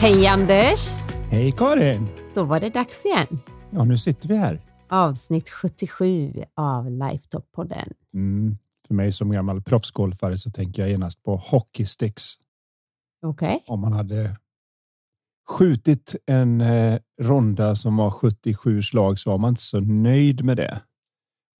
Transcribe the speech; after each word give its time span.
Hej 0.00 0.26
Anders! 0.26 0.90
Hej 1.30 1.52
Karin! 1.52 2.08
Då 2.34 2.44
var 2.44 2.60
det 2.60 2.70
dags 2.70 3.04
igen. 3.04 3.26
Ja, 3.70 3.84
nu 3.84 3.96
sitter 3.96 4.28
vi 4.28 4.36
här. 4.36 4.60
Avsnitt 4.88 5.50
77 5.50 6.32
av 6.56 6.90
Lifetalk-podden. 6.90 7.92
Mm. 8.14 8.56
För 8.86 8.94
mig 8.94 9.12
som 9.12 9.30
gammal 9.30 9.62
proffsgolfare 9.62 10.38
så 10.38 10.50
tänker 10.50 10.82
jag 10.82 10.90
genast 10.90 11.22
på 11.22 11.36
hockeysticks. 11.36 12.34
Okej. 13.26 13.46
Okay. 13.46 13.60
Om 13.66 13.80
man 13.80 13.92
hade 13.92 14.36
skjutit 15.48 16.16
en 16.26 16.60
eh, 16.60 16.98
ronda 17.20 17.76
som 17.76 17.96
var 17.96 18.10
77 18.10 18.82
slag 18.82 19.18
så 19.18 19.30
var 19.30 19.38
man 19.38 19.48
inte 19.48 19.62
så 19.62 19.80
nöjd 19.80 20.44
med 20.44 20.56
det. 20.56 20.80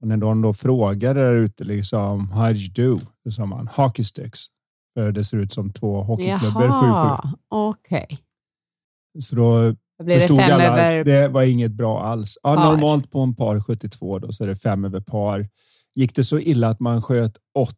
Och 0.01 0.09
när 0.09 0.17
de 0.17 0.43
då 0.43 0.55
frågade 0.55 1.21
där 1.21 1.35
ute 1.35 1.65
liksom, 1.65 2.31
how 2.31 2.49
did 2.49 2.79
you 2.79 2.95
do? 2.95 3.01
Då 3.25 3.31
sa 3.31 3.47
man 3.47 3.69
hockeysticks. 3.69 4.47
För 4.95 5.13
det 5.13 5.25
ser 5.25 5.37
ut 5.37 5.53
som 5.53 5.73
två 5.73 6.03
hockeyklubbor 6.03 6.69
7-7. 6.69 7.19
okej. 7.49 8.05
Okay. 8.05 8.19
Så 9.19 9.37
då 9.37 9.75
blir 10.05 10.19
förstod 10.19 10.39
det 10.39 10.55
alla 10.55 10.65
över 10.65 11.05
det 11.05 11.29
var 11.29 11.43
inget 11.43 11.73
bra 11.73 12.03
alls. 12.03 12.39
Ja, 12.43 12.55
par. 12.55 12.65
normalt 12.65 13.11
på 13.11 13.21
en 13.21 13.37
par 13.37 13.61
72 13.61 14.19
då 14.19 14.33
så 14.33 14.45
är 14.45 14.49
det 14.49 14.57
fem 14.57 14.85
över 14.85 15.01
par. 15.01 15.49
Gick 15.95 16.15
det 16.15 16.25
så 16.25 16.39
illa 16.39 16.69
att 16.69 16.81
man 16.81 17.03
sköt 17.03 17.37
80 17.55 17.75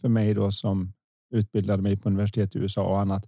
för 0.00 0.08
mig 0.08 0.34
då 0.34 0.50
som 0.50 0.92
utbildade 1.34 1.82
mig 1.82 1.96
på 1.96 2.08
universitet 2.08 2.56
i 2.56 2.58
USA 2.58 2.82
och 2.82 3.00
annat 3.00 3.24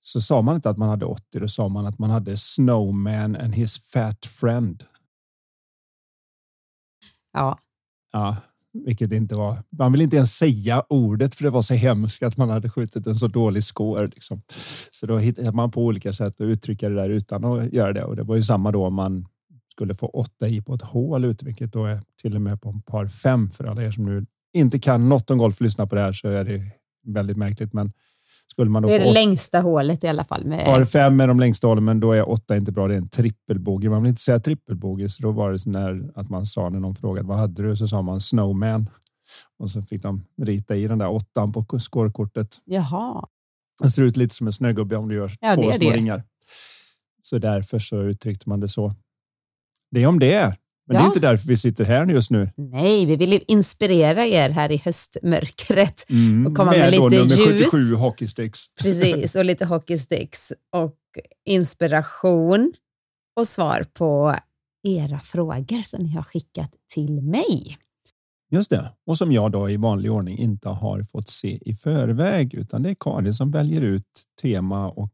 så 0.00 0.20
sa 0.20 0.42
man 0.42 0.54
inte 0.54 0.70
att 0.70 0.78
man 0.78 0.88
hade 0.88 1.04
80, 1.04 1.40
då 1.40 1.48
sa 1.48 1.68
man 1.68 1.86
att 1.86 1.98
man 1.98 2.10
hade 2.10 2.36
Snowman 2.36 3.36
and 3.36 3.54
his 3.54 3.78
fat 3.78 4.26
friend. 4.26 4.84
Ja. 7.32 7.58
Ja, 8.12 8.36
vilket 8.86 9.12
inte 9.12 9.34
var. 9.34 9.58
Man 9.70 9.92
vill 9.92 10.00
inte 10.00 10.16
ens 10.16 10.36
säga 10.36 10.82
ordet 10.88 11.34
för 11.34 11.44
det 11.44 11.50
var 11.50 11.62
så 11.62 11.74
hemskt 11.74 12.22
att 12.22 12.36
man 12.36 12.50
hade 12.50 12.70
skjutit 12.70 13.06
en 13.06 13.14
så 13.14 13.28
dålig 13.28 13.64
score. 13.64 14.06
Liksom. 14.06 14.42
Så 14.90 15.06
då 15.06 15.18
hittade 15.18 15.52
man 15.52 15.70
på 15.70 15.84
olika 15.84 16.12
sätt 16.12 16.34
att 16.34 16.40
uttrycka 16.40 16.88
det 16.88 16.94
där 16.94 17.10
utan 17.10 17.44
att 17.44 17.72
göra 17.72 17.92
det. 17.92 18.04
Och 18.04 18.16
det 18.16 18.22
var 18.22 18.36
ju 18.36 18.42
samma 18.42 18.72
då 18.72 18.86
om 18.86 18.94
man 18.94 19.26
skulle 19.72 19.94
få 19.94 20.06
åtta 20.06 20.48
i 20.48 20.62
på 20.62 20.74
ett 20.74 20.82
hål 20.82 21.24
ut, 21.24 21.42
vilket 21.42 21.72
då 21.72 21.84
är 21.84 22.00
till 22.22 22.34
och 22.34 22.42
med 22.42 22.60
på 22.60 22.68
en 22.68 22.82
par 22.82 23.06
fem 23.08 23.50
för 23.50 23.64
alla 23.64 23.82
er 23.82 23.90
som 23.90 24.04
nu 24.04 24.26
inte 24.52 24.78
kan 24.78 25.08
något 25.08 25.30
om 25.30 25.38
golf 25.38 25.56
och 25.56 25.62
lyssna 25.62 25.86
på 25.86 25.94
det 25.94 26.00
här 26.00 26.12
så 26.12 26.28
är 26.28 26.44
det 26.44 26.62
väldigt 27.06 27.36
märkligt. 27.36 27.72
Men 27.72 27.92
skulle 28.58 28.70
man 28.70 28.82
då 28.82 28.88
det 28.88 28.94
är 28.94 29.04
det 29.04 29.12
längsta 29.12 29.60
hålet 29.60 30.04
i 30.04 30.08
alla 30.08 30.24
fall. 30.24 30.44
Med... 30.44 30.64
Par 30.64 30.84
fem 30.84 31.20
är 31.20 31.28
de 31.28 31.40
längsta 31.40 31.66
hålen, 31.66 31.84
men 31.84 32.00
då 32.00 32.12
är 32.12 32.28
åtta 32.28 32.56
inte 32.56 32.72
bra. 32.72 32.88
Det 32.88 32.94
är 32.94 32.98
en 32.98 33.08
trippelbogey. 33.08 33.90
Man 33.90 34.02
vill 34.02 34.08
inte 34.08 34.20
säga 34.20 34.40
trippelbogey, 34.40 35.08
så 35.08 35.22
då 35.22 35.32
var 35.32 35.52
det 35.52 35.58
så 35.58 35.70
när 35.70 36.10
att 36.14 36.30
man 36.30 36.46
sa 36.46 36.68
när 36.68 36.80
någon 36.80 36.94
frågade 36.94 37.28
vad 37.28 37.38
hade 37.38 37.62
du 37.62 37.76
så 37.76 37.86
sa 37.86 38.02
man 38.02 38.20
snowman 38.20 38.90
och 39.58 39.70
så 39.70 39.82
fick 39.82 40.02
de 40.02 40.24
rita 40.42 40.76
i 40.76 40.86
den 40.86 40.98
där 40.98 41.08
åttan 41.08 41.52
på 41.52 41.78
scorekortet. 41.78 42.58
Jaha. 42.64 43.26
Det 43.82 43.90
ser 43.90 44.02
ut 44.02 44.16
lite 44.16 44.34
som 44.34 44.46
en 44.46 44.52
snögubbe 44.52 44.96
om 44.96 45.08
du 45.08 45.14
gör 45.14 45.32
Ja, 45.40 45.54
två 45.54 45.72
små 45.72 45.90
ringar. 45.90 46.22
Så 47.22 47.38
därför 47.38 47.78
så 47.78 48.02
uttryckte 48.02 48.48
man 48.48 48.60
det 48.60 48.68
så. 48.68 48.94
Det 49.90 50.02
är 50.02 50.06
om 50.06 50.18
det. 50.18 50.56
Men 50.88 50.94
det 50.94 51.00
är 51.00 51.02
Ja. 51.02 51.06
inte 51.06 51.20
därför 51.20 51.48
vi 51.48 51.56
sitter 51.56 51.84
här 51.84 52.06
just 52.06 52.30
nu. 52.30 52.50
Nej, 52.56 53.06
vi 53.06 53.16
vill 53.16 53.32
ju 53.32 53.40
inspirera 53.48 54.26
er 54.26 54.50
här 54.50 54.72
i 54.72 54.76
höstmörkret. 54.84 56.06
Mm, 56.10 56.46
Och 56.46 56.56
komma 56.56 56.70
med 56.70 56.92
då 56.92 57.08
lite 57.08 57.24
nummer 57.24 57.36
ljus. 57.52 57.70
77 57.70 57.94
hockeysticks. 57.94 58.74
Precis, 58.82 59.34
och 59.34 59.44
lite 59.44 59.64
hockeysticks 59.64 60.52
och 60.72 60.96
inspiration 61.44 62.72
och 63.36 63.48
svar 63.48 63.84
på 63.94 64.34
era 64.82 65.20
frågor 65.20 65.82
som 65.82 66.02
ni 66.02 66.10
har 66.14 66.22
skickat 66.22 66.70
till 66.94 67.22
mig. 67.22 67.78
Just 68.50 68.70
det. 68.70 68.92
Och 69.06 69.18
som 69.18 69.32
jag 69.32 69.52
då 69.52 69.70
i 69.70 69.76
vanlig 69.76 70.12
ordning 70.12 70.38
inte 70.38 70.68
har 70.68 71.02
fått 71.02 71.28
se 71.28 71.58
i 71.70 71.74
förväg, 71.74 72.54
utan 72.54 72.82
det 72.82 72.90
är 72.90 72.96
Karin 73.00 73.34
som 73.34 73.50
väljer 73.50 73.80
ut 73.80 74.04
tema 74.42 74.88
och 74.90 75.10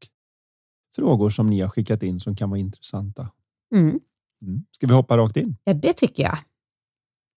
frågor 0.97 1.31
som 1.31 1.51
ni 1.51 1.61
har 1.61 1.69
skickat 1.69 2.03
in 2.03 2.21
som 2.21 2.37
kan 2.37 2.51
vara 2.51 2.61
intressanta. 2.61 3.31
Mm. 3.75 4.01
Mm. 4.43 4.65
Ska 4.71 4.87
vi 4.87 4.93
hoppa 4.95 5.17
rakt 5.17 5.37
in? 5.37 5.57
Ja, 5.65 5.75
det 5.75 5.93
tycker 5.93 6.23
jag. 6.23 6.39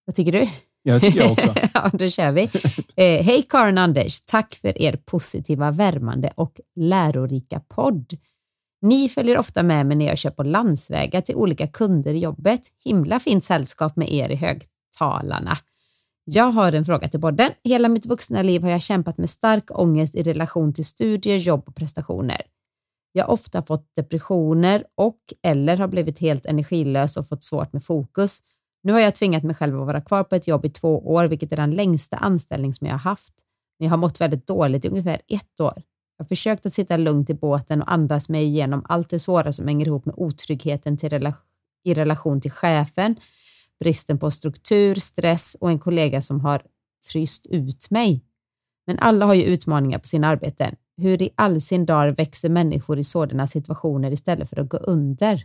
Vad 0.04 0.14
tycker 0.14 0.32
du? 0.32 0.48
Ja, 0.82 0.94
det 0.94 1.00
tycker 1.00 1.20
jag 1.20 1.32
också. 1.32 1.54
ja, 1.74 1.90
då 1.92 2.10
kör 2.10 2.32
vi. 2.32 2.42
Eh, 2.96 3.24
Hej 3.24 3.46
Karin 3.48 3.78
Anders, 3.78 4.20
tack 4.20 4.54
för 4.54 4.82
er 4.82 4.96
positiva, 4.96 5.70
värmande 5.70 6.32
och 6.34 6.60
lärorika 6.76 7.60
podd. 7.60 8.16
Ni 8.82 9.08
följer 9.08 9.38
ofta 9.38 9.62
med 9.62 9.86
mig 9.86 9.96
när 9.96 10.06
jag 10.06 10.18
kör 10.18 10.30
på 10.30 10.42
landsvägar 10.42 11.20
till 11.20 11.34
olika 11.34 11.66
kunder 11.66 12.14
i 12.14 12.18
jobbet. 12.18 12.60
Himla 12.84 13.20
fint 13.20 13.44
sällskap 13.44 13.96
med 13.96 14.12
er 14.12 14.28
i 14.28 14.34
högtalarna. 14.34 15.56
Jag 16.24 16.44
har 16.44 16.72
en 16.72 16.84
fråga 16.84 17.08
till 17.08 17.20
podden. 17.20 17.50
Hela 17.64 17.88
mitt 17.88 18.06
vuxna 18.06 18.42
liv 18.42 18.62
har 18.62 18.70
jag 18.70 18.82
kämpat 18.82 19.18
med 19.18 19.30
stark 19.30 19.78
ångest 19.78 20.14
i 20.14 20.22
relation 20.22 20.74
till 20.74 20.84
studier, 20.84 21.36
jobb 21.36 21.62
och 21.66 21.76
prestationer. 21.76 22.42
Jag 23.18 23.24
har 23.24 23.32
ofta 23.32 23.62
fått 23.62 23.94
depressioner 23.96 24.84
och 24.94 25.18
eller 25.42 25.76
har 25.76 25.88
blivit 25.88 26.18
helt 26.18 26.46
energilös 26.46 27.16
och 27.16 27.28
fått 27.28 27.44
svårt 27.44 27.72
med 27.72 27.84
fokus. 27.84 28.42
Nu 28.82 28.92
har 28.92 29.00
jag 29.00 29.14
tvingat 29.14 29.42
mig 29.42 29.54
själv 29.54 29.80
att 29.80 29.86
vara 29.86 30.00
kvar 30.00 30.24
på 30.24 30.34
ett 30.34 30.48
jobb 30.48 30.64
i 30.64 30.70
två 30.70 30.98
år, 30.98 31.24
vilket 31.24 31.52
är 31.52 31.56
den 31.56 31.70
längsta 31.70 32.16
anställning 32.16 32.74
som 32.74 32.86
jag 32.86 32.94
har 32.94 32.98
haft. 32.98 33.34
Men 33.78 33.86
jag 33.86 33.90
har 33.90 33.98
mått 33.98 34.20
väldigt 34.20 34.46
dåligt 34.46 34.84
i 34.84 34.88
ungefär 34.88 35.20
ett 35.28 35.60
år. 35.60 35.72
Jag 36.16 36.24
har 36.24 36.28
försökt 36.28 36.66
att 36.66 36.72
sitta 36.72 36.96
lugnt 36.96 37.30
i 37.30 37.34
båten 37.34 37.82
och 37.82 37.92
andas 37.92 38.28
mig 38.28 38.44
igenom 38.44 38.82
allt 38.88 39.10
det 39.10 39.18
svåra 39.18 39.52
som 39.52 39.68
hänger 39.68 39.86
ihop 39.86 40.04
med 40.04 40.14
otryggheten 40.18 40.96
till 40.96 41.10
rela 41.10 41.34
i 41.84 41.94
relation 41.94 42.40
till 42.40 42.50
chefen, 42.50 43.16
bristen 43.80 44.18
på 44.18 44.30
struktur, 44.30 44.94
stress 44.94 45.56
och 45.60 45.70
en 45.70 45.78
kollega 45.78 46.22
som 46.22 46.40
har 46.40 46.62
fryst 47.06 47.46
ut 47.46 47.90
mig. 47.90 48.24
Men 48.86 48.98
alla 48.98 49.26
har 49.26 49.34
ju 49.34 49.42
utmaningar 49.42 49.98
på 49.98 50.06
sina 50.06 50.28
arbeten. 50.28 50.76
Hur 51.00 51.22
i 51.22 51.30
all 51.34 51.60
sin 51.60 51.86
dar 51.86 52.08
växer 52.08 52.48
människor 52.48 52.98
i 52.98 53.04
sådana 53.04 53.46
situationer 53.46 54.10
istället 54.10 54.50
för 54.50 54.60
att 54.60 54.68
gå 54.68 54.76
under? 54.76 55.44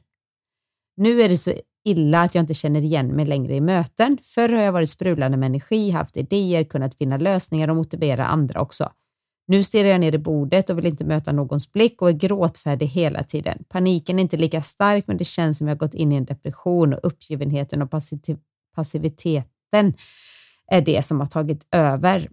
Nu 0.98 1.22
är 1.22 1.30
det 1.30 1.38
så 1.38 1.54
illa 1.86 2.22
att 2.22 2.36
jag 2.36 2.42
inte 2.42 2.54
känner 2.54 2.86
igen 2.86 3.08
mig 3.08 3.26
längre 3.26 3.56
i 3.56 3.62
möten. 3.62 4.18
Förr 4.24 4.50
har 4.50 4.62
jag 4.62 4.72
varit 4.72 4.90
sprudlande 4.90 5.38
med 5.38 5.48
energi, 5.48 5.90
haft 5.90 6.18
idéer, 6.18 6.64
kunnat 6.64 6.96
finna 6.96 7.18
lösningar 7.18 7.68
och 7.68 7.76
motivera 7.76 8.26
andra 8.26 8.62
också. 8.62 8.92
Nu 9.48 9.64
stirrar 9.64 9.90
jag 9.90 10.00
ner 10.00 10.16
i 10.16 10.18
bordet 10.18 10.70
och 10.70 10.78
vill 10.78 10.86
inte 10.86 11.06
möta 11.06 11.32
någons 11.32 11.72
blick 11.72 12.02
och 12.02 12.10
är 12.10 12.14
gråtfärdig 12.14 12.88
hela 12.88 13.24
tiden. 13.24 13.64
Paniken 13.70 14.20
är 14.20 14.24
inte 14.24 14.38
lika 14.38 14.62
stark, 14.62 15.08
men 15.08 15.18
det 15.18 15.24
känns 15.24 15.58
som 15.58 15.68
jag 15.68 15.78
gått 15.78 15.94
in 15.94 16.12
i 16.12 16.16
en 16.16 16.26
depression 16.26 16.94
och 16.94 17.00
uppgivenheten 17.04 17.82
och 17.82 17.90
passiv- 17.90 18.40
passiviteten 18.76 19.94
är 20.68 20.82
det 20.82 21.06
som 21.06 21.20
har 21.20 21.28
tagit 21.28 21.68
över. 21.72 22.30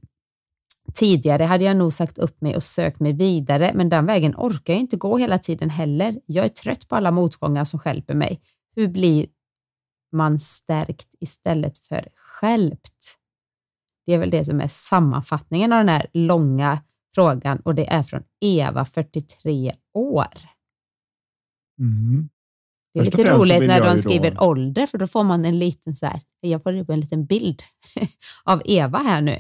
Tidigare 0.95 1.43
hade 1.45 1.65
jag 1.65 1.77
nog 1.77 1.93
sagt 1.93 2.19
upp 2.19 2.41
mig 2.41 2.57
och 2.57 2.63
sökt 2.63 3.01
mig 3.01 3.13
vidare, 3.13 3.73
men 3.75 3.89
den 3.89 4.07
vägen 4.07 4.35
orkar 4.37 4.73
jag 4.73 4.81
inte 4.81 4.97
gå 4.97 5.19
hela 5.19 5.39
tiden 5.39 5.71
heller. 5.71 6.21
Jag 6.27 6.45
är 6.45 6.49
trött 6.49 6.89
på 6.89 6.97
alla 6.97 7.11
motgångar 7.11 7.65
som 7.65 7.81
stjälper 7.81 8.15
mig. 8.15 8.41
Hur 8.77 8.89
blir 8.89 9.27
man 10.13 10.39
stärkt 10.39 11.09
istället 11.21 11.79
för 11.79 12.09
skälpt? 12.15 13.17
Det 14.07 14.15
är 14.15 14.19
väl 14.19 14.31
det 14.31 14.45
som 14.45 14.61
är 14.61 14.69
sammanfattningen 14.69 15.73
av 15.73 15.79
den 15.79 15.89
här 15.89 16.07
långa 16.13 16.79
frågan 17.15 17.61
och 17.61 17.75
det 17.75 17.91
är 17.91 18.03
från 18.03 18.23
Eva, 18.41 18.85
43 18.85 19.75
år. 19.95 20.27
Mm. 21.81 22.29
Det 22.95 23.01
är 23.01 23.05
Först 23.05 23.19
lite 23.19 23.35
roligt 23.37 23.61
när 23.69 23.81
de 23.81 23.89
ju 23.89 23.95
då- 23.95 23.99
skriver 24.03 24.43
ålder, 24.43 24.87
för 24.87 24.99
då 24.99 25.07
får 25.07 25.25
man 25.25 25.45
en 25.45 25.59
liten 25.59 25.97
så 25.97 26.07
här, 26.07 26.21
jag 26.41 26.63
får 26.63 26.75
upp 26.75 26.91
en 26.91 27.01
liten 27.01 27.27
bild 27.27 27.63
av 28.45 28.63
Eva 28.65 28.99
här 28.99 29.21
nu, 29.21 29.37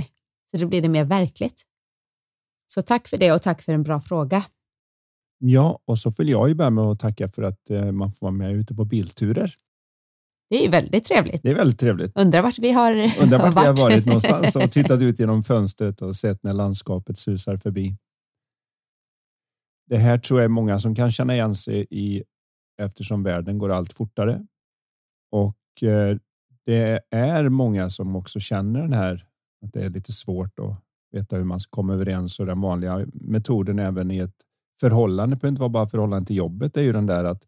så 0.50 0.56
då 0.56 0.67
blir 0.67 0.82
det 0.82 0.88
mer 0.88 1.05
verkligt. 1.05 1.62
Så 2.67 2.82
tack 2.82 3.08
för 3.08 3.17
det 3.17 3.32
och 3.32 3.43
tack 3.43 3.62
för 3.62 3.73
en 3.73 3.82
bra 3.82 4.00
fråga. 4.00 4.44
Ja, 5.38 5.79
och 5.85 5.99
så 5.99 6.11
vill 6.11 6.29
jag 6.29 6.49
ju 6.49 6.55
börja 6.55 6.70
med 6.70 6.85
att 6.85 7.00
tacka 7.00 7.29
för 7.29 7.43
att 7.43 7.70
eh, 7.70 7.93
man 7.93 8.12
får 8.12 8.26
vara 8.26 8.32
med 8.32 8.52
ute 8.52 8.75
på 8.75 8.85
bilturer. 8.85 9.55
Det 10.50 10.67
är 10.67 10.70
väldigt 10.70 11.05
trevligt. 11.05 11.43
Det 11.43 11.50
är 11.50 11.55
väldigt 11.55 11.79
trevligt. 11.81 12.12
Undrar 12.19 12.43
vart 12.43 12.58
vi 12.58 12.73
har 12.73 12.93
Undrar 13.23 13.38
vart 13.38 13.55
vi 13.55 13.58
har 13.58 13.67
varit. 13.67 13.81
varit 13.81 14.06
någonstans 14.06 14.56
och 14.56 14.62
tittat 14.73 15.02
ut 15.02 15.20
genom 15.20 15.43
fönstret 15.43 16.02
och 16.02 16.17
sett 16.17 16.43
när 16.43 16.53
landskapet 16.53 17.19
susar 17.19 17.56
förbi. 17.56 17.96
Det 19.87 19.99
här 19.99 20.19
tror 20.19 20.41
jag 20.41 20.44
är 20.44 20.49
många 20.49 20.79
som 20.79 20.94
kan 20.94 21.11
känna 21.11 21.35
igen 21.35 21.55
sig 21.55 21.87
i 21.91 22.23
eftersom 22.82 23.23
världen 23.23 23.58
går 23.58 23.70
allt 23.73 23.93
fortare. 23.93 24.46
Och 25.31 25.82
eh, 25.82 26.17
det 26.67 27.00
är 27.11 27.49
många 27.49 27.91
som 27.91 28.17
också 28.17 28.41
känner 28.41 28.82
den 28.82 28.93
här 28.93 29.26
att 29.62 29.72
det 29.72 29.84
är 29.84 29.90
lite 29.90 30.12
svårt 30.12 30.58
att 30.58 30.82
veta 31.12 31.36
hur 31.36 31.44
man 31.44 31.60
ska 31.60 31.70
komma 31.70 31.94
överens 31.94 32.40
och 32.40 32.46
den 32.46 32.60
vanliga 32.60 33.06
metoden 33.12 33.78
även 33.78 34.10
i 34.10 34.18
ett 34.18 34.36
förhållande, 34.80 35.36
det 35.36 35.40
behöver 35.40 35.52
inte 35.52 35.60
vara 35.60 35.68
bara 35.68 35.86
förhållande 35.86 36.26
till 36.26 36.36
jobbet, 36.36 36.74
det 36.74 36.80
är 36.80 36.84
ju 36.84 36.92
den 36.92 37.06
där 37.06 37.24
att 37.24 37.46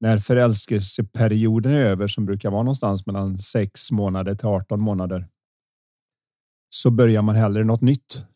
när 0.00 0.18
förälskelseperioden 0.18 1.72
är 1.72 1.84
över 1.84 2.06
som 2.06 2.26
brukar 2.26 2.50
vara 2.50 2.62
någonstans 2.62 3.06
mellan 3.06 3.38
6 3.38 3.90
månader 3.90 4.34
till 4.34 4.46
18 4.46 4.80
månader. 4.80 5.28
Så 6.70 6.90
börjar 6.90 7.22
man 7.22 7.36
hellre 7.36 7.64
något 7.64 7.80
nytt 7.80 8.26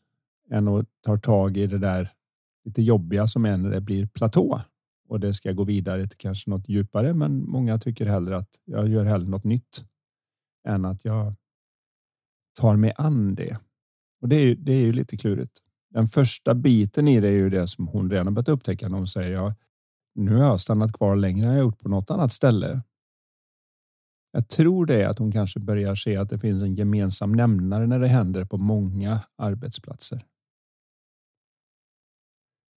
än 0.50 0.68
att 0.68 0.86
ta 1.00 1.16
tag 1.16 1.56
i 1.56 1.66
det 1.66 1.78
där 1.78 2.12
lite 2.64 2.82
jobbiga 2.82 3.26
som 3.26 3.44
är 3.44 3.56
när 3.56 3.70
det 3.70 3.80
blir 3.80 4.06
platå 4.06 4.60
och 5.08 5.20
det 5.20 5.34
ska 5.34 5.52
gå 5.52 5.64
vidare 5.64 6.06
till 6.06 6.18
kanske 6.18 6.50
något 6.50 6.68
djupare. 6.68 7.14
Men 7.14 7.50
många 7.50 7.78
tycker 7.78 8.06
hellre 8.06 8.36
att 8.36 8.50
jag 8.64 8.88
gör 8.88 9.04
hellre 9.04 9.28
något 9.28 9.44
nytt 9.44 9.84
än 10.68 10.84
att 10.84 11.04
jag 11.04 11.34
tar 12.60 12.76
mig 12.76 12.92
an 12.96 13.34
det. 13.34 13.58
Och 14.22 14.28
det 14.28 14.36
är, 14.36 14.54
det 14.54 14.72
är 14.72 14.80
ju 14.80 14.92
lite 14.92 15.16
klurigt. 15.16 15.60
Den 15.90 16.08
första 16.08 16.54
biten 16.54 17.08
i 17.08 17.20
det 17.20 17.28
är 17.28 17.32
ju 17.32 17.50
det 17.50 17.66
som 17.68 17.88
hon 17.88 18.10
redan 18.10 18.34
börjat 18.34 18.48
upptäcka 18.48 18.88
när 18.88 18.96
hon 18.96 19.06
säger 19.06 19.32
ja, 19.32 19.54
nu 20.14 20.36
har 20.36 20.44
jag 20.44 20.60
stannat 20.60 20.92
kvar 20.92 21.16
längre 21.16 21.46
än 21.46 21.52
jag 21.52 21.60
gjort 21.60 21.78
på 21.78 21.88
något 21.88 22.10
annat 22.10 22.32
ställe. 22.32 22.82
Jag 24.32 24.48
tror 24.48 24.86
det 24.86 25.02
är 25.02 25.08
att 25.08 25.18
hon 25.18 25.32
kanske 25.32 25.60
börjar 25.60 25.94
se 25.94 26.16
att 26.16 26.30
det 26.30 26.38
finns 26.38 26.62
en 26.62 26.74
gemensam 26.74 27.32
nämnare 27.32 27.86
när 27.86 27.98
det 27.98 28.08
händer 28.08 28.44
på 28.44 28.56
många 28.58 29.20
arbetsplatser. 29.36 30.24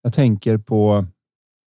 Jag 0.02 0.14
tänker 0.14 0.58
på 0.58 1.06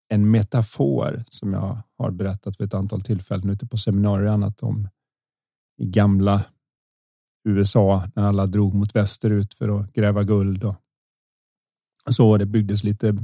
en 0.09 0.31
metafor 0.31 1.25
som 1.29 1.53
jag 1.53 1.79
har 1.99 2.11
berättat 2.11 2.61
vid 2.61 2.67
ett 2.67 2.75
antal 2.75 3.03
tillfällen 3.03 3.51
ute 3.51 3.67
på 3.67 3.77
seminarier 3.77 4.27
och 4.27 4.35
annat 4.35 4.63
om 4.63 4.89
i 5.79 5.87
gamla 5.87 6.45
USA 7.47 8.03
när 8.15 8.23
alla 8.23 8.47
drog 8.47 8.75
mot 8.75 8.97
västerut 8.97 9.55
för 9.55 9.81
att 9.81 9.93
gräva 9.93 10.25
guld. 10.25 10.65
Och 10.65 10.77
så 12.11 12.37
det 12.37 12.47
byggdes 12.47 12.85
lite 12.85 13.17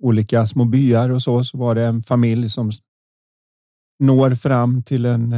olika 0.00 0.46
små 0.46 0.64
byar 0.64 1.10
och 1.10 1.22
så, 1.22 1.44
så 1.44 1.58
var 1.58 1.74
det 1.74 1.84
en 1.84 2.02
familj 2.02 2.48
som 2.48 2.70
når 3.98 4.34
fram 4.34 4.82
till 4.82 5.06
en, 5.06 5.32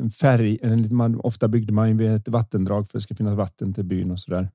en 0.00 0.10
färg. 0.10 0.58
En, 0.62 0.96
man, 0.96 1.20
ofta 1.20 1.48
byggde 1.48 1.72
man 1.72 1.96
vid 1.96 2.10
ett 2.10 2.28
vattendrag 2.28 2.88
för 2.88 2.98
att 2.98 3.00
det 3.00 3.00
ska 3.00 3.14
finnas 3.14 3.36
vatten 3.36 3.74
till 3.74 3.84
byn 3.84 4.10
och 4.10 4.20
så 4.20 4.30
där. 4.30 4.50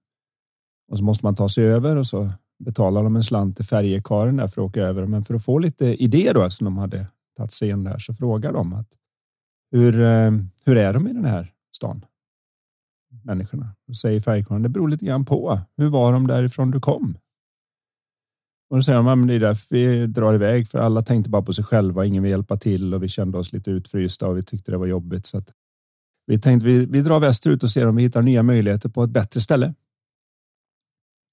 Och 0.91 0.97
så 0.97 1.03
måste 1.03 1.25
man 1.25 1.35
ta 1.35 1.49
sig 1.49 1.65
över 1.65 1.95
och 1.95 2.07
så 2.07 2.29
betalar 2.59 3.03
de 3.03 3.15
en 3.15 3.23
slant 3.23 3.55
till 3.55 3.65
färjekaren 3.65 4.37
där 4.37 4.47
för 4.47 4.61
att 4.61 4.69
åka 4.69 4.81
över. 4.81 5.05
Men 5.05 5.25
för 5.25 5.33
att 5.33 5.45
få 5.45 5.59
lite 5.59 6.03
idéer 6.03 6.33
då, 6.33 6.43
eftersom 6.43 6.65
de 6.65 6.77
hade 6.77 7.07
tagit 7.37 7.51
sig 7.51 7.69
in 7.69 7.83
där, 7.83 7.97
så 7.97 8.13
frågar 8.13 8.53
de 8.53 8.73
att 8.73 8.87
hur, 9.71 10.01
eh, 10.01 10.31
hur 10.65 10.77
är 10.77 10.93
de 10.93 11.07
i 11.07 11.13
den 11.13 11.25
här 11.25 11.53
stan? 11.75 12.05
Människorna. 13.23 13.75
Då 13.87 13.93
säger 13.93 14.19
färjekaren, 14.19 14.61
det 14.61 14.69
beror 14.69 14.87
lite 14.87 15.05
grann 15.05 15.25
på. 15.25 15.59
Hur 15.77 15.89
var 15.89 16.13
de 16.13 16.27
därifrån 16.27 16.71
du 16.71 16.79
kom? 16.79 17.17
Och 18.69 18.77
då 18.77 18.83
säger 18.83 19.03
de, 19.03 19.27
det 19.27 19.33
är 19.33 19.39
därför 19.39 19.75
vi 19.75 20.07
drar 20.07 20.33
iväg, 20.33 20.67
för 20.67 20.79
alla 20.79 21.03
tänkte 21.03 21.29
bara 21.29 21.41
på 21.41 21.53
sig 21.53 21.63
själva, 21.63 22.05
ingen 22.05 22.23
vill 22.23 22.29
hjälpa 22.29 22.57
till 22.57 22.93
och 22.93 23.03
vi 23.03 23.09
kände 23.09 23.37
oss 23.37 23.53
lite 23.53 23.71
utfrysta 23.71 24.27
och 24.27 24.37
vi 24.37 24.43
tyckte 24.43 24.71
det 24.71 24.77
var 24.77 24.85
jobbigt. 24.85 25.25
Så 25.25 25.37
att 25.37 25.53
vi 26.25 26.39
tänkte 26.39 26.67
vi, 26.67 26.85
vi 26.85 27.01
drar 27.01 27.19
västerut 27.19 27.63
och 27.63 27.69
ser 27.69 27.87
om 27.87 27.95
vi 27.95 28.03
hittar 28.03 28.21
nya 28.21 28.43
möjligheter 28.43 28.89
på 28.89 29.03
ett 29.03 29.09
bättre 29.09 29.41
ställe. 29.41 29.73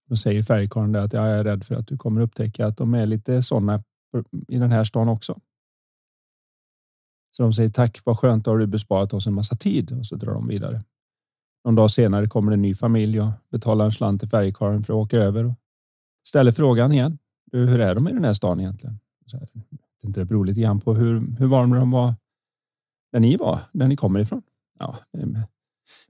Då 0.08 0.16
säger 0.16 0.42
färgkarlen 0.42 0.96
att 0.96 1.12
jag 1.12 1.28
är 1.28 1.44
rädd 1.44 1.64
för 1.64 1.74
att 1.74 1.86
du 1.86 1.96
kommer 1.96 2.20
upptäcka 2.20 2.66
att 2.66 2.76
de 2.76 2.94
är 2.94 3.06
lite 3.06 3.42
sådana 3.42 3.82
i 4.48 4.58
den 4.58 4.72
här 4.72 4.84
stan 4.84 5.08
också. 5.08 5.40
Så 7.30 7.42
de 7.42 7.52
säger 7.52 7.68
tack, 7.68 8.00
vad 8.04 8.18
skönt, 8.18 8.44
då 8.44 8.50
har 8.50 8.58
du 8.58 8.66
besparat 8.66 9.14
oss 9.14 9.26
en 9.26 9.34
massa 9.34 9.56
tid 9.56 9.92
och 9.92 10.06
så 10.06 10.16
drar 10.16 10.32
de 10.32 10.48
vidare. 10.48 10.84
Någon 11.64 11.74
dag 11.74 11.90
senare 11.90 12.26
kommer 12.26 12.52
en 12.52 12.62
ny 12.62 12.74
familj 12.74 13.20
och 13.20 13.30
betalar 13.50 13.84
en 13.84 13.92
slant 13.92 14.20
till 14.20 14.28
färjekarlen 14.28 14.82
för 14.82 14.92
att 14.92 15.04
åka 15.04 15.16
över 15.16 15.44
och 15.44 15.54
ställer 16.28 16.52
frågan 16.52 16.92
igen. 16.92 17.18
Hur 17.52 17.80
är 17.80 17.94
de 17.94 18.08
i 18.08 18.12
den 18.12 18.24
här 18.24 18.32
stan 18.32 18.60
egentligen? 18.60 19.00
Så 19.26 19.36
här, 19.36 19.48
inte 20.04 20.20
det 20.20 20.24
beror 20.24 20.44
lite 20.44 20.60
grann 20.60 20.80
på 20.80 20.94
hur, 20.94 21.36
hur 21.38 21.46
varma 21.46 21.76
de 21.76 21.90
var 21.90 22.14
där 23.12 23.20
ni 23.20 23.36
var, 23.36 23.60
där 23.72 23.88
ni 23.88 23.96
kommer 23.96 24.20
ifrån. 24.20 24.42
Ja, 24.78 24.96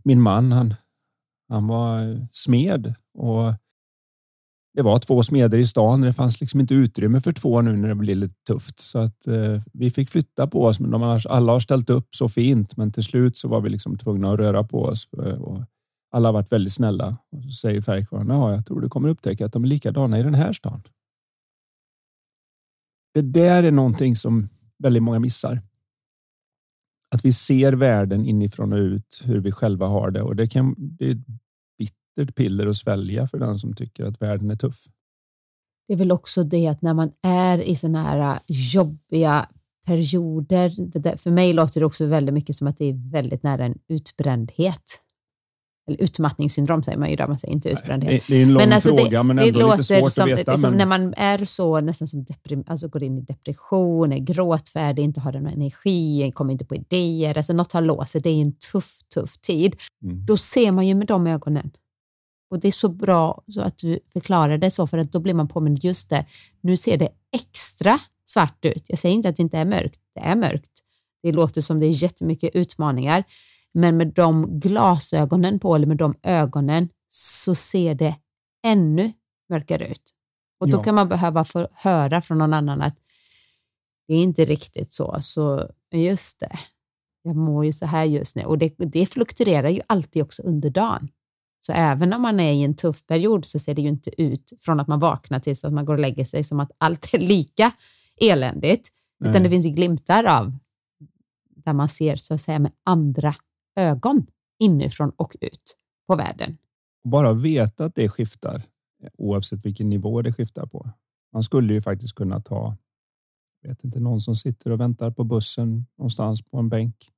min 0.03 0.21
man, 0.21 0.53
han, 0.53 0.75
han 1.49 1.67
var 1.67 2.27
smed 2.33 2.95
och 3.15 3.55
det 4.73 4.83
var 4.83 4.99
två 4.99 5.23
smeder 5.23 5.59
i 5.59 5.67
stan. 5.67 6.01
Det 6.01 6.13
fanns 6.13 6.41
liksom 6.41 6.61
inte 6.61 6.75
utrymme 6.75 7.21
för 7.21 7.33
två 7.33 7.61
nu 7.61 7.77
när 7.77 7.89
det 7.89 7.95
blev 7.95 8.17
lite 8.17 8.35
tufft 8.47 8.79
så 8.79 8.99
att 8.99 9.27
eh, 9.27 9.63
vi 9.73 9.91
fick 9.91 10.11
flytta 10.11 10.47
på 10.47 10.65
oss. 10.65 10.81
Men 10.81 10.91
de 10.91 11.21
alla 11.29 11.53
har 11.53 11.61
ställt 11.61 11.91
upp 11.91 12.15
så 12.15 12.29
fint, 12.29 12.77
men 12.77 12.93
till 12.93 13.05
slut 13.05 13.37
så 13.37 13.49
var 13.49 13.61
vi 13.61 13.71
liksom 13.71 13.99
tvungna 13.99 14.33
att 14.33 14.39
röra 14.39 14.65
på 14.65 14.83
oss 14.83 15.09
eh, 15.25 15.43
och 15.43 15.63
alla 16.11 16.29
har 16.29 16.33
varit 16.33 16.53
väldigt 16.53 16.73
snälla. 16.73 17.17
Och 17.33 17.45
så 17.45 17.53
säger 17.53 17.81
färgkvarnen, 17.81 18.37
ja, 18.37 18.55
jag 18.55 18.67
tror 18.67 18.81
du 18.81 18.89
kommer 18.89 19.09
upptäcka 19.09 19.47
att 19.47 19.53
de 19.53 19.65
är 19.65 19.69
likadana 19.69 20.19
i 20.19 20.23
den 20.23 20.35
här 20.35 20.53
stan. 20.53 20.83
Det 23.15 23.23
där 23.23 23.63
är 23.63 23.73
någonting 23.73 24.17
som 24.17 24.49
väldigt 24.79 25.03
många 25.03 25.19
missar. 25.19 25.63
Att 27.15 27.25
vi 27.25 27.33
ser 27.33 27.73
världen 27.73 28.27
inifrån 28.27 28.73
och 28.73 28.79
ut, 28.79 29.23
hur 29.25 29.41
vi 29.41 29.53
själva 29.53 29.87
har 29.87 30.11
det 30.11 30.23
och 30.23 30.37
det 30.37 30.49
kan. 30.49 30.75
Det 30.79 31.19
bittert 32.21 32.37
piller 32.37 32.67
att 32.67 32.77
svälja 32.77 33.27
för 33.27 33.39
den 33.39 33.59
som 33.59 33.75
tycker 33.75 34.05
att 34.05 34.23
världen 34.23 34.51
är 34.51 34.57
tuff. 34.57 34.85
Det 35.89 35.95
är 35.95 35.99
väl 35.99 36.13
också 36.13 36.45
det 36.45 36.67
att 36.67 36.83
när 36.83 36.95
man 36.95 37.11
är 37.23 37.59
i 37.59 37.77
sådana 37.77 38.03
här 38.03 38.39
jobbiga 38.47 39.49
perioder, 39.87 41.17
för 41.17 41.31
mig 41.31 41.53
låter 41.53 41.81
det 41.81 41.87
också 41.87 42.07
väldigt 42.07 42.35
mycket 42.35 42.57
som 42.57 42.67
att 42.67 42.79
det 42.79 42.85
är 42.85 43.11
väldigt 43.11 43.43
nära 43.43 43.65
en 43.65 43.79
utbrändhet. 43.89 44.83
Eller 45.89 46.03
utmattningssyndrom 46.03 46.83
säger 46.83 46.99
man 46.99 47.11
ju 47.11 47.17
där, 47.17 47.27
man 47.27 47.39
säger 47.39 47.55
inte 47.55 47.69
utbrändhet. 47.69 48.25
Det 48.29 48.37
är 48.37 48.43
en 48.43 48.53
lång 48.53 48.63
men 48.63 48.73
alltså 48.73 48.97
fråga, 48.97 49.19
det, 49.19 49.23
men 49.23 49.39
ändå 49.39 49.59
det 49.59 49.77
lite 49.77 49.85
svårt 49.85 50.13
som, 50.13 50.25
att 50.25 50.39
veta. 50.39 50.57
Men... 50.57 50.75
När 50.75 50.87
man 50.87 51.15
är 51.17 51.45
så 51.45 51.81
nästan 51.81 52.09
som 52.09 52.25
deprim, 52.25 52.65
alltså 52.67 52.89
går 52.89 53.03
in 53.03 53.19
i 53.19 53.21
depression, 53.21 54.13
är 54.13 54.19
gråtfärdig, 54.19 55.03
inte 55.03 55.21
har 55.21 55.33
den 55.33 55.47
energi, 55.47 56.33
kommer 56.35 56.53
inte 56.53 56.65
på 56.65 56.75
idéer, 56.75 57.37
alltså 57.37 57.53
något 57.53 57.73
har 57.73 57.81
låst 57.81 58.13
sig, 58.13 58.21
det 58.21 58.31
är 58.31 58.43
en 58.43 58.53
tuff, 58.53 59.01
tuff 59.15 59.39
tid. 59.39 59.77
Mm. 60.05 60.27
Då 60.27 60.37
ser 60.37 60.73
man 60.73 60.87
ju 60.87 60.95
med 60.95 61.07
de 61.07 61.27
ögonen 61.27 61.71
och 62.51 62.61
Det 62.61 62.69
är 62.69 62.73
så 62.73 62.89
bra 62.89 63.43
så 63.49 63.61
att 63.61 63.79
du 63.79 63.99
förklarar 64.13 64.59
det 64.59 64.71
så, 64.71 64.87
för 64.87 64.99
att 64.99 65.13
då 65.13 65.21
blir 65.21 65.35
man 65.35 65.49
påmind, 65.49 65.85
just 65.85 66.11
det, 66.11 66.27
nu 66.61 66.77
ser 66.77 66.97
det 66.97 67.09
extra 67.33 67.99
svart 68.27 68.65
ut. 68.65 68.85
Jag 68.87 68.99
säger 68.99 69.15
inte 69.15 69.29
att 69.29 69.37
det 69.37 69.43
inte 69.43 69.59
är 69.59 69.65
mörkt, 69.65 70.01
det 70.15 70.21
är 70.21 70.37
mörkt. 70.37 70.71
Det 71.23 71.33
låter 71.33 71.61
som 71.61 71.81
det 71.81 71.87
är 71.87 72.03
jättemycket 72.03 72.55
utmaningar, 72.55 73.25
men 73.73 73.97
med 73.97 74.09
de 74.09 74.61
glasögonen 74.61 75.59
på, 75.59 75.75
eller 75.75 75.87
med 75.87 75.97
de 75.97 76.15
ögonen, 76.23 76.89
så 77.09 77.55
ser 77.55 77.95
det 77.95 78.17
ännu 78.67 79.13
mörkare 79.49 79.89
ut. 79.89 80.15
Och 80.61 80.71
Då 80.71 80.79
ja. 80.79 80.83
kan 80.83 80.95
man 80.95 81.09
behöva 81.09 81.45
få 81.45 81.69
höra 81.73 82.23
från 82.23 82.39
någon 82.39 82.55
annan 82.55 82.83
att 82.83 82.97
det 84.09 84.15
är 84.15 84.23
inte 84.23 84.45
riktigt 84.45 84.93
så. 84.93 85.17
Så 85.21 85.71
just 85.93 86.41
det, 86.41 86.59
jag 87.23 87.37
mår 87.37 87.65
ju 87.65 87.73
så 87.73 87.87
här 87.87 88.05
just 88.05 88.37
nu. 88.37 88.45
Och 88.45 88.59
det, 88.59 88.75
det 88.79 89.07
fluktuerar 89.07 89.69
ju 89.69 89.81
alltid 89.87 90.23
också 90.23 90.43
under 90.43 90.71
dagen. 90.71 91.09
Så 91.61 91.73
även 91.73 92.13
om 92.13 92.23
man 92.23 92.41
är 92.41 92.53
i 92.53 92.63
en 92.63 92.77
tuff 92.77 93.07
period 93.07 93.45
så 93.45 93.59
ser 93.59 93.75
det 93.75 93.83
ju 93.83 93.89
inte 93.89 94.23
ut 94.23 94.53
från 94.61 94.81
att 94.81 94.89
man 94.89 95.01
vaknar 95.01 95.39
tills 95.39 95.65
att 95.65 95.73
man 95.73 95.85
går 95.85 95.95
och 95.95 96.01
lägger 96.01 96.25
sig 96.25 96.45
som 96.45 96.61
att 96.61 96.71
allt 96.79 97.15
är 97.15 97.19
lika 97.19 97.73
eländigt, 98.21 98.89
Nej. 99.21 99.31
utan 99.31 99.43
det 99.43 99.51
finns 99.51 99.67
glimtar 99.67 100.25
av 100.25 100.57
där 101.65 101.73
man 101.73 101.89
ser 101.89 102.17
så 102.17 102.35
att 102.35 102.41
säga 102.41 102.59
med 102.59 102.73
andra 102.85 103.35
ögon 103.77 104.27
inifrån 104.59 105.13
och 105.17 105.37
ut 105.41 105.77
på 106.07 106.17
världen. 106.17 106.59
Bara 107.05 107.33
veta 107.33 107.85
att 107.85 107.95
det 107.95 108.09
skiftar 108.09 108.63
oavsett 109.19 109.67
vilken 109.67 109.89
nivå 109.89 110.23
det 110.23 110.33
skiftar 110.33 110.67
på. 110.67 110.91
Man 111.33 111.43
skulle 111.43 111.75
ju 111.75 111.81
faktiskt 111.81 112.15
kunna 112.15 112.41
ta 112.41 112.77
vet 113.63 113.85
inte, 113.85 114.01
någon 114.01 114.21
som 114.21 114.37
sitter 114.37 114.73
och 114.73 114.81
väntar 114.81 115.11
på 115.11 115.25
bussen 115.25 115.87
någonstans 115.99 116.43
på 116.43 116.59
en 116.59 116.69
bänk 116.69 117.11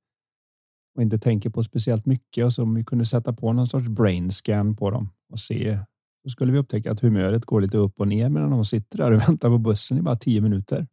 och 0.95 1.01
inte 1.01 1.17
tänker 1.17 1.49
på 1.49 1.63
speciellt 1.63 2.05
mycket 2.05 2.45
och 2.45 2.53
så 2.53 2.63
om 2.63 2.75
vi 2.75 2.83
kunde 2.83 3.05
sätta 3.05 3.33
på 3.33 3.53
någon 3.53 3.67
sorts 3.67 3.87
brain 3.87 4.31
scan 4.31 4.75
på 4.75 4.91
dem 4.91 5.09
och 5.31 5.39
se 5.39 5.79
så 6.23 6.29
skulle 6.29 6.51
vi 6.51 6.57
upptäcka 6.57 6.91
att 6.91 6.99
humöret 6.99 7.45
går 7.45 7.61
lite 7.61 7.77
upp 7.77 7.99
och 7.99 8.07
ner 8.07 8.29
medan 8.29 8.49
de 8.49 8.65
sitter 8.65 8.97
där 8.97 9.11
och 9.11 9.21
väntar 9.27 9.49
på 9.49 9.57
bussen 9.57 9.97
i 9.97 10.01
bara 10.01 10.15
tio 10.15 10.41
minuter. 10.41 10.87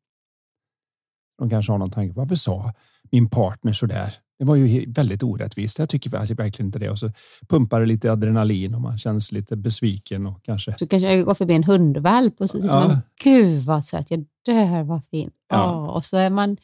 De 1.39 1.51
kanske 1.51 1.73
har 1.73 1.79
någon 1.79 1.91
tanke. 1.91 2.15
Varför 2.17 2.35
sa 2.35 2.73
min 3.11 3.31
partner 3.31 3.73
så 3.73 3.87
där? 3.87 4.15
Det 4.39 4.45
var 4.45 4.57
ju 4.57 4.93
väldigt 4.93 5.23
orättvist. 5.23 5.79
Jag 5.79 5.89
tycker 5.89 6.11
verkligen 6.11 6.67
inte 6.67 6.79
det. 6.79 6.91
Och 6.91 6.99
så 6.99 7.11
pumpar 7.49 7.81
det 7.81 7.87
lite 7.87 8.13
adrenalin 8.13 8.75
och 8.75 8.81
man 8.81 8.99
känns 8.99 9.33
lite 9.33 9.57
besviken 9.57 10.27
och 10.27 10.45
kanske. 10.45 10.79
Så 10.79 10.87
kanske 10.87 11.13
jag 11.13 11.25
går 11.25 11.35
förbi 11.35 11.55
en 11.55 11.65
hundvalp 11.65 12.41
och 12.41 12.51
så 12.51 12.61
tycker 12.61 12.75
ja. 12.75 12.89
man, 12.89 12.99
gud 13.25 13.63
vad 13.63 13.85
söt, 13.85 14.11
jag 14.11 14.25
dör 14.47 14.83
vad 14.83 15.05
fin. 15.05 15.31
Ja. 15.49 15.91
Och 15.91 16.05
så 16.05 16.17
är 16.17 16.31
man. 16.31 16.57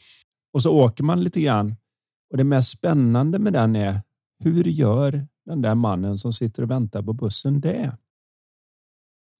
Och 0.52 0.62
så 0.62 0.70
åker 0.70 1.04
man 1.04 1.24
lite 1.24 1.40
grann 1.40 1.76
och 2.30 2.36
det 2.36 2.44
mest 2.44 2.70
spännande 2.70 3.38
med 3.38 3.52
den 3.52 3.76
är 3.76 4.00
hur 4.38 4.64
gör 4.64 5.26
den 5.44 5.62
där 5.62 5.74
mannen 5.74 6.18
som 6.18 6.32
sitter 6.32 6.62
och 6.62 6.70
väntar 6.70 7.02
på 7.02 7.12
bussen 7.12 7.60
det? 7.60 7.96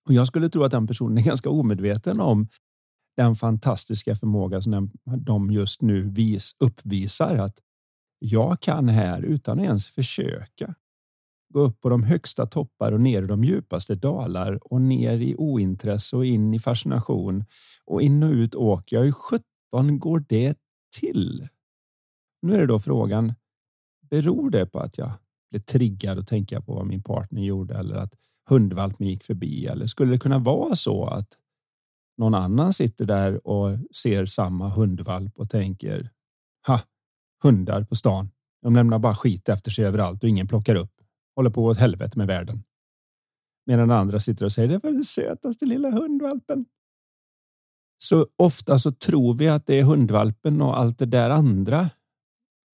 Och 0.09 0.15
jag 0.15 0.27
skulle 0.27 0.49
tro 0.49 0.65
att 0.65 0.71
den 0.71 0.87
personen 0.87 1.19
är 1.19 1.23
ganska 1.25 1.51
omedveten 1.51 2.21
om 2.21 2.49
den 3.17 3.37
fantastiska 3.37 4.17
förmåga 4.17 4.63
som 4.63 4.91
de 5.05 5.51
just 5.51 5.83
nu 5.83 6.11
vis, 6.11 6.57
uppvisar. 6.59 7.37
Att 7.37 7.59
jag 8.19 8.61
kan 8.61 8.89
här 8.89 9.23
utan 9.23 9.59
att 9.59 9.65
ens 9.65 9.87
försöka 9.87 10.75
gå 11.55 11.61
upp 11.61 11.81
på 11.81 11.89
de 11.89 12.03
högsta 12.03 12.47
toppar 12.47 12.93
och 12.93 13.01
ner 13.01 13.23
i 13.23 13.27
de 13.27 13.45
djupaste 13.45 13.95
dalar 13.95 14.73
och 14.73 14.81
ner 14.81 15.19
i 15.19 15.35
ointresse 15.37 16.17
och 16.17 16.27
in 16.27 16.55
i 16.55 16.59
fascination 16.59 17.45
och 17.85 18.03
in 18.03 18.23
och 18.23 18.33
ut 18.33 18.55
åker 18.55 18.97
jag. 18.97 19.05
Hur 19.05 19.13
sjutton 19.13 19.99
går 19.99 20.25
det 20.29 20.59
till? 21.01 21.49
Nu 22.43 22.55
är 22.55 22.61
det 22.61 22.67
då 22.67 22.81
frågan, 22.81 23.35
beror 24.11 24.51
det 24.51 24.67
på 24.67 24.81
att 24.81 24.99
jag 24.99 25.11
blev 25.51 25.61
triggad 25.61 26.19
att 26.19 26.29
tänka 26.29 26.61
på 26.61 26.75
vad 26.75 26.87
min 26.87 27.03
partner 27.03 27.43
gjorde 27.43 27.75
eller 27.75 27.97
att 27.97 28.15
hundvalpen 28.49 29.07
gick 29.07 29.25
förbi? 29.25 29.67
Eller 29.67 29.87
skulle 29.87 30.13
det 30.13 30.19
kunna 30.19 30.39
vara 30.39 30.77
så 30.77 31.05
att 31.05 31.29
någon 32.19 32.35
annan 32.35 32.73
sitter 32.73 33.05
där 33.05 33.47
och 33.47 33.79
ser 33.97 34.27
samma 34.27 34.69
hundvalp 34.69 35.39
och 35.39 35.51
tänker 35.51 36.11
ha, 36.67 36.81
hundar 37.43 37.85
på 37.85 37.95
stan. 37.95 38.31
De 38.63 38.75
lämnar 38.75 38.99
bara 38.99 39.15
skit 39.15 39.49
efter 39.49 39.71
sig 39.71 39.85
överallt 39.85 40.23
och 40.23 40.29
ingen 40.29 40.47
plockar 40.47 40.75
upp. 40.75 40.93
Håller 41.37 41.51
på 41.51 41.65
åt 41.65 41.79
helvete 41.79 42.19
med 42.19 42.27
världen. 42.27 42.65
Medan 43.67 43.91
andra 43.91 44.21
sitter 44.21 44.45
och 44.45 44.53
säger 44.53 44.69
det 44.69 44.79
var 44.83 44.93
den 44.93 45.05
sötaste 45.05 45.67
lilla 45.67 45.91
hundvalpen. 45.91 46.65
Så 47.99 48.27
ofta 48.37 48.79
så 48.79 48.93
tror 48.93 49.35
vi 49.35 49.49
att 49.49 49.67
det 49.67 49.79
är 49.79 49.85
hundvalpen 49.85 50.63
och 50.63 50.79
allt 50.79 50.99
det 50.99 51.07
där 51.07 51.31
andra. 51.31 51.91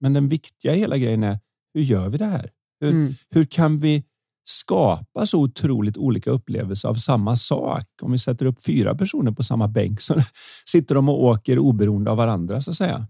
Men 0.02 0.12
den 0.12 0.28
viktiga 0.28 0.72
hela 0.72 0.98
grejen 0.98 1.22
är 1.22 1.38
hur 1.74 1.82
gör 1.82 2.08
vi 2.08 2.18
det 2.18 2.24
här? 2.26 2.50
Hur, 2.80 2.90
mm. 2.90 3.14
hur 3.30 3.44
kan 3.44 3.80
vi 3.80 4.04
skapa 4.44 5.26
så 5.26 5.40
otroligt 5.40 5.96
olika 5.96 6.30
upplevelser 6.30 6.88
av 6.88 6.94
samma 6.94 7.36
sak? 7.36 7.86
Om 8.02 8.12
vi 8.12 8.18
sätter 8.18 8.46
upp 8.46 8.64
fyra 8.64 8.94
personer 8.94 9.32
på 9.32 9.42
samma 9.42 9.68
bänk 9.68 10.00
så 10.00 10.14
sitter 10.66 10.94
de 10.94 11.08
och 11.08 11.24
åker 11.24 11.58
oberoende 11.58 12.10
av 12.10 12.16
varandra 12.16 12.60
så 12.60 12.70
att 12.70 12.76
säga. 12.76 13.06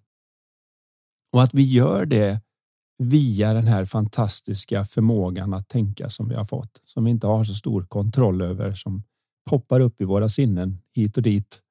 Och 1.33 1.43
att 1.43 1.55
vi 1.55 1.63
gör 1.63 2.07
det 2.07 2.41
via 2.99 3.53
den 3.53 3.67
här 3.67 3.85
fantastiska 3.85 4.85
förmågan 4.85 5.55
att 5.55 5.69
tänka 5.69 6.09
som 6.09 6.29
vi 6.29 6.35
har 6.35 6.45
fått, 6.45 6.81
som 6.85 7.05
vi 7.05 7.11
inte 7.11 7.27
har 7.27 7.45
så 7.45 7.55
stor 7.55 7.83
kontroll 7.83 8.43
över, 8.43 8.75
som 8.75 9.03
poppar 9.51 9.81
upp 9.81 10.01
i 10.01 10.05
våra 10.05 10.29
sinnen 10.29 10.79
hit 10.95 11.17
och 11.17 11.23
dit. 11.23 11.62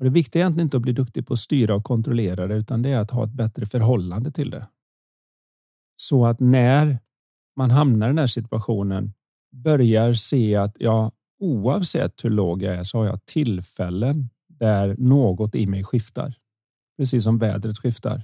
Och 0.00 0.04
det 0.04 0.10
viktiga 0.10 0.40
är 0.40 0.44
egentligen 0.44 0.66
inte 0.66 0.76
att 0.76 0.82
bli 0.82 0.92
duktig 0.92 1.26
på 1.26 1.32
att 1.32 1.38
styra 1.38 1.74
och 1.74 1.84
kontrollera 1.84 2.46
det, 2.46 2.54
utan 2.54 2.82
det 2.82 2.90
är 2.90 3.00
att 3.00 3.10
ha 3.10 3.24
ett 3.24 3.32
bättre 3.32 3.66
förhållande 3.66 4.32
till 4.32 4.50
det. 4.50 4.68
Så 5.96 6.26
att 6.26 6.40
när 6.40 6.98
man 7.56 7.70
hamnar 7.70 8.06
i 8.06 8.10
den 8.10 8.18
här 8.18 8.26
situationen 8.26 9.12
börjar 9.52 10.12
se 10.12 10.56
att 10.56 10.76
ja, 10.78 11.12
oavsett 11.40 12.24
hur 12.24 12.30
låg 12.30 12.62
jag 12.62 12.74
är 12.74 12.84
så 12.84 12.98
har 12.98 13.06
jag 13.06 13.24
tillfällen 13.24 14.30
där 14.48 14.96
något 14.98 15.54
i 15.54 15.66
mig 15.66 15.84
skiftar. 15.84 16.34
Precis 16.98 17.24
som 17.24 17.38
vädret 17.38 17.78
skiftar. 17.78 18.22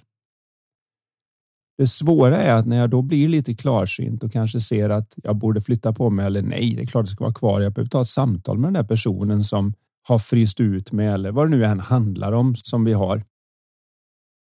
Det 1.78 1.86
svåra 1.86 2.36
är 2.36 2.54
att 2.54 2.66
när 2.66 2.76
jag 2.76 2.90
då 2.90 3.02
blir 3.02 3.28
lite 3.28 3.54
klarsynt 3.54 4.24
och 4.24 4.32
kanske 4.32 4.60
ser 4.60 4.90
att 4.90 5.14
jag 5.16 5.36
borde 5.36 5.60
flytta 5.60 5.92
på 5.92 6.10
mig 6.10 6.26
eller 6.26 6.42
nej, 6.42 6.74
det 6.74 6.82
är 6.82 6.86
klart 6.86 7.04
det 7.04 7.10
ska 7.10 7.24
vara 7.24 7.34
kvar. 7.34 7.60
Jag 7.60 7.72
behöver 7.72 7.90
ta 7.90 8.02
ett 8.02 8.08
samtal 8.08 8.58
med 8.58 8.66
den 8.66 8.74
där 8.74 8.88
personen 8.88 9.44
som 9.44 9.74
har 10.08 10.18
fryst 10.18 10.60
ut 10.60 10.92
med 10.92 11.14
eller 11.14 11.32
vad 11.32 11.50
det 11.50 11.56
nu 11.56 11.64
än 11.64 11.80
handlar 11.80 12.32
om 12.32 12.54
som 12.56 12.84
vi 12.84 12.92
har. 12.92 13.24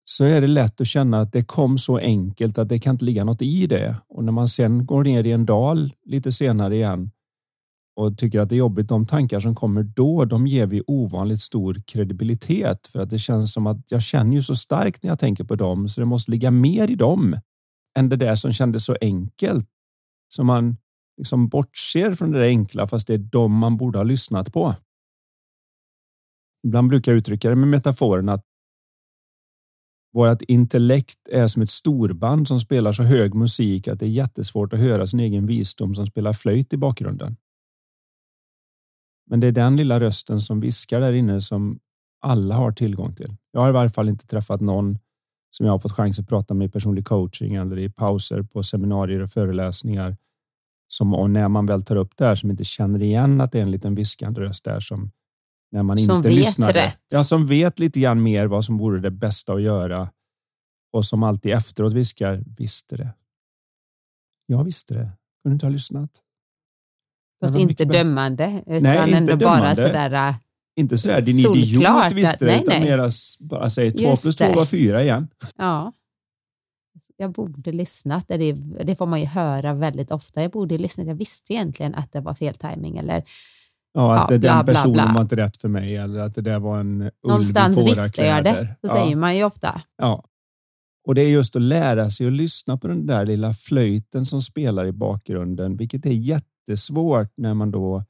Så 0.05 0.23
är 0.23 0.41
det 0.41 0.47
lätt 0.47 0.81
att 0.81 0.87
känna 0.87 1.21
att 1.21 1.33
det 1.33 1.43
kom 1.43 1.77
så 1.77 1.97
enkelt 1.97 2.57
att 2.57 2.69
det 2.69 2.79
kan 2.79 2.95
inte 2.95 3.05
ligga 3.05 3.23
något 3.23 3.41
i 3.41 3.67
det. 3.67 3.95
Och 4.09 4.23
när 4.23 4.31
man 4.31 4.47
sen 4.47 4.85
går 4.85 5.03
ner 5.03 5.23
i 5.23 5.31
en 5.31 5.45
dal 5.45 5.93
lite 6.05 6.31
senare 6.31 6.75
igen 6.75 7.11
och 7.95 8.17
tycker 8.17 8.39
att 8.39 8.49
det 8.49 8.55
är 8.55 8.57
jobbigt, 8.57 8.87
de 8.87 9.05
tankar 9.05 9.39
som 9.39 9.55
kommer 9.55 9.83
då, 9.83 10.25
de 10.25 10.47
ger 10.47 10.65
vi 10.65 10.83
ovanligt 10.87 11.41
stor 11.41 11.81
kredibilitet 11.87 12.87
för 12.87 12.99
att 12.99 13.09
det 13.09 13.19
känns 13.19 13.53
som 13.53 13.67
att 13.67 13.91
jag 13.91 14.01
känner 14.01 14.35
ju 14.35 14.41
så 14.41 14.55
starkt 14.55 15.03
när 15.03 15.09
jag 15.09 15.19
tänker 15.19 15.43
på 15.43 15.55
dem 15.55 15.89
så 15.89 16.01
det 16.01 16.05
måste 16.05 16.31
ligga 16.31 16.51
mer 16.51 16.91
i 16.91 16.95
dem 16.95 17.35
än 17.99 18.09
det 18.09 18.15
där 18.15 18.35
som 18.35 18.53
kändes 18.53 18.85
så 18.85 18.97
enkelt. 19.01 19.67
Så 20.29 20.43
man 20.43 20.77
liksom 21.17 21.47
bortser 21.47 22.13
från 22.13 22.31
det 22.31 22.39
där 22.39 22.45
enkla 22.45 22.87
fast 22.87 23.07
det 23.07 23.13
är 23.13 23.17
dem 23.17 23.51
man 23.51 23.77
borde 23.77 23.99
ha 23.99 24.03
lyssnat 24.03 24.53
på. 24.53 24.75
Ibland 26.63 26.89
brukar 26.89 27.11
jag 27.11 27.17
uttrycka 27.17 27.49
det 27.49 27.55
med 27.55 27.67
metaforen 27.67 28.29
att 28.29 28.45
vårt 30.13 30.41
intellekt 30.41 31.27
är 31.27 31.47
som 31.47 31.61
ett 31.61 31.69
storband 31.69 32.47
som 32.47 32.59
spelar 32.59 32.91
så 32.91 33.03
hög 33.03 33.33
musik 33.33 33.87
att 33.87 33.99
det 33.99 34.05
är 34.05 34.09
jättesvårt 34.09 34.73
att 34.73 34.79
höra 34.79 35.07
sin 35.07 35.19
egen 35.19 35.45
visdom 35.45 35.95
som 35.95 36.05
spelar 36.07 36.33
flöjt 36.33 36.73
i 36.73 36.77
bakgrunden. 36.77 37.37
Men 39.29 39.39
det 39.39 39.47
är 39.47 39.51
den 39.51 39.75
lilla 39.75 39.99
rösten 39.99 40.41
som 40.41 40.59
viskar 40.59 40.99
där 40.99 41.13
inne 41.13 41.41
som 41.41 41.79
alla 42.21 42.55
har 42.55 42.71
tillgång 42.71 43.15
till. 43.15 43.35
Jag 43.51 43.61
har 43.61 43.69
i 43.69 43.73
varje 43.73 43.89
fall 43.89 44.09
inte 44.09 44.27
träffat 44.27 44.61
någon 44.61 44.97
som 45.51 45.65
jag 45.65 45.73
har 45.73 45.79
fått 45.79 45.91
chans 45.91 46.19
att 46.19 46.27
prata 46.27 46.53
med 46.53 46.67
i 46.67 46.71
personlig 46.71 47.05
coaching 47.05 47.55
eller 47.55 47.79
i 47.79 47.89
pauser 47.89 48.43
på 48.43 48.63
seminarier 48.63 49.19
och 49.19 49.29
föreläsningar. 49.29 50.17
Som 50.87 51.13
och 51.13 51.29
när 51.29 51.47
man 51.47 51.65
väl 51.65 51.83
tar 51.83 51.95
upp 51.95 52.17
det 52.17 52.25
här 52.25 52.35
som 52.35 52.51
inte 52.51 52.63
känner 52.63 53.01
igen 53.01 53.41
att 53.41 53.51
det 53.51 53.57
är 53.57 53.63
en 53.63 53.71
liten 53.71 53.95
viskande 53.95 54.41
röst 54.41 54.63
där 54.63 54.79
som 54.79 55.11
när 55.71 55.83
man 55.83 55.97
som 55.97 56.15
inte 56.17 56.29
vet 56.29 56.37
lyssnade. 56.37 56.73
rätt. 56.73 56.99
Ja, 57.13 57.23
som 57.23 57.47
vet 57.47 57.79
lite 57.79 57.99
grann 57.99 58.23
mer 58.23 58.45
vad 58.47 58.65
som 58.65 58.77
vore 58.77 58.99
det 58.99 59.11
bästa 59.11 59.53
att 59.53 59.61
göra 59.61 60.11
och 60.93 61.05
som 61.05 61.23
alltid 61.23 61.51
efteråt 61.51 61.93
viskar 61.93 62.43
visste 62.57 62.97
det. 62.97 63.13
Jag 64.45 64.63
visste 64.63 64.93
det. 64.93 65.11
Kunde 65.43 65.53
inte 65.53 65.65
ha 65.65 65.71
lyssnat. 65.71 66.09
Fast 67.43 67.55
inte 67.55 67.85
dömande, 67.85 68.63
utan 68.67 68.83
Nej, 68.83 69.03
inte 69.05 69.17
ändå 69.17 69.35
dömande. 69.35 69.75
bara 69.75 69.75
sådär... 69.75 70.29
äh, 70.29 70.35
Inte 70.75 70.97
sådär 70.97 71.21
din 71.21 71.41
Solklart 71.41 72.11
idiot 72.11 72.11
visste 72.11 72.45
det, 72.45 72.51
nej, 72.51 72.61
utan 72.63 72.79
nej. 72.79 72.89
mera 72.89 73.09
bara 73.39 73.69
säger 73.69 73.91
två 73.91 74.15
plus 74.21 74.35
två 74.35 74.53
var 74.53 74.65
fyra 74.65 75.03
igen. 75.03 75.27
Ja. 75.55 75.93
Jag 77.17 77.31
borde 77.31 77.71
lyssnat. 77.71 78.27
Det, 78.27 78.51
det 78.83 78.95
får 78.95 79.05
man 79.05 79.19
ju 79.19 79.25
höra 79.25 79.73
väldigt 79.73 80.11
ofta. 80.11 80.41
Jag 80.41 80.51
borde 80.51 80.77
lyssnat. 80.77 81.07
Jag 81.07 81.15
visste 81.15 81.53
egentligen 81.53 81.95
att 81.95 82.11
det 82.11 82.19
var 82.21 82.33
fel 82.33 82.55
timing 82.55 82.97
eller 82.97 83.23
Ja, 83.93 84.13
att 84.13 84.19
Ja, 84.31 84.35
det- 84.35 84.39
bla, 84.39 84.55
den 84.55 84.65
bla, 84.65 84.73
personen 84.73 84.93
bla. 85.05 85.13
var 85.13 85.21
inte 85.21 85.35
rätt 85.35 85.57
för 85.61 85.67
mig 85.67 85.95
eller 85.95 86.19
att 86.19 86.35
det 86.35 86.41
där 86.41 86.59
var 86.59 86.79
en 86.79 87.01
ulv 87.01 87.11
någonstans 87.27 87.77
visste 87.81 88.25
jag 88.25 88.43
det. 88.43 88.67
Så 88.81 88.87
ja. 88.87 88.89
säger 88.89 89.15
man 89.15 89.37
ju 89.37 89.43
ofta. 89.43 89.81
Ja. 89.97 90.23
Och 91.07 91.15
det 91.15 91.21
är 91.21 91.29
just 91.29 91.55
att 91.55 91.61
lära 91.61 92.09
sig 92.09 92.27
att 92.27 92.33
lyssna 92.33 92.77
på 92.77 92.87
den 92.87 93.05
där 93.05 93.25
lilla 93.25 93.53
flöjten 93.53 94.25
som 94.25 94.41
spelar 94.41 94.85
i 94.85 94.91
bakgrunden, 94.91 95.77
vilket 95.77 96.05
är 96.05 96.11
jättesvårt 96.11 97.33
när 97.37 97.53
man 97.53 97.71
då 97.71 98.03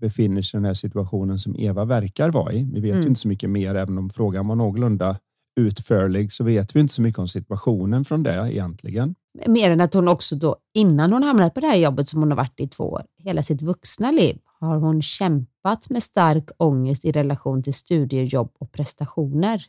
befinner 0.00 0.42
sig 0.42 0.58
i 0.58 0.60
den 0.60 0.64
här 0.66 0.74
situationen 0.74 1.38
som 1.38 1.56
Eva 1.56 1.84
verkar 1.84 2.30
vara 2.30 2.52
i. 2.52 2.64
Vi 2.72 2.80
vet 2.80 2.90
Mm. 2.92 3.02
ju 3.02 3.08
inte 3.08 3.20
så 3.20 3.28
mycket 3.28 3.50
mer, 3.50 3.74
även 3.74 3.98
om 3.98 4.10
frågan 4.10 4.48
var 4.48 4.56
någorlunda 4.56 5.16
utförlig 5.60 6.32
så 6.32 6.44
vet 6.44 6.76
vi 6.76 6.80
inte 6.80 6.94
så 6.94 7.02
mycket 7.02 7.18
om 7.18 7.28
situationen 7.28 8.04
från 8.04 8.22
det 8.22 8.52
egentligen. 8.52 9.14
Mer 9.46 9.70
än 9.70 9.80
att 9.80 9.94
hon 9.94 10.08
också 10.08 10.36
då, 10.36 10.56
innan 10.74 11.12
hon 11.12 11.22
hamnade 11.22 11.50
på 11.50 11.60
det 11.60 11.66
här 11.66 11.76
jobbet 11.76 12.08
som 12.08 12.20
hon 12.20 12.30
har 12.30 12.36
varit 12.36 12.60
i 12.60 12.68
två 12.68 12.84
år, 12.84 13.02
hela 13.18 13.42
sitt 13.42 13.62
vuxna 13.62 14.10
liv, 14.10 14.38
har 14.60 14.76
hon 14.76 15.02
kämpat 15.02 15.90
med 15.90 16.02
stark 16.02 16.50
ångest 16.56 17.04
i 17.04 17.12
relation 17.12 17.62
till 17.62 17.74
studiejobb 17.74 18.52
och 18.58 18.72
prestationer. 18.72 19.64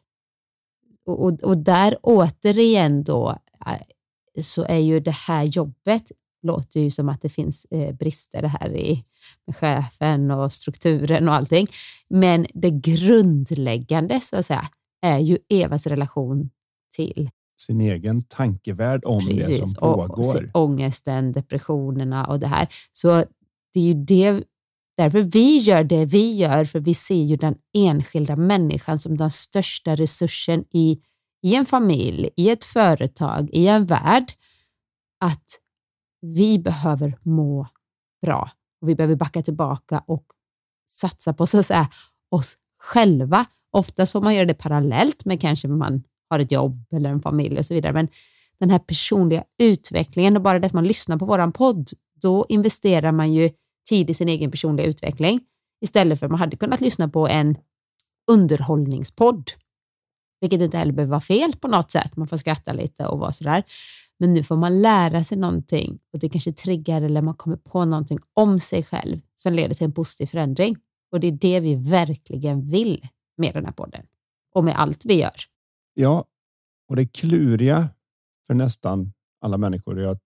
Och, 1.06 1.26
och, 1.26 1.44
och 1.44 1.58
där 1.58 1.98
återigen 2.02 3.04
då, 3.04 3.38
eh, 3.66 4.42
så 4.44 4.64
är 4.64 4.78
ju 4.78 5.00
det 5.00 5.12
här 5.12 5.44
jobbet, 5.44 6.12
låter 6.42 6.80
ju 6.80 6.92
som 6.92 7.10
att 7.10 7.22
det 7.22 7.30
finns 7.30 7.66
eh, 7.66 7.96
brister 7.96 8.44
här 8.44 8.76
i 8.76 9.06
med 9.46 9.56
chefen 9.56 10.32
och 10.32 10.54
strukturen 10.54 11.30
och 11.30 11.36
allting. 11.36 11.68
Men 12.10 12.46
det 12.54 12.70
grundläggande 12.70 14.20
så 14.20 14.36
att 14.36 14.46
säga 14.46 14.70
är 15.02 15.20
ju 15.20 15.38
Evas 15.50 15.88
relation 15.88 16.50
till 16.96 17.30
sin 17.66 17.82
egen 17.82 18.24
tankevärld 18.24 19.06
om 19.06 19.26
det 19.26 19.32
som 19.32 19.38
Precis, 19.38 19.78
och- 19.78 20.00
och 20.00 20.08
pågår. 20.08 20.34
se- 20.38 20.50
ångesten, 20.54 21.32
depressionerna 21.32 22.26
och 22.28 22.40
det 22.40 22.48
här. 22.48 22.68
Så 22.94 23.26
det 23.74 23.80
är 23.80 23.84
ju 23.84 23.94
det, 23.94 24.44
därför 24.98 25.22
vi 25.22 25.58
gör 25.58 25.84
det 25.84 26.06
vi 26.06 26.36
gör, 26.36 26.66
för 26.66 26.80
vi 26.80 26.94
ser 26.94 27.24
ju 27.24 27.36
den 27.36 27.56
enskilda 27.74 28.36
människan 28.36 29.00
som 29.00 29.18
den 29.18 29.32
största 29.32 29.96
resursen 29.96 30.66
i, 30.72 31.00
i 31.44 31.56
en 31.56 31.66
familj, 31.66 32.30
i 32.36 32.50
ett 32.50 32.64
företag, 32.64 33.50
i 33.54 33.68
en 33.68 33.86
värld. 33.86 34.32
Att 35.20 35.46
vi 36.22 36.60
behöver 36.60 37.18
må 37.24 37.68
bra 38.22 38.50
och 38.82 38.90
vi 38.90 38.96
behöver 38.96 39.16
backa 39.16 39.42
tillbaka 39.42 40.04
och 40.08 40.26
satsa 40.90 41.34
på 41.34 41.48
så 41.48 41.60
att 41.60 41.66
säga, 41.66 41.90
oss 42.32 42.58
själva. 42.80 43.46
Oftast 43.72 44.12
får 44.12 44.22
man 44.22 44.36
göra 44.36 44.46
det 44.46 44.54
parallellt 44.54 45.26
med 45.26 45.42
kanske 45.42 45.68
man 45.68 46.04
har 46.34 46.40
ett 46.40 46.52
jobb 46.52 46.86
eller 46.92 47.10
en 47.10 47.22
familj 47.22 47.60
och 47.60 47.66
så 47.66 47.74
vidare. 47.74 47.94
Men 47.94 48.08
den 48.60 48.70
här 48.70 48.80
personliga 48.80 49.44
utvecklingen 49.60 50.38
och 50.38 50.44
bara 50.44 50.60
det 50.60 50.68
att 50.68 50.74
man 50.74 50.88
lyssnar 50.88 51.18
på 51.18 51.26
våran 51.26 51.52
podd, 51.52 51.90
då 52.22 52.46
investerar 52.50 53.12
man 53.12 53.34
ju 53.34 53.50
tid 53.90 54.10
i 54.10 54.14
sin 54.14 54.30
egen 54.30 54.52
personliga 54.52 54.88
utveckling 54.88 55.40
istället 55.82 56.20
för 56.20 56.26
att 56.26 56.32
man 56.32 56.40
hade 56.40 56.58
kunnat 56.58 56.82
lyssna 56.82 57.08
på 57.10 57.28
en 57.28 57.58
underhållningspodd. 58.32 59.52
Vilket 60.42 60.62
inte 60.62 60.78
heller 60.78 60.94
behöver 60.94 61.12
vara 61.12 61.22
fel 61.22 61.54
på 61.62 61.68
något 61.68 61.92
sätt. 61.92 62.18
Man 62.18 62.28
får 62.28 62.38
skratta 62.38 62.74
lite 62.74 63.06
och 63.06 63.20
vara 63.20 63.32
sådär. 63.32 63.64
Men 64.20 64.34
nu 64.34 64.44
får 64.44 64.56
man 64.56 64.82
lära 64.82 65.24
sig 65.24 65.38
någonting 65.38 66.00
och 66.14 66.20
det 66.20 66.30
kanske 66.30 66.52
triggar 66.52 67.02
eller 67.02 67.22
man 67.22 67.34
kommer 67.34 67.58
på 67.58 67.86
någonting 67.86 68.20
om 68.34 68.60
sig 68.60 68.84
själv 68.84 69.20
som 69.36 69.54
leder 69.54 69.76
till 69.76 69.86
en 69.86 69.94
positiv 69.94 70.26
förändring. 70.26 70.78
Och 71.12 71.20
det 71.20 71.28
är 71.28 71.32
det 71.32 71.60
vi 71.60 71.76
verkligen 71.76 72.70
vill 72.70 73.08
med 73.38 73.54
den 73.54 73.66
här 73.66 73.72
podden 73.72 74.06
och 74.54 74.64
med 74.64 74.80
allt 74.80 75.06
vi 75.06 75.14
gör. 75.14 75.53
Ja, 75.94 76.26
och 76.90 76.96
det 76.96 77.06
kluriga 77.06 77.90
för 78.48 78.54
nästan 78.54 79.14
alla 79.42 79.58
människor 79.58 79.96
och 79.96 80.04
jag 80.04 80.20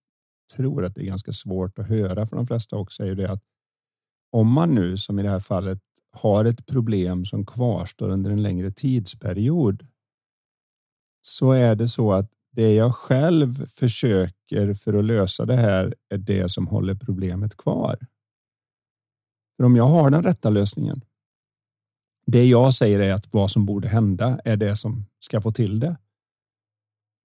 tror 0.56 0.84
att 0.84 0.94
det 0.94 1.00
är 1.00 1.06
ganska 1.06 1.32
svårt 1.32 1.78
att 1.78 1.88
höra 1.88 2.26
för 2.26 2.36
de 2.36 2.46
flesta 2.46 2.76
också 2.76 3.02
är 3.02 3.06
ju 3.06 3.14
det 3.14 3.30
att 3.30 3.42
om 4.32 4.52
man 4.52 4.74
nu 4.74 4.96
som 4.96 5.18
i 5.18 5.22
det 5.22 5.30
här 5.30 5.40
fallet 5.40 5.78
har 6.10 6.44
ett 6.44 6.66
problem 6.66 7.24
som 7.24 7.46
kvarstår 7.46 8.08
under 8.08 8.30
en 8.30 8.42
längre 8.42 8.70
tidsperiod 8.70 9.86
så 11.20 11.52
är 11.52 11.74
det 11.74 11.88
så 11.88 12.12
att 12.12 12.32
det 12.52 12.74
jag 12.74 12.94
själv 12.94 13.66
försöker 13.66 14.74
för 14.74 14.94
att 14.94 15.04
lösa 15.04 15.46
det 15.46 15.56
här 15.56 15.94
är 16.08 16.18
det 16.18 16.50
som 16.50 16.66
håller 16.66 16.94
problemet 16.94 17.56
kvar. 17.56 17.98
För 19.56 19.64
om 19.64 19.76
jag 19.76 19.86
har 19.86 20.10
den 20.10 20.22
rätta 20.22 20.50
lösningen. 20.50 21.04
Det 22.32 22.44
jag 22.44 22.74
säger 22.74 23.00
är 23.00 23.12
att 23.12 23.34
vad 23.34 23.50
som 23.50 23.66
borde 23.66 23.88
hända 23.88 24.40
är 24.44 24.56
det 24.56 24.76
som 24.76 25.06
ska 25.20 25.40
få 25.40 25.52
till 25.52 25.80
det. 25.80 25.96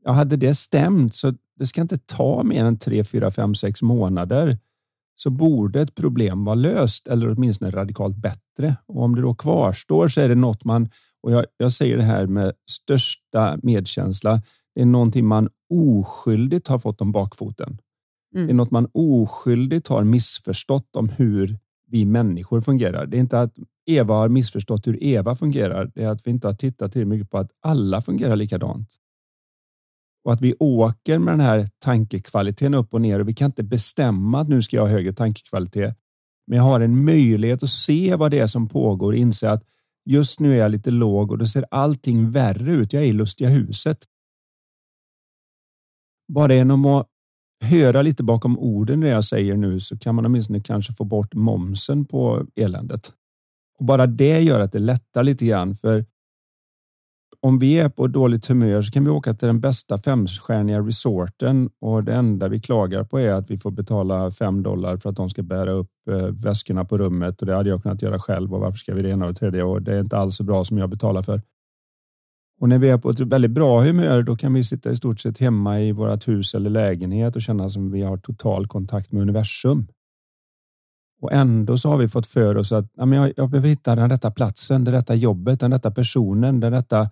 Ja, 0.03 0.11
hade 0.11 0.35
det 0.35 0.53
stämt 0.53 1.15
så 1.15 1.33
det 1.59 1.65
ska 1.65 1.81
inte 1.81 1.97
ta 1.97 2.43
mer 2.43 2.65
än 2.65 2.79
tre, 2.79 3.03
fyra, 3.03 3.31
fem, 3.31 3.55
sex 3.55 3.81
månader 3.81 4.57
så 5.15 5.29
borde 5.29 5.81
ett 5.81 5.95
problem 5.95 6.45
vara 6.45 6.55
löst 6.55 7.07
eller 7.07 7.31
åtminstone 7.31 7.71
radikalt 7.71 8.15
bättre. 8.15 8.75
Och 8.85 9.03
om 9.03 9.15
det 9.15 9.21
då 9.21 9.35
kvarstår 9.35 10.07
så 10.07 10.21
är 10.21 10.29
det 10.29 10.35
något 10.35 10.63
man, 10.63 10.89
och 11.23 11.31
jag, 11.31 11.45
jag 11.57 11.71
säger 11.71 11.97
det 11.97 12.03
här 12.03 12.27
med 12.27 12.53
största 12.69 13.59
medkänsla, 13.63 14.41
det 14.75 14.81
är 14.81 14.85
någonting 14.85 15.25
man 15.25 15.49
oskyldigt 15.69 16.67
har 16.67 16.79
fått 16.79 17.01
om 17.01 17.11
bakfoten. 17.11 17.77
Mm. 18.35 18.47
Det 18.47 18.53
är 18.53 18.55
något 18.55 18.71
man 18.71 18.87
oskyldigt 18.93 19.87
har 19.87 20.03
missförstått 20.03 20.95
om 20.95 21.09
hur 21.09 21.57
vi 21.93 22.05
människor 22.05 22.61
fungerar. 22.61 23.05
Det 23.05 23.17
är 23.17 23.19
inte 23.19 23.39
att 23.39 23.53
Eva 23.85 24.13
har 24.13 24.29
missförstått 24.29 24.87
hur 24.87 25.03
Eva 25.03 25.35
fungerar. 25.35 25.91
Det 25.95 26.03
är 26.03 26.09
att 26.09 26.27
vi 26.27 26.31
inte 26.31 26.47
har 26.47 26.53
tittat 26.53 26.91
tillräckligt 26.91 27.07
mycket 27.07 27.29
på 27.29 27.37
att 27.37 27.51
alla 27.61 28.01
fungerar 28.01 28.35
likadant. 28.35 28.89
Och 30.25 30.33
att 30.33 30.41
vi 30.41 30.55
åker 30.59 31.19
med 31.19 31.33
den 31.33 31.39
här 31.39 31.67
tankekvaliteten 31.79 32.73
upp 32.73 32.93
och 32.93 33.01
ner 33.01 33.19
och 33.19 33.27
vi 33.29 33.33
kan 33.33 33.45
inte 33.45 33.63
bestämma 33.63 34.39
att 34.39 34.49
nu 34.49 34.61
ska 34.61 34.75
jag 34.75 34.83
ha 34.83 34.89
högre 34.89 35.13
tankekvalitet. 35.13 35.97
Men 36.47 36.57
jag 36.57 36.63
har 36.63 36.81
en 36.81 37.05
möjlighet 37.05 37.63
att 37.63 37.69
se 37.69 38.15
vad 38.15 38.31
det 38.31 38.39
är 38.39 38.47
som 38.47 38.69
pågår 38.69 39.11
och 39.11 39.17
inse 39.17 39.49
att 39.49 39.63
just 40.05 40.39
nu 40.39 40.53
är 40.53 40.57
jag 40.57 40.71
lite 40.71 40.91
låg 40.91 41.31
och 41.31 41.37
då 41.37 41.47
ser 41.47 41.65
allting 41.71 42.31
värre 42.31 42.73
ut. 42.73 42.93
Jag 42.93 43.03
är 43.03 43.07
i 43.07 43.13
lustiga 43.13 43.49
huset. 43.49 43.97
Bara 46.27 46.55
genom 46.55 46.85
att 46.85 47.07
höra 47.63 48.01
lite 48.01 48.23
bakom 48.23 48.59
orden 48.59 48.99
det 48.99 49.07
jag 49.07 49.23
säger 49.23 49.57
nu 49.57 49.79
så 49.79 49.97
kan 49.97 50.15
man 50.15 50.25
åtminstone 50.25 50.59
kanske 50.59 50.93
få 50.93 51.03
bort 51.03 51.33
momsen 51.33 52.05
på 52.05 52.47
eländet. 52.55 53.11
Och 53.79 53.85
bara 53.85 54.07
det 54.07 54.39
gör 54.39 54.59
att 54.59 54.71
det 54.71 54.79
lättar 54.79 55.23
lite 55.23 55.45
grann 55.45 55.75
för 55.75 56.05
om 57.45 57.59
vi 57.59 57.79
är 57.79 57.89
på 57.89 58.07
dåligt 58.07 58.45
humör 58.45 58.81
så 58.81 58.91
kan 58.91 59.03
vi 59.03 59.09
åka 59.09 59.33
till 59.33 59.47
den 59.47 59.59
bästa 59.59 59.97
femstjärniga 59.97 60.79
resorten 60.79 61.69
och 61.81 62.03
det 62.03 62.13
enda 62.13 62.47
vi 62.47 62.59
klagar 62.59 63.03
på 63.03 63.19
är 63.19 63.33
att 63.33 63.51
vi 63.51 63.57
får 63.57 63.71
betala 63.71 64.31
fem 64.31 64.63
dollar 64.63 64.97
för 64.97 65.09
att 65.09 65.15
de 65.15 65.29
ska 65.29 65.43
bära 65.43 65.71
upp 65.71 65.91
eh, 66.11 66.27
väskorna 66.27 66.85
på 66.85 66.97
rummet 66.97 67.41
och 67.41 67.47
det 67.47 67.55
hade 67.55 67.69
jag 67.69 67.83
kunnat 67.83 68.01
göra 68.01 68.19
själv 68.19 68.53
och 68.53 68.59
varför 68.59 68.77
ska 68.77 68.93
vi 68.93 69.01
det 69.01 69.09
ena 69.09 69.25
och 69.25 69.33
det 69.33 69.39
tredje 69.39 69.63
och 69.63 69.81
det 69.81 69.95
är 69.95 69.99
inte 69.99 70.17
alls 70.17 70.35
så 70.35 70.43
bra 70.43 70.63
som 70.63 70.77
jag 70.77 70.89
betalar 70.89 71.21
för. 71.21 71.41
Och 72.59 72.69
när 72.69 72.79
vi 72.79 72.89
är 72.89 72.97
på 72.97 73.09
ett 73.09 73.19
väldigt 73.19 73.51
bra 73.51 73.81
humör, 73.81 74.23
då 74.23 74.35
kan 74.35 74.53
vi 74.53 74.63
sitta 74.63 74.91
i 74.91 74.95
stort 74.95 75.19
sett 75.19 75.37
hemma 75.37 75.81
i 75.81 75.91
vårt 75.91 76.27
hus 76.27 76.53
eller 76.53 76.69
lägenhet 76.69 77.35
och 77.35 77.41
känna 77.41 77.69
som 77.69 77.91
vi 77.91 78.01
har 78.01 78.17
total 78.17 78.67
kontakt 78.67 79.11
med 79.11 79.21
universum. 79.21 79.87
Och 81.21 81.33
ändå 81.33 81.77
så 81.77 81.89
har 81.89 81.97
vi 81.97 82.07
fått 82.07 82.25
för 82.25 82.57
oss 82.57 82.71
att 82.71 82.91
ja, 82.93 83.05
men 83.05 83.19
jag, 83.19 83.33
jag 83.37 83.49
behöver 83.49 83.69
hitta 83.69 83.95
den 83.95 84.09
rätta 84.09 84.31
platsen, 84.31 84.83
det 84.83 84.91
rätta 84.91 85.15
jobbet, 85.15 85.59
den 85.59 85.71
rätta 85.71 85.91
personen, 85.91 86.59
den 86.59 86.71
rätta 86.71 87.09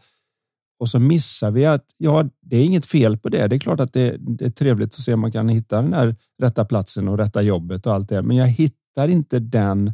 och 0.81 0.89
så 0.89 0.99
missar 0.99 1.51
vi 1.51 1.65
att 1.65 1.85
ja, 1.97 2.25
det 2.41 2.57
är 2.57 2.63
inget 2.63 2.85
fel 2.85 3.17
på 3.17 3.29
det. 3.29 3.47
Det 3.47 3.55
är 3.55 3.59
klart 3.59 3.79
att 3.79 3.93
det, 3.93 4.17
det, 4.19 4.45
är 4.45 4.49
trevligt 4.49 4.93
att 4.93 4.99
se 4.99 5.13
om 5.13 5.19
man 5.19 5.31
kan 5.31 5.49
hitta 5.49 5.81
den 5.81 5.93
här 5.93 6.15
rätta 6.37 6.65
platsen 6.65 7.07
och 7.07 7.17
rätta 7.17 7.41
jobbet 7.41 7.85
och 7.85 7.93
allt 7.93 8.09
det. 8.09 8.21
Men 8.21 8.37
jag 8.37 8.47
hittar 8.47 9.07
inte 9.07 9.39
den 9.39 9.93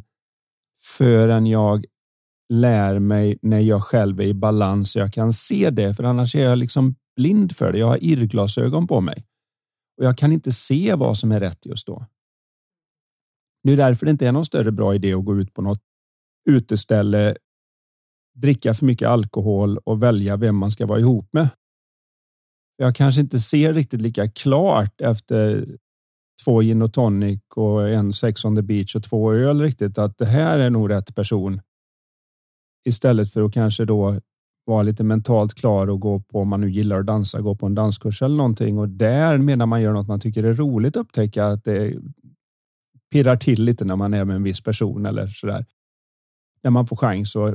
förrän 0.80 1.46
jag 1.46 1.84
lär 2.48 2.98
mig 2.98 3.38
när 3.42 3.60
jag 3.60 3.82
själv 3.82 4.20
är 4.20 4.24
i 4.24 4.34
balans 4.34 4.92
så 4.92 4.98
jag 4.98 5.12
kan 5.12 5.32
se 5.32 5.70
det. 5.70 5.94
För 5.94 6.04
annars 6.04 6.34
är 6.34 6.44
jag 6.44 6.58
liksom 6.58 6.94
blind 7.16 7.56
för 7.56 7.72
det. 7.72 7.78
Jag 7.78 7.86
har 7.86 8.04
irrglasögon 8.04 8.86
på 8.86 9.00
mig 9.00 9.24
och 9.98 10.04
jag 10.04 10.18
kan 10.18 10.32
inte 10.32 10.52
se 10.52 10.94
vad 10.94 11.18
som 11.18 11.32
är 11.32 11.40
rätt 11.40 11.66
just 11.66 11.86
då. 11.86 12.06
Det 13.62 13.72
är 13.72 13.76
därför 13.76 14.06
det 14.06 14.10
inte 14.10 14.26
är 14.26 14.32
någon 14.32 14.44
större 14.44 14.72
bra 14.72 14.94
idé 14.94 15.12
att 15.12 15.24
gå 15.24 15.36
ut 15.36 15.54
på 15.54 15.62
något 15.62 15.82
uteställe 16.48 17.36
dricka 18.40 18.74
för 18.74 18.86
mycket 18.86 19.08
alkohol 19.08 19.78
och 19.78 20.02
välja 20.02 20.36
vem 20.36 20.56
man 20.56 20.70
ska 20.70 20.86
vara 20.86 21.00
ihop 21.00 21.28
med. 21.32 21.48
Jag 22.76 22.96
kanske 22.96 23.20
inte 23.20 23.38
ser 23.38 23.74
riktigt 23.74 24.00
lika 24.00 24.30
klart 24.30 25.00
efter 25.00 25.66
två 26.44 26.60
gin 26.60 26.82
och 26.82 26.92
tonic 26.92 27.40
och 27.54 27.88
en 27.88 28.12
sex 28.12 28.44
on 28.44 28.56
the 28.56 28.62
beach 28.62 28.96
och 28.96 29.02
två 29.02 29.32
öl 29.32 29.60
riktigt 29.60 29.98
att 29.98 30.18
det 30.18 30.26
här 30.26 30.58
är 30.58 30.70
nog 30.70 30.90
rätt 30.90 31.14
person. 31.14 31.60
Istället 32.88 33.32
för 33.32 33.42
att 33.42 33.52
kanske 33.52 33.84
då 33.84 34.20
vara 34.66 34.82
lite 34.82 35.04
mentalt 35.04 35.54
klar 35.54 35.90
och 35.90 36.00
gå 36.00 36.20
på, 36.20 36.40
om 36.40 36.48
man 36.48 36.60
nu 36.60 36.70
gillar 36.70 37.00
att 37.00 37.06
dansa, 37.06 37.40
gå 37.40 37.54
på 37.54 37.66
en 37.66 37.74
danskurs 37.74 38.22
eller 38.22 38.36
någonting 38.36 38.78
och 38.78 38.88
där 38.88 39.38
medan 39.38 39.68
man 39.68 39.82
gör 39.82 39.92
något 39.92 40.08
man 40.08 40.20
tycker 40.20 40.44
är 40.44 40.54
roligt 40.54 40.96
upptäcka 40.96 41.46
att 41.46 41.64
det 41.64 41.94
pirrar 43.12 43.36
till 43.36 43.64
lite 43.64 43.84
när 43.84 43.96
man 43.96 44.14
är 44.14 44.24
med 44.24 44.36
en 44.36 44.42
viss 44.42 44.60
person 44.60 45.06
eller 45.06 45.26
så 45.26 45.46
där. 45.46 45.64
När 46.62 46.70
man 46.70 46.86
får 46.86 46.96
chans 46.96 47.36
att 47.36 47.54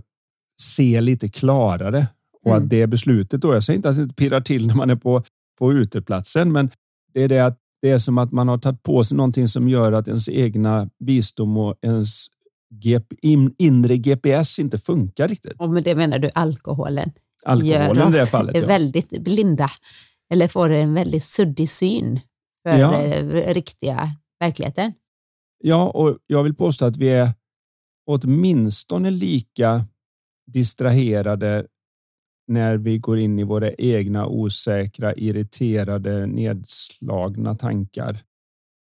se 0.61 1.01
lite 1.01 1.29
klarare 1.29 2.07
och 2.43 2.51
mm. 2.51 2.63
att 2.63 2.69
det 2.69 2.87
beslutet 2.87 3.41
då, 3.41 3.53
jag 3.53 3.63
säger 3.63 3.77
inte 3.77 3.89
att 3.89 4.09
det 4.09 4.15
pirrar 4.15 4.41
till 4.41 4.67
när 4.67 4.75
man 4.75 4.89
är 4.89 4.95
på, 4.95 5.23
på 5.59 5.73
uteplatsen, 5.73 6.51
men 6.51 6.71
det 7.13 7.23
är 7.23 7.27
det 7.27 7.39
att 7.39 7.57
det 7.81 7.89
är 7.89 7.97
som 7.97 8.17
att 8.17 8.31
man 8.31 8.47
har 8.47 8.57
tagit 8.57 8.83
på 8.83 9.03
sig 9.03 9.17
någonting 9.17 9.47
som 9.47 9.69
gör 9.69 9.91
att 9.91 10.07
ens 10.07 10.29
egna 10.29 10.89
visdom 10.99 11.57
och 11.57 11.75
ens 11.81 12.27
inre 13.57 13.97
GPS 13.97 14.59
inte 14.59 14.77
funkar 14.77 15.27
riktigt. 15.27 15.55
Och 15.59 15.69
med 15.69 15.83
det 15.83 15.95
menar 15.95 16.19
du 16.19 16.29
alkoholen? 16.33 17.11
Alkoholen 17.45 17.95
gör 17.95 18.07
oss 18.07 18.15
i 18.15 18.19
det 18.19 18.25
fallet, 18.25 18.55
ja. 18.55 18.65
väldigt 18.67 19.09
blinda 19.09 19.69
eller 20.29 20.47
får 20.47 20.69
en 20.69 20.93
väldigt 20.93 21.23
suddig 21.23 21.69
syn 21.69 22.19
för 22.63 22.77
ja. 22.77 23.53
riktiga 23.53 24.15
verkligheten. 24.39 24.93
Ja, 25.59 25.89
och 25.89 26.17
jag 26.27 26.43
vill 26.43 26.55
påstå 26.55 26.85
att 26.85 26.97
vi 26.97 27.09
är 27.09 27.29
åtminstone 28.05 29.11
lika 29.11 29.85
distraherade 30.51 31.65
när 32.47 32.77
vi 32.77 32.97
går 32.97 33.19
in 33.19 33.39
i 33.39 33.43
våra 33.43 33.71
egna 33.71 34.27
osäkra, 34.27 35.13
irriterade, 35.13 36.25
nedslagna 36.25 37.55
tankar. 37.55 38.23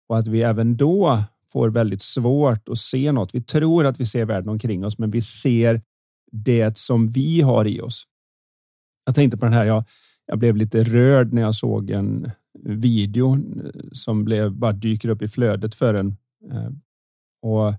Och 0.09 0.19
att 0.19 0.27
vi 0.27 0.43
även 0.43 0.77
då 0.77 1.23
får 1.53 1.71
väldigt 1.71 2.03
svårt 2.03 2.69
att 2.69 2.79
se 2.79 3.13
något. 3.13 3.35
Vi 3.35 3.43
tror 3.43 3.87
att 3.87 4.01
vi 4.01 4.07
ser 4.07 4.25
världen 4.25 4.49
omkring 4.49 4.85
oss, 4.85 4.99
men 4.99 5.11
vi 5.11 5.23
ser 5.23 5.83
det 6.33 6.79
som 6.79 7.09
vi 7.09 7.41
har 7.41 7.67
i 7.67 7.81
oss. 7.81 8.05
Jag 9.07 9.15
tänkte 9.15 9.39
på 9.39 9.45
den 9.45 9.55
här. 9.55 9.65
Jag, 9.65 9.85
jag 10.27 10.39
blev 10.39 10.57
lite 10.57 10.85
rörd 10.85 11.33
när 11.33 11.43
jag 11.43 11.55
såg 11.55 11.91
en 11.91 12.31
video 12.65 13.35
eh, 13.35 13.71
som 13.93 14.25
blev, 14.25 14.53
bara 14.53 14.73
dyker 14.73 15.09
upp 15.09 15.23
i 15.23 15.29
flödet 15.29 15.75
för 15.75 15.95
en. 15.95 16.17
Eh, 16.53 16.71
och 17.43 17.73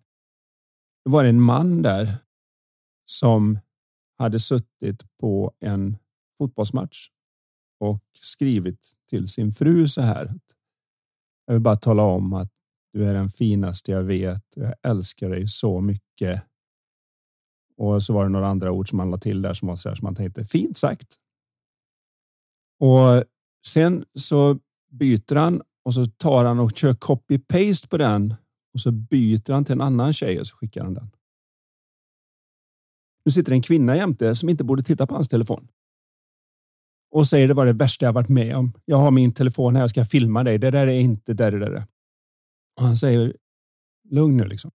det 1.05 1.11
var 1.11 1.23
en 1.23 1.41
man 1.41 1.81
där 1.81 2.13
som 3.05 3.59
hade 4.17 4.39
suttit 4.39 5.17
på 5.19 5.53
en 5.59 5.97
fotbollsmatch 6.37 7.07
och 7.79 8.03
skrivit 8.21 8.91
till 9.09 9.27
sin 9.27 9.51
fru 9.51 9.87
så 9.87 10.01
här. 10.01 10.39
Jag 11.45 11.53
vill 11.53 11.61
bara 11.61 11.75
tala 11.75 12.03
om 12.03 12.33
att 12.33 12.51
du 12.93 13.05
är 13.05 13.13
den 13.13 13.29
finaste 13.29 13.91
jag 13.91 14.03
vet. 14.03 14.43
Jag 14.55 14.73
älskar 14.83 15.29
dig 15.29 15.47
så 15.47 15.81
mycket. 15.81 16.43
Och 17.77 18.03
så 18.03 18.13
var 18.13 18.23
det 18.23 18.29
några 18.29 18.47
andra 18.47 18.71
ord 18.71 18.89
som 18.89 18.99
han 18.99 19.11
la 19.11 19.17
till 19.17 19.41
där 19.41 19.53
som 19.53 19.67
var 19.67 19.75
så 19.75 19.89
här 19.89 19.95
som 19.95 20.05
man 20.05 20.15
tänkte 20.15 20.45
fint 20.45 20.77
sagt. 20.77 21.15
Och 22.79 23.23
sen 23.67 24.05
så 24.15 24.59
byter 24.91 25.35
han 25.35 25.61
och 25.83 25.93
så 25.93 26.05
tar 26.05 26.45
han 26.45 26.59
och 26.59 26.71
kör 26.77 26.93
copy 26.93 27.39
paste 27.39 27.87
på 27.87 27.97
den 27.97 28.35
och 28.73 28.79
så 28.79 28.91
byter 28.91 29.51
han 29.51 29.65
till 29.65 29.73
en 29.73 29.81
annan 29.81 30.13
tjej 30.13 30.39
och 30.39 30.47
så 30.47 30.55
skickar 30.55 30.83
han 30.83 30.93
den. 30.93 31.11
Nu 33.25 33.31
sitter 33.31 33.51
en 33.51 33.61
kvinna 33.61 33.95
jämte 33.95 34.35
som 34.35 34.49
inte 34.49 34.63
borde 34.63 34.83
titta 34.83 35.07
på 35.07 35.15
hans 35.15 35.27
telefon. 35.27 35.67
Och 37.11 37.27
säger 37.27 37.47
det 37.47 37.53
var 37.53 37.65
det 37.65 37.73
värsta 37.73 38.05
jag 38.05 38.13
varit 38.13 38.29
med 38.29 38.55
om. 38.55 38.73
Jag 38.85 38.97
har 38.97 39.11
min 39.11 39.33
telefon 39.33 39.75
här, 39.75 39.83
jag 39.83 39.89
ska 39.89 40.05
filma 40.05 40.43
dig. 40.43 40.57
Det 40.57 40.71
där 40.71 40.87
är 40.87 40.99
inte 40.99 41.33
där, 41.33 41.51
det 41.51 41.59
där. 41.59 41.83
Och 42.79 42.85
han 42.85 42.97
säger 42.97 43.35
lugn 44.09 44.37
nu 44.37 44.43
liksom. 44.43 44.71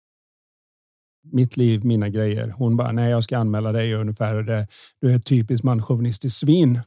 Mitt 1.24 1.58
liv, 1.58 1.86
mina 1.86 2.10
grejer. 2.10 2.50
Hon 2.50 2.78
bara, 2.78 2.92
nej, 2.92 3.12
jag 3.12 3.24
ska 3.24 3.38
anmäla 3.38 3.72
dig 3.72 3.94
ungefär. 3.94 4.68
Du 5.00 5.12
är 5.12 5.16
ett 5.16 5.26
typiskt 5.26 5.64
manschauvinistiskt 5.64 6.40
svin. 6.40 6.80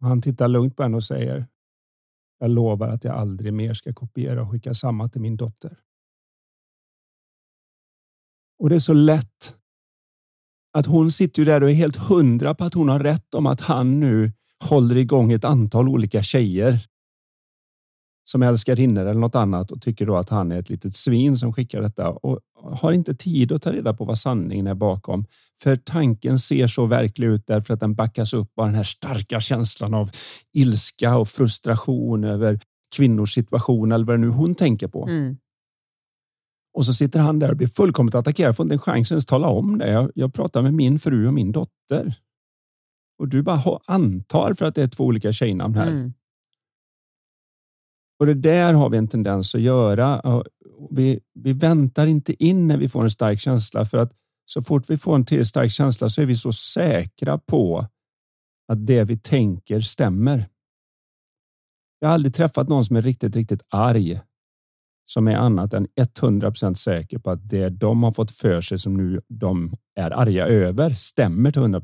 Och 0.00 0.08
han 0.08 0.22
tittar 0.22 0.48
lugnt 0.48 0.76
på 0.76 0.82
henne 0.82 0.96
och 0.96 1.04
säger, 1.04 1.46
jag 2.38 2.50
lovar 2.50 2.88
att 2.88 3.04
jag 3.04 3.14
aldrig 3.14 3.52
mer 3.52 3.74
ska 3.74 3.94
kopiera 3.94 4.42
och 4.42 4.50
skicka 4.50 4.74
samma 4.74 5.08
till 5.08 5.20
min 5.20 5.36
dotter. 5.36 5.78
Och 8.58 8.68
det 8.68 8.74
är 8.74 8.80
så 8.80 8.92
lätt 8.92 9.56
att 10.72 10.86
hon 10.86 11.10
sitter 11.10 11.42
ju 11.42 11.46
där 11.46 11.62
och 11.62 11.70
är 11.70 11.74
helt 11.74 11.96
hundra 11.96 12.54
på 12.54 12.64
att 12.64 12.74
hon 12.74 12.88
har 12.88 13.00
rätt 13.00 13.34
om 13.34 13.46
att 13.46 13.60
han 13.60 14.00
nu 14.00 14.32
håller 14.64 14.96
igång 14.96 15.32
ett 15.32 15.44
antal 15.44 15.88
olika 15.88 16.22
tjejer 16.22 16.86
som 18.28 18.42
älskarinnor 18.42 19.06
eller 19.06 19.20
något 19.20 19.34
annat 19.34 19.70
och 19.70 19.82
tycker 19.82 20.06
då 20.06 20.16
att 20.16 20.28
han 20.28 20.52
är 20.52 20.58
ett 20.58 20.70
litet 20.70 20.96
svin 20.96 21.36
som 21.36 21.52
skickar 21.52 21.80
detta 21.80 22.10
och 22.10 22.40
har 22.62 22.92
inte 22.92 23.14
tid 23.14 23.52
att 23.52 23.62
ta 23.62 23.72
reda 23.72 23.94
på 23.94 24.04
vad 24.04 24.18
sanningen 24.18 24.66
är 24.66 24.74
bakom. 24.74 25.24
För 25.62 25.76
tanken 25.76 26.38
ser 26.38 26.66
så 26.66 26.86
verklig 26.86 27.28
ut 27.28 27.46
därför 27.46 27.74
att 27.74 27.80
den 27.80 27.94
backas 27.94 28.34
upp 28.34 28.58
av 28.58 28.66
den 28.66 28.74
här 28.74 28.84
starka 28.84 29.40
känslan 29.40 29.94
av 29.94 30.10
ilska 30.52 31.16
och 31.16 31.28
frustration 31.28 32.24
över 32.24 32.60
kvinnors 32.96 33.34
situation 33.34 33.92
eller 33.92 34.04
vad 34.04 34.14
det 34.14 34.20
nu 34.20 34.28
hon 34.28 34.54
tänker 34.54 34.88
på. 34.88 35.06
Mm. 35.08 35.36
Och 36.74 36.86
så 36.86 36.94
sitter 36.94 37.20
han 37.20 37.38
där 37.38 37.50
och 37.50 37.56
blir 37.56 37.68
fullkomligt 37.68 38.14
attackerad, 38.14 38.56
får 38.56 38.64
inte 38.64 38.74
en 38.74 38.78
chans 38.78 39.08
att 39.08 39.12
ens 39.12 39.26
tala 39.26 39.48
om 39.48 39.78
det. 39.78 39.90
Jag, 39.90 40.10
jag 40.14 40.34
pratar 40.34 40.62
med 40.62 40.74
min 40.74 40.98
fru 40.98 41.26
och 41.26 41.34
min 41.34 41.52
dotter. 41.52 42.14
Och 43.18 43.28
du 43.28 43.42
bara 43.42 43.80
antar 43.86 44.54
för 44.54 44.64
att 44.64 44.74
det 44.74 44.82
är 44.82 44.88
två 44.88 45.04
olika 45.04 45.32
tjejnamn 45.32 45.74
här. 45.74 45.90
Mm. 45.90 46.12
Och 48.18 48.26
det 48.26 48.34
där 48.34 48.74
har 48.74 48.90
vi 48.90 48.98
en 48.98 49.08
tendens 49.08 49.54
att 49.54 49.60
göra. 49.60 50.42
Vi, 50.90 51.20
vi 51.34 51.52
väntar 51.52 52.06
inte 52.06 52.44
in 52.44 52.66
när 52.66 52.76
vi 52.76 52.88
får 52.88 53.02
en 53.04 53.10
stark 53.10 53.40
känsla 53.40 53.84
för 53.84 53.98
att 53.98 54.12
så 54.46 54.62
fort 54.62 54.90
vi 54.90 54.98
får 54.98 55.14
en 55.14 55.24
till 55.24 55.46
stark 55.46 55.72
känsla 55.72 56.08
så 56.08 56.22
är 56.22 56.26
vi 56.26 56.34
så 56.34 56.52
säkra 56.52 57.38
på 57.38 57.86
att 58.72 58.86
det 58.86 59.04
vi 59.04 59.18
tänker 59.18 59.80
stämmer. 59.80 60.48
Jag 61.98 62.08
har 62.08 62.14
aldrig 62.14 62.34
träffat 62.34 62.68
någon 62.68 62.84
som 62.84 62.96
är 62.96 63.02
riktigt, 63.02 63.36
riktigt 63.36 63.62
arg 63.68 64.20
som 65.06 65.28
är 65.28 65.36
annat 65.36 65.72
än 65.72 65.86
100% 66.20 66.74
säker 66.74 67.18
på 67.18 67.30
att 67.30 67.48
det 67.48 67.68
de 67.68 68.02
har 68.02 68.12
fått 68.12 68.30
för 68.30 68.60
sig 68.60 68.78
som 68.78 68.96
nu 68.96 69.20
de 69.28 69.74
är 69.96 70.10
arga 70.10 70.46
över 70.46 70.90
stämmer 70.90 71.50
till 71.50 71.62
100 71.62 71.80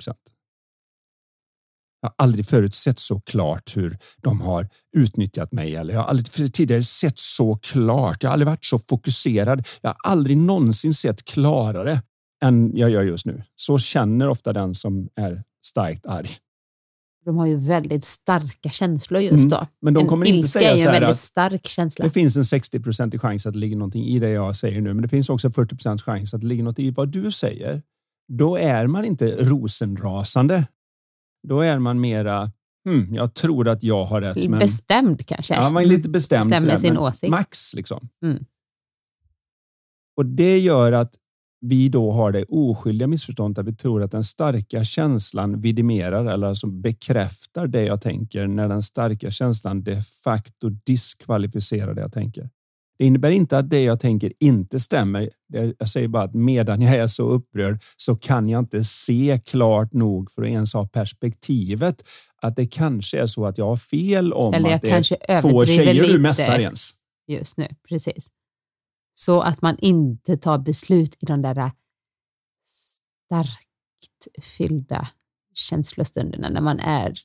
jag 2.03 2.09
har 2.09 2.15
aldrig 2.25 2.47
förut 2.47 2.75
sett 2.75 2.99
så 2.99 3.21
klart 3.21 3.77
hur 3.77 3.99
de 4.23 4.41
har 4.41 4.69
utnyttjat 4.97 5.53
mig 5.53 5.77
eller 5.77 5.95
jag 5.95 6.01
har 6.01 6.09
aldrig 6.09 6.53
tidigare 6.53 6.83
sett 6.83 7.19
så 7.19 7.57
klart. 7.57 8.23
Jag 8.23 8.31
har 8.31 8.33
aldrig 8.33 8.47
varit 8.47 8.65
så 8.65 8.79
fokuserad. 8.79 9.67
Jag 9.81 9.91
har 9.91 10.13
aldrig 10.13 10.37
någonsin 10.37 10.95
sett 10.95 11.25
klarare 11.25 12.03
än 12.45 12.77
jag 12.77 12.91
gör 12.91 13.03
just 13.03 13.27
nu. 13.27 13.43
Så 13.57 13.79
känner 13.79 14.29
ofta 14.29 14.53
den 14.53 14.75
som 14.75 15.09
är 15.17 15.43
starkt 15.65 16.07
arg. 16.07 16.29
De 17.25 17.37
har 17.37 17.47
ju 17.47 17.57
väldigt 17.57 18.05
starka 18.05 18.71
känslor 18.71 19.21
just 19.21 19.49
då. 19.49 19.57
Mm, 19.57 19.69
men 19.83 19.95
de 19.95 20.07
kommer 20.07 20.27
en 20.27 20.35
inte 20.35 20.49
säga 20.49 20.77
så 20.77 20.91
här 20.91 21.01
väldigt 21.01 21.21
stark 21.21 21.67
känsla. 21.67 22.05
Det 22.05 22.11
finns 22.11 22.37
en 22.37 22.45
60 22.45 23.19
chans 23.19 23.47
att 23.47 23.53
det 23.53 23.59
ligger 23.59 23.77
någonting 23.77 24.05
i 24.05 24.19
det 24.19 24.31
jag 24.31 24.57
säger 24.57 24.81
nu, 24.81 24.95
men 24.95 25.03
det 25.03 25.09
finns 25.09 25.31
också 25.31 25.51
40 25.51 25.99
chans 25.99 26.35
att 26.35 26.41
det 26.41 26.47
ligger 26.47 26.63
något 26.65 26.79
i 26.79 26.91
vad 26.91 27.09
du 27.09 27.33
säger. 27.33 27.83
Då 28.29 28.57
är 28.57 28.87
man 28.87 29.05
inte 29.05 29.37
rosenrasande 29.39 30.67
då 31.49 31.61
är 31.61 31.79
man 31.79 32.01
mera 32.01 32.51
Hmm, 32.85 33.15
jag 33.15 33.35
tror 33.35 33.69
att 33.69 33.83
jag 33.83 34.05
har 34.05 34.21
rätt. 34.21 34.49
Men... 34.49 34.59
Bestämd 34.59 35.27
kanske? 35.27 35.55
Ja, 35.55 35.71
man 35.71 35.83
är 35.83 35.87
lite 35.87 36.09
bestämd. 36.09 36.51
Bestämmer 36.51 36.77
sin 36.77 36.99
åsikt. 36.99 37.31
Max 37.31 37.75
liksom. 37.75 38.09
Mm. 38.23 38.45
Och 40.17 40.27
det 40.27 40.59
gör 40.59 40.93
att 40.93 41.15
vi 41.61 41.89
då 41.89 42.13
har 42.13 42.33
det 42.33 42.45
oskyldiga 42.45 43.09
missförståndet 43.09 43.59
att 43.59 43.67
vi 43.67 43.77
tror 43.77 44.03
att 44.03 44.11
den 44.11 44.25
starka 44.25 44.85
känslan 44.85 45.61
vidimerar 45.61 46.27
eller 46.27 46.47
alltså 46.47 46.67
bekräftar 46.67 47.67
det 47.67 47.85
jag 47.85 48.03
tänker 48.03 48.47
när 48.47 48.69
den 48.69 48.83
starka 48.83 49.31
känslan 49.31 49.83
de 49.83 50.03
facto 50.25 50.69
diskvalificerar 50.69 51.95
det 51.95 52.01
jag 52.01 52.13
tänker. 52.13 52.51
Det 52.99 53.07
innebär 53.07 53.31
inte 53.31 53.59
att 53.59 53.71
det 53.71 53.83
jag 53.83 54.01
tänker 54.01 54.33
inte 54.41 54.81
stämmer. 54.81 55.31
Jag 55.79 55.89
säger 55.89 56.09
bara 56.09 56.23
att 56.23 56.35
medan 56.35 56.81
jag 56.81 56.97
är 56.97 57.07
så 57.07 57.29
upprörd 57.29 57.83
så 57.97 58.17
kan 58.17 58.49
jag 58.49 58.59
inte 58.59 58.85
se 58.85 59.41
klart 59.47 59.93
nog 59.93 60.31
för 60.31 60.43
att 60.43 60.49
ens 60.49 60.75
ha 60.75 60.87
perspektivet 60.87 62.09
att 62.43 62.57
det 62.57 62.67
kanske 62.67 63.19
är 63.19 63.27
så 63.27 63.47
att 63.47 63.59
jag 63.59 63.67
har 63.67 63.77
fel 63.77 64.33
om 64.33 64.55
Eller 64.55 64.75
att 64.75 64.83
det 64.83 64.91
är 65.29 65.41
två 65.43 65.67
tjejer 65.67 66.09
du 66.09 66.19
mässar 66.19 66.59
ens. 66.59 66.91
Just 67.27 67.57
nu, 67.57 67.69
precis. 67.89 68.31
Så 69.15 69.41
att 69.41 69.63
man 69.63 69.79
inte 69.79 70.37
tar 70.37 70.59
beslut 70.59 71.17
i 71.21 71.27
de 71.27 71.43
där 71.43 71.73
starkt 73.27 74.45
fyllda 74.57 75.09
känslostunderna 75.55 76.49
när 76.49 76.61
man 76.61 76.81
är... 76.81 77.19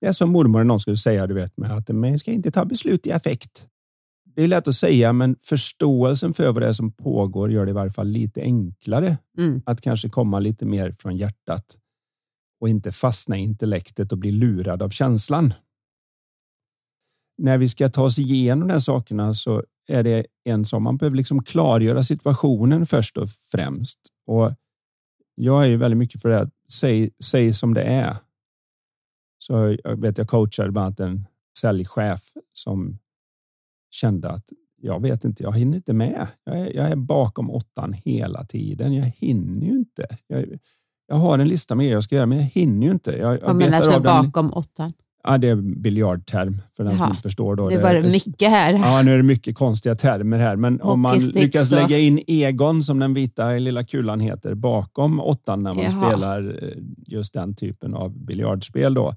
Det 0.00 0.06
är 0.06 0.12
som 0.12 0.30
mormor 0.30 0.64
någon 0.64 0.80
skulle 0.80 0.96
säga, 0.96 1.26
du 1.26 1.34
vet, 1.34 1.56
med 1.56 1.72
att 1.72 1.88
man 1.88 2.18
ska 2.18 2.30
inte 2.30 2.50
ta 2.50 2.64
beslut 2.64 3.06
i 3.06 3.12
affekt. 3.12 3.66
Det 4.34 4.42
är 4.42 4.48
lätt 4.48 4.68
att 4.68 4.74
säga, 4.74 5.12
men 5.12 5.36
förståelsen 5.40 6.34
för 6.34 6.52
vad 6.52 6.62
det 6.62 6.68
är 6.68 6.72
som 6.72 6.92
pågår 6.92 7.52
gör 7.52 7.66
det 7.66 7.70
i 7.70 7.74
varje 7.74 7.90
fall 7.90 8.08
lite 8.08 8.40
enklare 8.40 9.18
mm. 9.38 9.62
att 9.66 9.80
kanske 9.80 10.08
komma 10.08 10.38
lite 10.38 10.64
mer 10.64 10.92
från 10.92 11.16
hjärtat 11.16 11.78
och 12.60 12.68
inte 12.68 12.92
fastna 12.92 13.38
i 13.38 13.40
intellektet 13.40 14.12
och 14.12 14.18
bli 14.18 14.30
lurad 14.30 14.82
av 14.82 14.88
känslan. 14.88 15.54
När 17.38 17.58
vi 17.58 17.68
ska 17.68 17.88
ta 17.88 18.04
oss 18.04 18.18
igenom 18.18 18.68
de 18.68 18.72
här 18.72 18.80
sakerna 18.80 19.34
så 19.34 19.64
är 19.88 20.02
det 20.02 20.26
en 20.44 20.64
som 20.64 20.82
man 20.82 20.96
behöver 20.96 21.16
liksom 21.16 21.44
klargöra 21.44 22.02
situationen 22.02 22.86
först 22.86 23.18
och 23.18 23.30
främst. 23.30 23.98
Och 24.26 24.52
jag 25.34 25.64
är 25.64 25.68
ju 25.68 25.76
väldigt 25.76 25.98
mycket 25.98 26.22
för 26.22 26.28
det. 26.28 26.50
Säg, 26.72 27.10
säg 27.24 27.54
som 27.54 27.74
det 27.74 27.82
är. 27.82 28.16
Så 29.38 29.76
jag 29.84 30.00
vet 30.00 30.18
jag 30.18 30.28
coachar 30.28 30.70
bland 30.70 30.86
annat 30.86 31.00
en 31.00 31.26
säljchef 31.58 32.32
som 32.52 32.98
kände 33.94 34.30
att 34.30 34.44
jag 34.82 35.02
vet 35.02 35.24
inte, 35.24 35.42
jag 35.42 35.56
hinner 35.56 35.76
inte 35.76 35.92
med. 35.92 36.26
Jag 36.44 36.58
är, 36.58 36.76
jag 36.76 36.90
är 36.90 36.96
bakom 36.96 37.50
åttan 37.50 37.92
hela 37.92 38.44
tiden. 38.44 38.94
Jag 38.94 39.04
hinner 39.04 39.66
ju 39.66 39.72
inte. 39.72 40.06
Jag, 40.26 40.44
jag 41.08 41.16
har 41.16 41.38
en 41.38 41.48
lista 41.48 41.74
med 41.74 41.86
jag 41.86 42.04
ska 42.04 42.14
göra, 42.14 42.26
men 42.26 42.38
jag 42.38 42.44
hinner 42.44 42.86
ju 42.86 42.92
inte. 42.92 43.12
Jag, 43.12 43.40
Vad 43.40 43.56
menas 43.56 43.86
med 43.86 44.02
bakom 44.02 44.52
åttan? 44.52 44.92
Ja, 45.24 45.38
det 45.38 45.48
är 45.48 45.56
biljardterm 45.56 46.58
för 46.76 46.84
den 46.84 46.92
Jaha. 46.92 46.98
som 46.98 47.10
inte 47.10 47.22
förstår. 47.22 47.56
Då. 47.56 47.68
Det 47.68 47.82
var 47.82 47.94
det 47.94 48.02
mycket 48.02 48.50
här. 48.50 48.72
Ja, 48.72 49.02
nu 49.02 49.12
är 49.12 49.16
det 49.16 49.22
mycket 49.22 49.56
konstiga 49.56 49.94
termer 49.94 50.38
här. 50.38 50.56
Men 50.56 50.80
om 50.80 51.00
man 51.00 51.18
lyckas 51.18 51.68
så. 51.68 51.74
lägga 51.74 51.98
in 51.98 52.20
Egon, 52.26 52.82
som 52.82 52.98
den 52.98 53.14
vita 53.14 53.50
lilla 53.50 53.84
kulan 53.84 54.20
heter, 54.20 54.54
bakom 54.54 55.20
åttan 55.20 55.62
när 55.62 55.74
man 55.74 55.84
Jaha. 55.84 56.08
spelar 56.08 56.64
eh, 56.64 56.82
just 57.06 57.34
den 57.34 57.54
typen 57.54 57.94
av 57.94 58.24
biljardspel 58.24 58.94
då, 58.94 59.14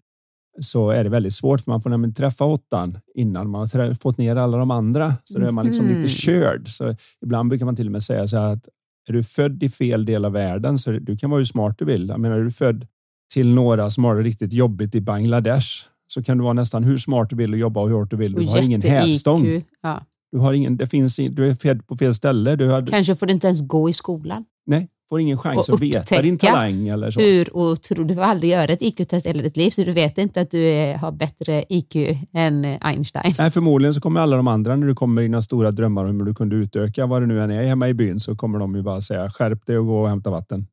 så 0.60 0.89
är 0.89 1.04
det 1.04 1.10
väldigt 1.10 1.34
svårt 1.34 1.62
för 1.62 1.72
man 1.72 1.82
får 1.82 1.89
nämligen 1.89 2.13
träffa 2.13 2.46
åttan 2.46 3.00
innan 3.15 3.50
man 3.50 3.62
har 3.62 3.94
fått 3.94 4.18
ner 4.18 4.36
alla 4.36 4.58
de 4.58 4.72
andra. 4.72 5.13
Så 5.24 5.39
då 5.39 5.48
är 5.48 5.52
man 5.52 5.65
liksom 5.65 5.86
mm. 5.86 5.98
lite 5.98 6.13
körd. 6.13 6.70
Så 6.70 6.96
ibland 7.22 7.50
brukar 7.50 7.65
man 7.65 7.76
till 7.76 7.86
och 7.86 7.91
med 7.91 8.04
säga 8.04 8.28
så 8.28 8.38
här 8.38 8.54
att 8.54 8.68
är 9.08 9.13
du 9.13 9.24
född 9.24 9.63
i 9.63 9.70
fel 9.70 10.06
del 10.06 10.26
av 10.26 10.32
världen 10.32 10.78
så 10.78 10.91
du 10.91 11.18
kan 11.18 11.30
vara 11.30 11.38
hur 11.38 11.46
smart 11.46 11.76
du 11.78 11.86
vill. 11.86 12.10
Jag 12.10 12.20
menar, 12.20 12.38
är 12.38 12.44
du 12.44 12.52
född 12.52 12.88
till 13.34 13.54
några 13.54 13.89
som 13.89 14.04
har 14.04 14.15
det 14.15 14.22
riktigt 14.22 14.54
jobbigt 14.54 14.96
i 14.96 15.02
Bangladesh 15.02 15.68
så 16.08 16.24
kan 16.24 16.38
du 16.38 16.44
vara 16.44 16.54
nästan 16.54 16.84
hur 16.84 16.98
smart 16.98 17.30
du 17.30 17.36
vill 17.36 17.54
och 17.54 17.60
jobba 17.60 17.86
hur 17.86 17.94
hårt 17.94 18.12
du 18.12 18.18
vill. 18.18 18.34
Du 18.34 18.46
har 18.46 18.62
ingen 18.62 18.82
hävstång. 18.82 19.63
Ja. 19.82 20.06
Du, 20.32 20.38
har 20.38 20.54
ingen, 20.54 20.78
det 20.78 20.88
finns, 20.88 21.15
du 21.15 21.50
är 21.50 21.54
född 21.54 21.88
på 21.88 21.98
fel 21.98 22.13
ställe. 22.13 22.56
Du 22.56 22.68
har, 22.68 22.86
Kanske 22.86 23.15
får 23.15 23.26
du 23.26 23.34
inte 23.34 23.48
ens 23.48 23.62
gå 23.62 23.89
i 23.89 23.94
skolan. 23.94 24.46
Nej, 24.65 24.89
får 25.10 25.20
ingen 25.20 25.38
chans 25.38 25.70
att 25.70 25.82
veta 25.82 26.22
din 26.22 26.38
talang. 26.38 26.88
Eller 26.88 27.12
så. 27.12 27.20
Hur 27.20 27.58
otroligt. 27.58 28.08
Du 28.08 28.13
får 28.13 28.22
aldrig 28.22 28.52
göra 28.52 28.74
ett 28.74 28.82
IQ-test 28.82 29.26
hela 29.26 29.44
ditt 29.44 29.58
liv, 29.58 29.70
så 29.70 29.84
du 29.84 29.91
vet 29.91 30.18
inte 30.18 30.41
att 30.41 30.52
du 30.52 30.63
är, 30.63 30.98
har 30.98 31.12
bättre 31.12 31.65
IQ 31.70 31.96
än 32.34 32.65
Einstein. 32.82 33.34
Nej, 33.38 33.52
förmodligen 33.52 33.94
så 33.94 34.02
kommer 34.02 34.20
alla 34.20 34.36
de 34.36 34.48
andra, 34.48 34.76
när 34.76 34.88
du 34.88 34.96
kommer 34.96 35.22
i 35.22 35.26
dina 35.26 35.41
stora 35.41 35.72
drömmar 35.72 36.10
om 36.10 36.20
hur 36.20 36.26
du 36.26 36.34
kunde 36.34 36.56
utöka 36.56 37.06
vad 37.06 37.22
det 37.22 37.26
nu 37.26 37.41
än 37.41 37.52
är 37.52 37.63
hemma 37.63 37.89
i 37.89 37.94
byn, 37.94 38.20
så 38.20 38.36
kommer 38.36 38.60
de 38.60 38.76
ju 38.76 38.82
bara 38.82 39.02
säga 39.02 39.30
skärp 39.30 39.65
dig 39.65 39.78
och 39.78 39.86
gå 39.86 40.02
och 40.02 40.10
hämta 40.10 40.30
vatten. 40.30 40.68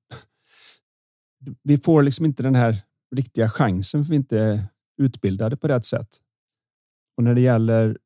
Vi 1.62 1.78
får 1.78 2.02
liksom 2.02 2.24
inte 2.24 2.42
den 2.42 2.54
här 2.54 2.76
riktiga 3.16 3.48
chansen 3.48 4.04
för 4.04 4.10
vi 4.10 4.16
inte 4.16 4.38
är 4.38 4.60
utbildade 5.02 5.56
på 5.56 5.68
rätt 5.68 5.84
sätt. 5.84 6.08
Och 7.16 7.24
när 7.24 7.34
det 7.34 7.40
gäller 7.40 7.98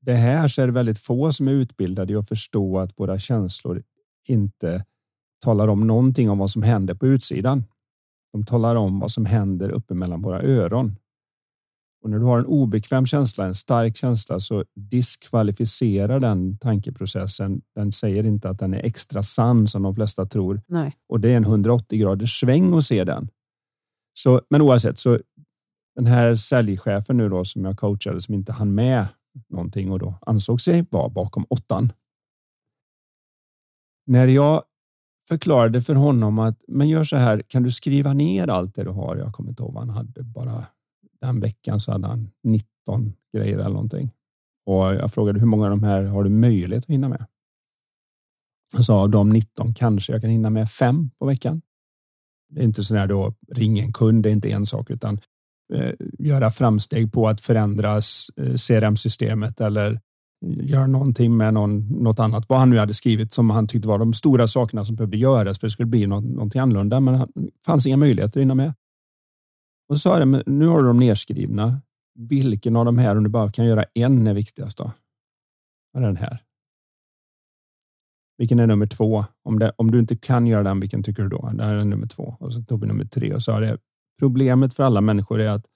det 0.00 0.14
här 0.14 0.48
så 0.48 0.62
är 0.62 0.66
det 0.66 0.72
väldigt 0.72 0.98
få 0.98 1.32
som 1.32 1.48
är 1.48 1.52
utbildade 1.52 2.12
i 2.12 2.16
att 2.16 2.28
förstå 2.28 2.78
att 2.78 3.00
våra 3.00 3.18
känslor 3.18 3.82
inte 4.28 4.84
talar 5.44 5.68
om 5.68 5.86
någonting 5.86 6.30
om 6.30 6.38
vad 6.38 6.50
som 6.50 6.62
händer 6.62 6.94
på 6.94 7.06
utsidan. 7.06 7.64
De 8.32 8.44
talar 8.44 8.74
om 8.74 9.00
vad 9.00 9.10
som 9.10 9.26
händer 9.26 9.70
uppe 9.70 9.94
mellan 9.94 10.22
våra 10.22 10.42
öron. 10.42 10.96
Och 12.02 12.10
när 12.10 12.18
du 12.18 12.24
har 12.24 12.38
en 12.38 12.46
obekväm 12.46 13.06
känsla, 13.06 13.46
en 13.46 13.54
stark 13.54 13.96
känsla, 13.96 14.40
så 14.40 14.64
diskvalificerar 14.74 16.20
den 16.20 16.58
tankeprocessen. 16.58 17.62
Den 17.74 17.92
säger 17.92 18.24
inte 18.24 18.50
att 18.50 18.58
den 18.58 18.74
är 18.74 18.84
extra 18.84 19.22
sann 19.22 19.68
som 19.68 19.82
de 19.82 19.94
flesta 19.94 20.26
tror. 20.26 20.62
Nej. 20.66 20.96
Och 21.08 21.20
det 21.20 21.32
är 21.32 21.36
en 21.36 21.44
180 21.44 21.98
graders 21.98 22.40
sväng 22.40 22.74
att 22.74 22.84
se 22.84 23.04
den. 23.04 23.28
Så, 24.14 24.42
men 24.50 24.62
oavsett, 24.62 24.98
så 24.98 25.18
den 25.94 26.06
här 26.06 26.34
säljchefen 26.34 27.16
nu 27.16 27.28
då 27.28 27.44
som 27.44 27.64
jag 27.64 27.78
coachade 27.78 28.20
som 28.20 28.34
inte 28.34 28.52
hann 28.52 28.74
med 28.74 29.06
någonting 29.48 29.92
och 29.92 29.98
då 29.98 30.14
ansåg 30.20 30.60
sig 30.60 30.86
vara 30.90 31.08
bakom 31.08 31.46
åttan. 31.50 31.92
När 34.06 34.26
jag 34.26 34.62
förklarade 35.28 35.80
för 35.82 35.94
honom 35.94 36.38
att 36.38 36.62
men 36.68 36.88
gör 36.88 37.04
så 37.04 37.16
här, 37.16 37.42
kan 37.48 37.62
du 37.62 37.70
skriva 37.70 38.12
ner 38.12 38.48
allt 38.48 38.74
det 38.74 38.84
du 38.84 38.90
har? 38.90 39.16
Jag 39.16 39.32
kommer 39.32 39.50
inte 39.50 39.62
ihåg 39.62 39.74
vad 39.74 39.82
han 39.86 39.96
hade. 39.96 40.22
Bara 40.22 40.66
den 41.20 41.40
veckan 41.40 41.80
så 41.80 41.92
hade 41.92 42.06
han 42.06 42.30
19 42.42 43.12
grejer 43.36 43.58
eller 43.58 43.68
någonting. 43.68 44.10
Och 44.66 44.94
jag 44.94 45.12
frågade 45.12 45.40
hur 45.40 45.46
många 45.46 45.64
av 45.64 45.70
de 45.70 45.82
här 45.82 46.02
har 46.02 46.24
du 46.24 46.30
möjlighet 46.30 46.84
att 46.84 46.90
hinna 46.90 47.08
med? 47.08 47.26
Han 48.72 48.84
sa 48.84 49.00
av 49.00 49.10
de 49.10 49.28
19 49.28 49.74
kanske 49.74 50.12
jag 50.12 50.20
kan 50.20 50.30
hinna 50.30 50.50
med 50.50 50.70
fem 50.70 51.10
på 51.18 51.26
veckan. 51.26 51.62
Det 52.48 52.60
är 52.60 52.64
inte 52.64 52.84
så 52.84 52.94
när 52.94 53.06
då 53.06 53.34
ring 53.48 53.78
en 53.78 53.92
kund, 53.92 54.22
det 54.22 54.28
är 54.28 54.32
inte 54.32 54.50
en 54.50 54.66
sak, 54.66 54.90
utan 54.90 55.20
eh, 55.74 55.92
göra 56.18 56.50
framsteg 56.50 57.12
på 57.12 57.28
att 57.28 57.40
förändras. 57.40 58.30
eh, 58.36 58.54
CRM-systemet 58.54 59.60
eller 59.60 60.00
göra 60.46 60.86
någonting 60.86 61.36
med 61.36 61.54
någon, 61.54 61.88
något 62.02 62.18
annat, 62.18 62.44
vad 62.48 62.58
han 62.58 62.70
nu 62.70 62.78
hade 62.78 62.94
skrivit 62.94 63.32
som 63.32 63.50
han 63.50 63.66
tyckte 63.66 63.88
var 63.88 63.98
de 63.98 64.12
stora 64.12 64.46
sakerna 64.46 64.84
som 64.84 64.96
behövde 64.96 65.16
göras 65.16 65.58
för 65.58 65.66
att 65.66 65.70
det 65.70 65.72
skulle 65.72 65.86
bli 65.86 66.06
något, 66.06 66.24
någonting 66.24 66.60
annorlunda. 66.60 67.00
Men 67.00 67.18
det 67.34 67.50
fanns 67.66 67.86
inga 67.86 67.96
möjligheter 67.96 68.40
att 68.40 68.42
hinna 68.42 68.54
med. 68.54 68.74
Och 69.88 69.96
så 69.96 70.00
sa 70.00 70.18
jag, 70.18 70.48
nu 70.48 70.66
har 70.66 70.78
du 70.78 70.86
dem 70.86 70.96
nedskrivna. 70.96 71.80
Vilken 72.14 72.76
av 72.76 72.84
de 72.84 72.98
här, 72.98 73.16
om 73.16 73.24
du 73.24 73.30
bara 73.30 73.52
kan 73.52 73.66
göra 73.66 73.84
en, 73.94 74.26
är 74.26 74.34
viktigast 74.34 74.78
då? 74.78 74.92
Vad 75.92 76.02
är 76.02 76.06
den 76.06 76.16
här? 76.16 76.42
Vilken 78.38 78.58
är 78.58 78.66
nummer 78.66 78.86
två? 78.86 79.24
Om, 79.44 79.58
det, 79.58 79.72
om 79.76 79.90
du 79.90 79.98
inte 79.98 80.16
kan 80.16 80.46
göra 80.46 80.62
den, 80.62 80.80
vilken 80.80 81.02
tycker 81.02 81.22
du 81.22 81.28
då? 81.28 81.50
Det 81.54 81.64
här 81.64 81.74
är 81.74 81.84
nummer 81.84 82.06
två. 82.06 82.36
Och 82.40 82.52
så 82.52 82.62
tog 82.62 82.80
vi 82.80 82.86
nummer 82.86 83.04
tre 83.04 83.34
och 83.34 83.42
sa 83.42 83.60
det. 83.60 83.78
Problemet 84.18 84.74
för 84.74 84.82
alla 84.82 85.00
människor 85.00 85.40
är 85.40 85.48
att 85.48 85.66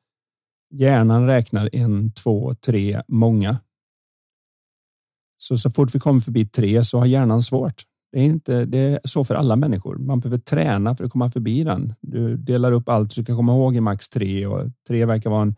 hjärnan 0.74 1.26
räknar 1.26 1.68
en, 1.72 2.12
två, 2.12 2.54
tre, 2.54 3.02
många. 3.08 3.56
Så, 5.42 5.56
så 5.56 5.70
fort 5.70 5.94
vi 5.94 5.98
kommer 5.98 6.20
förbi 6.20 6.46
tre 6.46 6.84
så 6.84 6.98
har 6.98 7.06
hjärnan 7.06 7.42
svårt. 7.42 7.82
Det 8.12 8.18
är, 8.18 8.24
inte, 8.24 8.64
det 8.64 8.78
är 8.78 9.00
så 9.04 9.24
för 9.24 9.34
alla 9.34 9.56
människor. 9.56 9.96
Man 9.96 10.20
behöver 10.20 10.38
träna 10.38 10.96
för 10.96 11.04
att 11.04 11.10
komma 11.10 11.30
förbi 11.30 11.64
den. 11.64 11.94
Du 12.00 12.36
delar 12.36 12.72
upp 12.72 12.88
allt 12.88 13.14
du 13.14 13.22
ska 13.22 13.36
komma 13.36 13.52
ihåg 13.52 13.76
i 13.76 13.80
max 13.80 14.08
tre 14.08 14.46
och 14.46 14.70
tre 14.88 15.04
verkar 15.04 15.30
vara 15.30 15.42
en 15.42 15.54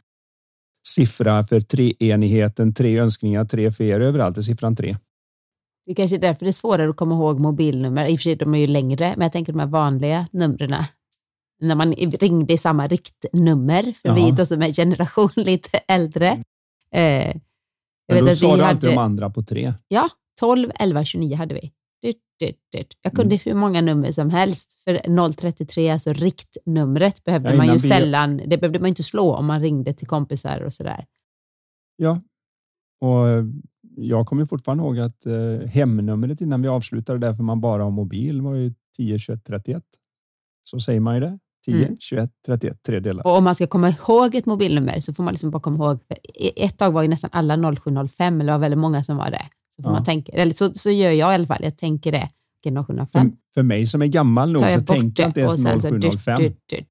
siffra 0.89 1.45
för 1.45 1.61
treenigheten, 1.61 2.75
tre 2.75 2.99
önskningar, 2.99 3.45
tre 3.45 3.71
fer. 3.71 4.01
Överallt 4.01 4.39
är 4.39 4.43
siffran 4.43 4.77
tre. 4.77 4.97
Det 5.87 5.95
kanske 5.95 6.17
är 6.17 6.21
därför 6.21 6.45
det 6.45 6.51
är 6.51 6.53
svårare 6.53 6.91
att 6.91 6.97
komma 6.97 7.15
ihåg 7.15 7.41
mobilnummer. 7.41 8.07
I 8.07 8.15
och 8.15 8.19
för 8.19 8.23
sig, 8.23 8.37
de 8.37 8.55
är 8.55 8.59
ju 8.59 8.67
längre, 8.67 9.15
men 9.17 9.25
jag 9.25 9.33
tänker 9.33 9.53
de 9.53 9.59
här 9.59 9.67
vanliga 9.67 10.27
numren. 10.33 10.85
När 11.61 11.75
man 11.75 11.93
ringde 11.93 12.55
i 12.55 12.59
samma 12.59 12.87
riktnummer, 12.87 13.83
för 13.83 14.09
Jaha. 14.09 14.15
vi 14.15 14.29
är 14.29 14.33
då 14.33 14.47
som 14.47 14.63
är 14.63 14.71
generation 14.71 15.31
lite 15.37 15.79
äldre. 15.79 16.45
Eh, 16.93 17.37
jag 18.07 18.15
men 18.15 18.25
då 18.25 18.37
sa 18.37 18.47
du 18.47 18.53
hade... 18.53 18.67
alltid 18.67 18.91
de 18.91 18.99
andra 18.99 19.31
på 19.31 19.43
tre. 19.43 19.75
Ja, 19.89 20.09
12, 20.41 20.71
11, 20.81 21.05
29 21.05 21.37
hade 21.37 21.55
vi. 21.55 21.73
Jag 23.03 23.13
kunde 23.13 23.35
mm. 23.35 23.41
hur 23.45 23.55
många 23.55 23.81
nummer 23.81 24.11
som 24.11 24.31
helst. 24.31 24.83
För 24.85 25.33
033, 25.33 25.91
alltså 25.91 26.13
riktnumret, 26.13 27.25
behövde 27.25 27.51
ja, 27.51 27.57
man 27.57 27.73
ju 27.73 27.79
sällan. 27.79 28.41
Det 28.47 28.59
behövde 28.59 28.79
man 28.79 28.89
inte 28.89 29.03
slå 29.03 29.35
om 29.35 29.47
man 29.47 29.61
ringde 29.61 29.95
till 29.95 30.07
kompisar 30.07 30.61
och 30.61 30.73
sådär. 30.73 31.07
Ja, 31.97 32.21
och 33.01 33.27
jag 33.97 34.27
kommer 34.27 34.45
fortfarande 34.45 34.85
ihåg 34.85 34.99
att 34.99 35.27
eh, 35.27 35.69
hemnumret 35.69 36.41
innan 36.41 36.63
vi 36.63 36.69
avslutade 36.69 37.19
där, 37.19 37.35
för 37.35 37.43
man 37.43 37.61
bara 37.61 37.85
har 37.85 37.91
mobil, 37.91 38.43
var 38.43 38.55
ju 38.55 38.75
10 38.97 39.19
21 39.19 39.45
31. 39.45 39.83
Så 40.63 40.81
säger 40.81 41.01
man 41.01 41.15
ju 41.15 41.21
det. 41.21 41.39
10, 41.65 41.75
mm. 41.85 41.97
21, 42.01 42.31
31, 42.47 42.83
tre 42.87 43.01
delar. 43.01 43.27
Och 43.27 43.37
om 43.37 43.45
man 43.45 43.55
ska 43.55 43.67
komma 43.67 43.89
ihåg 43.89 44.35
ett 44.35 44.47
mobilnummer 44.47 45.01
så 45.01 45.15
får 45.15 45.25
man 45.25 45.33
liksom 45.33 45.51
bara 45.51 45.63
komma 45.63 45.85
ihåg, 45.85 46.01
ett 46.57 46.79
tag 46.79 46.93
var 46.93 47.03
ju 47.03 47.09
nästan 47.09 47.31
alla 47.33 47.75
0705, 47.77 48.41
eller 48.41 48.53
det 48.53 48.59
var 48.59 48.63
väldigt 48.63 48.79
många 48.79 49.05
som 49.05 49.17
var 49.17 49.31
det. 49.31 49.49
Så, 49.77 49.83
får 49.83 49.91
ja. 49.91 49.97
man 49.97 50.05
tänka, 50.05 50.33
eller 50.33 50.55
så, 50.55 50.75
så 50.75 50.91
gör 50.91 51.11
jag 51.11 51.33
i 51.33 51.35
alla 51.35 51.47
fall, 51.47 51.61
jag 51.63 51.77
tänker 51.77 52.13
det. 52.13 52.29
0705. 52.87 53.07
För, 53.09 53.31
för 53.55 53.63
mig 53.63 53.87
som 53.87 54.03
är 54.03 54.07
gammal 54.07 54.53
nog 54.53 54.63
så 54.63 54.81
tänker 54.81 55.23
jag 55.23 55.31
inte 55.31 55.41
ens 55.41 55.83
0705. 55.83 56.37
Du, 56.39 56.49
du, 56.49 56.55
du. 56.67 56.85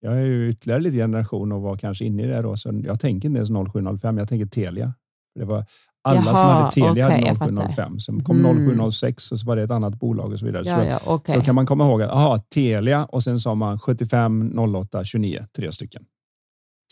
Jag 0.00 0.16
är 0.16 0.24
ju 0.24 0.48
ytterligare 0.48 0.80
lite 0.80 0.96
generation 0.96 1.52
och 1.52 1.62
var 1.62 1.76
kanske 1.76 2.04
inne 2.04 2.22
i 2.22 2.26
det 2.26 2.42
då, 2.42 2.56
så 2.56 2.82
jag 2.84 3.00
tänker 3.00 3.28
inte 3.28 3.38
ens 3.38 3.72
0705, 3.72 4.18
jag 4.18 4.28
tänker 4.28 4.46
Telia. 4.46 4.94
Det 5.34 5.44
var 5.44 5.64
alla 6.06 6.20
Jaha, 6.24 6.36
som 6.36 6.48
hade 6.48 6.70
Telia 6.70 7.06
okay, 7.06 7.34
hade 7.34 7.56
0705. 7.56 8.00
Sen 8.00 8.24
kom 8.24 8.44
mm. 8.44 8.66
0706 8.76 9.32
och 9.32 9.40
så 9.40 9.46
var 9.46 9.56
det 9.56 9.62
ett 9.62 9.70
annat 9.70 9.94
bolag 9.94 10.32
och 10.32 10.38
så 10.38 10.46
vidare. 10.46 10.62
Ja, 10.66 10.76
så, 10.76 10.88
ja, 10.88 11.14
okay. 11.14 11.34
så 11.34 11.42
kan 11.42 11.54
man 11.54 11.66
komma 11.66 11.84
ihåg 11.84 12.02
att 12.02 12.10
aha, 12.10 12.38
Telia 12.38 13.04
och 13.04 13.22
sen 13.22 13.38
sa 13.38 13.54
man 13.54 13.78
75, 13.78 14.58
08, 14.58 15.04
29, 15.04 15.44
tre 15.56 15.72
stycken. 15.72 16.02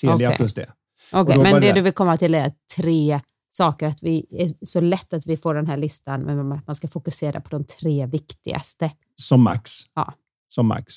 Telia 0.00 0.28
okay. 0.28 0.36
plus 0.36 0.54
det. 0.54 0.68
Okay, 1.12 1.38
men 1.38 1.54
det, 1.54 1.60
det 1.60 1.72
du 1.72 1.80
vill 1.80 1.92
komma 1.92 2.16
till 2.16 2.34
är 2.34 2.52
tre 2.76 3.20
saker, 3.50 3.86
att 3.86 4.02
vi 4.02 4.26
är 4.30 4.66
så 4.66 4.80
lätt 4.80 5.12
att 5.12 5.26
vi 5.26 5.36
får 5.36 5.54
den 5.54 5.66
här 5.66 5.76
listan, 5.76 6.20
men 6.20 6.48
man 6.66 6.74
ska 6.74 6.88
fokusera 6.88 7.40
på 7.40 7.48
de 7.50 7.64
tre 7.64 8.06
viktigaste. 8.06 8.90
Som 9.16 9.42
max. 9.42 9.70
Ja. 9.94 10.14
Som 10.48 10.66
max. 10.66 10.94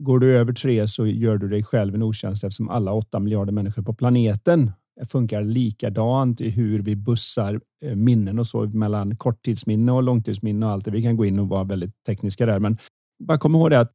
Går 0.00 0.18
du 0.18 0.38
över 0.38 0.52
tre 0.52 0.88
så 0.88 1.06
gör 1.06 1.36
du 1.36 1.48
dig 1.48 1.62
själv 1.62 1.94
en 1.94 2.02
otjänst 2.02 2.44
eftersom 2.44 2.68
alla 2.68 2.92
åtta 2.92 3.20
miljarder 3.20 3.52
människor 3.52 3.82
på 3.82 3.94
planeten 3.94 4.72
funkar 5.06 5.42
likadant 5.42 6.40
i 6.40 6.50
hur 6.50 6.82
vi 6.82 6.96
bussar 6.96 7.60
eh, 7.84 7.96
minnen 7.96 8.38
och 8.38 8.46
så 8.46 8.66
mellan 8.66 9.16
korttidsminne 9.16 9.92
och 9.92 10.02
långtidsminne 10.02 10.66
och 10.66 10.72
allt 10.72 10.84
det. 10.84 10.90
Vi 10.90 11.02
kan 11.02 11.16
gå 11.16 11.24
in 11.24 11.38
och 11.38 11.48
vara 11.48 11.64
väldigt 11.64 12.04
tekniska 12.06 12.46
där, 12.46 12.58
men 12.58 12.78
bara 13.24 13.38
kom 13.38 13.54
ihåg 13.54 13.70
det 13.70 13.80
att 13.80 13.92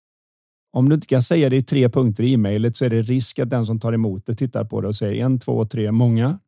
om 0.74 0.90
du 0.90 0.96
inte 0.96 1.08
kan 1.08 1.22
säga 1.22 1.50
det 1.50 1.56
i 1.56 1.64
tre 1.64 1.90
punkter 1.90 2.24
i 2.24 2.34
e-mailet 2.34 2.76
så 2.76 2.86
är 2.86 2.90
det 2.90 3.02
risk 3.02 3.40
att 3.40 3.50
den 3.50 3.66
som 3.66 3.80
tar 3.80 3.94
emot 3.94 4.26
det 4.26 4.36
tittar 4.36 4.66
på 4.66 4.82
det 4.82 4.88
och 4.88 4.96
säger 4.96 5.26
en, 5.26 5.40
två, 5.40 5.66
tre, 5.66 5.92
många. 5.92 6.40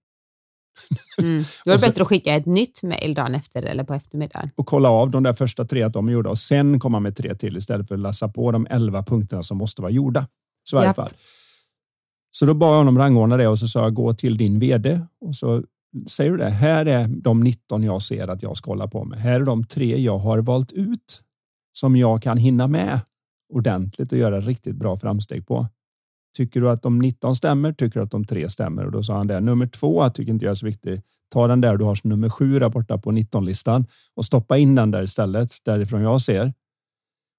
Mm. 1.17 1.43
Då 1.65 1.71
är 1.71 1.77
det 1.77 1.87
bättre 1.87 2.01
att 2.01 2.07
skicka 2.07 2.35
ett 2.35 2.45
nytt 2.45 2.83
mejl 2.83 3.13
dagen 3.13 3.35
efter 3.35 3.63
eller 3.63 3.83
på 3.83 3.93
eftermiddagen. 3.93 4.49
Och 4.55 4.65
kolla 4.65 4.89
av 4.89 5.11
de 5.11 5.23
där 5.23 5.33
första 5.33 5.65
tre 5.65 5.83
att 5.83 5.93
de 5.93 6.07
är 6.07 6.11
gjorda 6.11 6.29
och 6.29 6.37
sen 6.37 6.79
komma 6.79 6.99
med 6.99 7.15
tre 7.15 7.35
till 7.35 7.57
istället 7.57 7.87
för 7.87 7.95
att 7.95 8.01
läsa 8.01 8.27
på 8.27 8.51
de 8.51 8.67
elva 8.69 9.03
punkterna 9.03 9.43
som 9.43 9.57
måste 9.57 9.81
vara 9.81 9.91
gjorda. 9.91 10.27
Så 10.63 10.77
i 10.77 10.79
alla 10.79 10.93
fall. 10.93 11.11
Så 12.39 12.45
då 12.45 12.53
bad 12.53 12.73
jag 12.73 12.77
honom 12.77 12.97
rangordna 12.97 13.37
det 13.37 13.47
och 13.47 13.59
så 13.59 13.67
sa 13.67 13.83
jag 13.83 13.93
gå 13.93 14.13
till 14.13 14.37
din 14.37 14.59
vd 14.59 15.01
och 15.21 15.35
så 15.35 15.63
säger 16.07 16.31
du 16.31 16.37
det. 16.37 16.49
Här 16.49 16.85
är 16.85 17.07
de 17.07 17.39
19 17.39 17.83
jag 17.83 18.01
ser 18.01 18.27
att 18.27 18.43
jag 18.43 18.57
ska 18.57 18.71
hålla 18.71 18.87
på 18.87 19.05
med. 19.05 19.19
Här 19.19 19.39
är 19.39 19.45
de 19.45 19.63
tre 19.63 19.97
jag 19.97 20.17
har 20.17 20.39
valt 20.39 20.71
ut 20.71 21.21
som 21.71 21.95
jag 21.95 22.21
kan 22.21 22.37
hinna 22.37 22.67
med 22.67 22.99
ordentligt 23.53 24.11
och 24.11 24.17
göra 24.17 24.39
riktigt 24.39 24.75
bra 24.75 24.97
framsteg 24.97 25.47
på. 25.47 25.67
Tycker 26.37 26.61
du 26.61 26.69
att 26.69 26.81
de 26.81 26.99
19 26.99 27.35
stämmer? 27.35 27.73
Tycker 27.73 27.99
du 27.99 28.03
att 28.03 28.11
de 28.11 28.25
tre 28.25 28.49
stämmer? 28.49 28.85
Och 28.85 28.91
då 28.91 29.03
sa 29.03 29.17
han 29.17 29.27
det. 29.27 29.39
Nummer 29.39 29.67
två 29.67 30.09
tycker 30.09 30.31
inte 30.31 30.45
jag 30.45 30.51
är 30.51 30.55
så 30.55 30.65
viktig. 30.65 31.01
Ta 31.29 31.47
den 31.47 31.61
där 31.61 31.77
du 31.77 31.85
har 31.85 31.95
som 31.95 32.09
nummer 32.09 32.29
sju 32.29 32.59
där 32.59 32.69
borta 32.69 32.97
på 32.97 33.11
19 33.11 33.45
listan 33.45 33.85
och 34.15 34.25
stoppa 34.25 34.57
in 34.57 34.75
den 34.75 34.91
där 34.91 35.03
istället 35.03 35.51
därifrån 35.65 36.01
jag 36.01 36.21
ser. 36.21 36.53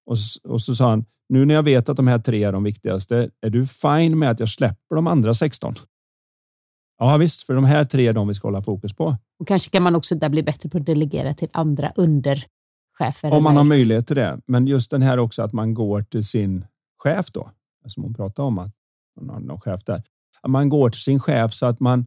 Och, 0.07 0.17
och 0.49 0.61
så 0.61 0.77
sa 0.77 0.91
han 0.91 1.05
nu 1.29 1.45
när 1.45 1.55
jag 1.55 1.63
vet 1.63 1.89
att 1.89 1.97
de 1.97 2.07
här 2.07 2.19
tre 2.19 2.45
är 2.45 2.53
de 2.53 2.65
viktigaste, 2.65 3.31
är 3.41 3.51
du 3.51 3.67
fine 3.67 4.19
med 4.19 4.31
att 4.31 4.41
jag 4.41 4.49
släpper 4.49 4.97
de 4.97 5.07
andra 5.07 5.35
16? 5.35 5.75
Ja 6.99 7.17
visst, 7.17 7.43
för 7.43 7.55
de 7.55 7.65
här 7.65 7.85
tre 7.85 8.07
är 8.07 8.13
de 8.13 8.29
vi 8.29 8.35
ska 8.35 8.49
hålla 8.49 8.63
fokus 8.63 8.95
på. 8.95 9.17
Och 9.39 9.49
kanske 9.49 9.71
kan 9.71 9.83
man 9.83 9.97
också 9.97 10.15
där 10.15 10.29
bli 10.29 10.43
bättre 10.43 10.69
på 10.69 10.79
att 10.79 10.87
delegera 10.87 11.35
till 11.35 11.49
andra 11.53 11.93
underchefer. 11.97 13.33
Om 13.33 13.43
man 13.43 13.53
eller? 13.53 13.57
har 13.57 13.65
möjlighet 13.65 14.07
till 14.07 14.17
det. 14.17 14.41
Men 14.47 14.67
just 14.67 14.91
den 14.91 15.03
här 15.03 15.19
också 15.19 15.43
att 15.43 15.53
man 15.53 15.75
går 15.75 16.03
till 16.03 16.25
sin 16.25 16.67
chef 17.03 17.31
då, 17.33 17.51
som 17.87 18.03
hon 18.03 18.15
pratade 18.15 18.47
om 18.47 18.59
att 18.59 18.73
man 19.21 19.29
har 19.29 19.41
någon 19.41 19.61
chef 19.61 19.85
där. 19.85 20.03
Att 20.43 20.51
man 20.51 20.69
går 20.69 20.91
till 20.91 21.01
sin 21.01 21.21
chef 21.21 21.53
så 21.55 21.67
att 21.67 21.81
man 21.81 22.07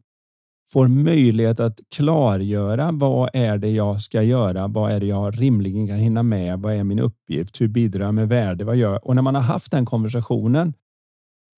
får 0.72 0.88
möjlighet 0.88 1.60
att 1.60 1.80
klargöra 1.96 2.92
vad 2.92 3.30
är 3.34 3.58
det 3.58 3.70
jag 3.70 4.02
ska 4.02 4.24
göra? 4.24 4.68
Vad 4.68 4.92
är 4.92 5.00
det 5.00 5.06
jag 5.06 5.42
rimligen 5.42 5.88
kan 5.88 5.98
hinna 5.98 6.24
med? 6.24 6.60
Vad 6.60 6.74
är 6.74 6.84
min 6.84 7.00
uppgift? 7.00 7.62
Hur 7.62 7.68
bidrar 7.68 8.06
jag 8.06 8.14
med 8.14 8.30
värde? 8.30 8.66
Vad 8.66 8.76
gör 8.76 8.92
jag? 8.92 9.06
Och 9.06 9.16
när 9.16 9.22
man 9.22 9.36
har 9.36 9.42
haft 9.42 9.72
den 9.72 9.86
konversationen 9.86 10.74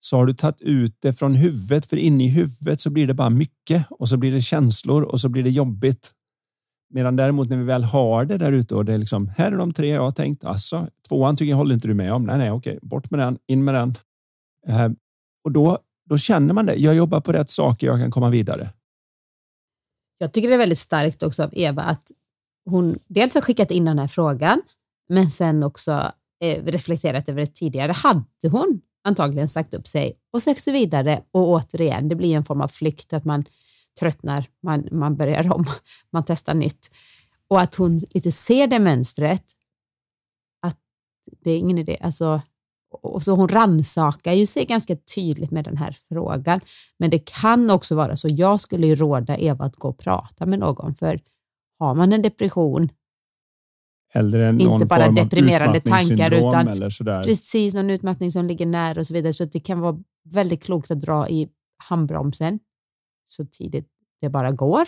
så 0.00 0.16
har 0.16 0.26
du 0.26 0.34
tagit 0.34 0.60
ut 0.60 0.96
det 1.00 1.12
från 1.12 1.34
huvudet, 1.34 1.86
för 1.86 1.96
inne 1.96 2.24
i 2.24 2.28
huvudet 2.28 2.80
så 2.80 2.90
blir 2.90 3.06
det 3.06 3.14
bara 3.14 3.30
mycket 3.30 3.86
och 3.90 4.08
så 4.08 4.16
blir 4.16 4.32
det 4.32 4.40
känslor 4.40 5.02
och 5.02 5.20
så 5.20 5.28
blir 5.28 5.42
det 5.42 5.50
jobbigt. 5.50 6.12
Medan 6.94 7.16
däremot 7.16 7.48
när 7.48 7.56
vi 7.56 7.64
väl 7.64 7.84
har 7.84 8.24
det 8.24 8.38
där 8.38 8.52
ute 8.52 8.74
och 8.74 8.84
det 8.84 8.92
är 8.92 8.98
liksom 8.98 9.28
här 9.28 9.52
är 9.52 9.56
de 9.56 9.72
tre 9.72 9.88
jag 9.88 10.02
har 10.02 10.10
tänkt. 10.10 10.44
Alltså 10.44 10.88
tvåan 11.08 11.36
tycker 11.36 11.50
jag 11.50 11.56
håller 11.56 11.74
inte 11.74 11.88
du 11.88 11.94
med 11.94 12.12
om. 12.12 12.24
Nej, 12.24 12.38
nej, 12.38 12.50
okej, 12.50 12.78
bort 12.82 13.10
med 13.10 13.20
den, 13.20 13.38
in 13.46 13.64
med 13.64 13.74
den. 13.74 13.94
Eh, 14.68 14.90
och 15.44 15.52
då, 15.52 15.78
då 16.08 16.18
känner 16.18 16.54
man 16.54 16.66
det. 16.66 16.74
Jag 16.74 16.94
jobbar 16.94 17.20
på 17.20 17.32
rätt 17.32 17.50
saker. 17.50 17.86
Jag 17.86 18.00
kan 18.00 18.10
komma 18.10 18.30
vidare. 18.30 18.68
Jag 20.22 20.32
tycker 20.32 20.48
det 20.48 20.54
är 20.54 20.58
väldigt 20.58 20.78
starkt 20.78 21.22
också 21.22 21.42
av 21.42 21.50
Eva 21.52 21.82
att 21.82 22.10
hon 22.64 22.98
dels 23.06 23.34
har 23.34 23.40
skickat 23.40 23.70
in 23.70 23.84
den 23.84 23.98
här 23.98 24.08
frågan, 24.08 24.62
men 25.08 25.30
sen 25.30 25.62
också 25.62 26.12
eh, 26.40 26.64
reflekterat 26.64 27.28
över 27.28 27.40
det 27.40 27.54
tidigare. 27.54 27.92
Hade 27.92 28.48
hon 28.50 28.80
antagligen 29.04 29.48
sagt 29.48 29.74
upp 29.74 29.86
sig 29.86 30.18
och 30.32 30.42
sökt 30.42 30.62
sig 30.62 30.72
vidare 30.72 31.22
och 31.30 31.48
återigen, 31.48 32.08
det 32.08 32.14
blir 32.14 32.36
en 32.36 32.44
form 32.44 32.60
av 32.60 32.68
flykt, 32.68 33.12
att 33.12 33.24
man 33.24 33.44
tröttnar, 34.00 34.46
man, 34.62 34.88
man 34.92 35.16
börjar 35.16 35.52
om, 35.52 35.64
man 36.12 36.24
testar 36.24 36.54
nytt. 36.54 36.90
Och 37.48 37.60
att 37.60 37.74
hon 37.74 38.00
lite 38.10 38.32
ser 38.32 38.66
det 38.66 38.78
mönstret, 38.78 39.44
att 40.62 40.78
det 41.44 41.50
är 41.50 41.58
ingen 41.58 41.78
idé. 41.78 41.98
Alltså, 42.00 42.40
och 42.92 43.22
så 43.22 43.34
hon 43.34 43.48
ransakar 43.48 44.32
ju 44.32 44.46
sig 44.46 44.64
ganska 44.64 44.96
tydligt 45.14 45.50
med 45.50 45.64
den 45.64 45.76
här 45.76 45.96
frågan. 46.08 46.60
Men 46.98 47.10
det 47.10 47.18
kan 47.18 47.70
också 47.70 47.94
vara 47.94 48.16
så. 48.16 48.28
Jag 48.30 48.60
skulle 48.60 48.86
ju 48.86 48.94
råda 48.94 49.36
Eva 49.36 49.64
att 49.64 49.76
gå 49.76 49.88
och 49.88 49.98
prata 49.98 50.46
med 50.46 50.58
någon, 50.58 50.94
för 50.94 51.20
har 51.78 51.94
man 51.94 52.12
en 52.12 52.22
depression, 52.22 52.88
inte 54.60 54.86
bara 54.86 55.10
deprimerande 55.10 55.80
tankar, 55.80 56.32
utan 56.34 56.90
precis 57.24 57.74
någon 57.74 57.90
utmattning 57.90 58.32
som 58.32 58.46
ligger 58.46 58.66
nära 58.66 59.00
och 59.00 59.06
så 59.06 59.14
vidare. 59.14 59.32
Så 59.32 59.44
det 59.44 59.60
kan 59.60 59.80
vara 59.80 59.98
väldigt 60.24 60.62
klokt 60.62 60.90
att 60.90 61.00
dra 61.00 61.28
i 61.28 61.48
handbromsen 61.76 62.58
så 63.24 63.44
tidigt 63.46 63.88
det 64.20 64.28
bara 64.28 64.52
går. 64.52 64.84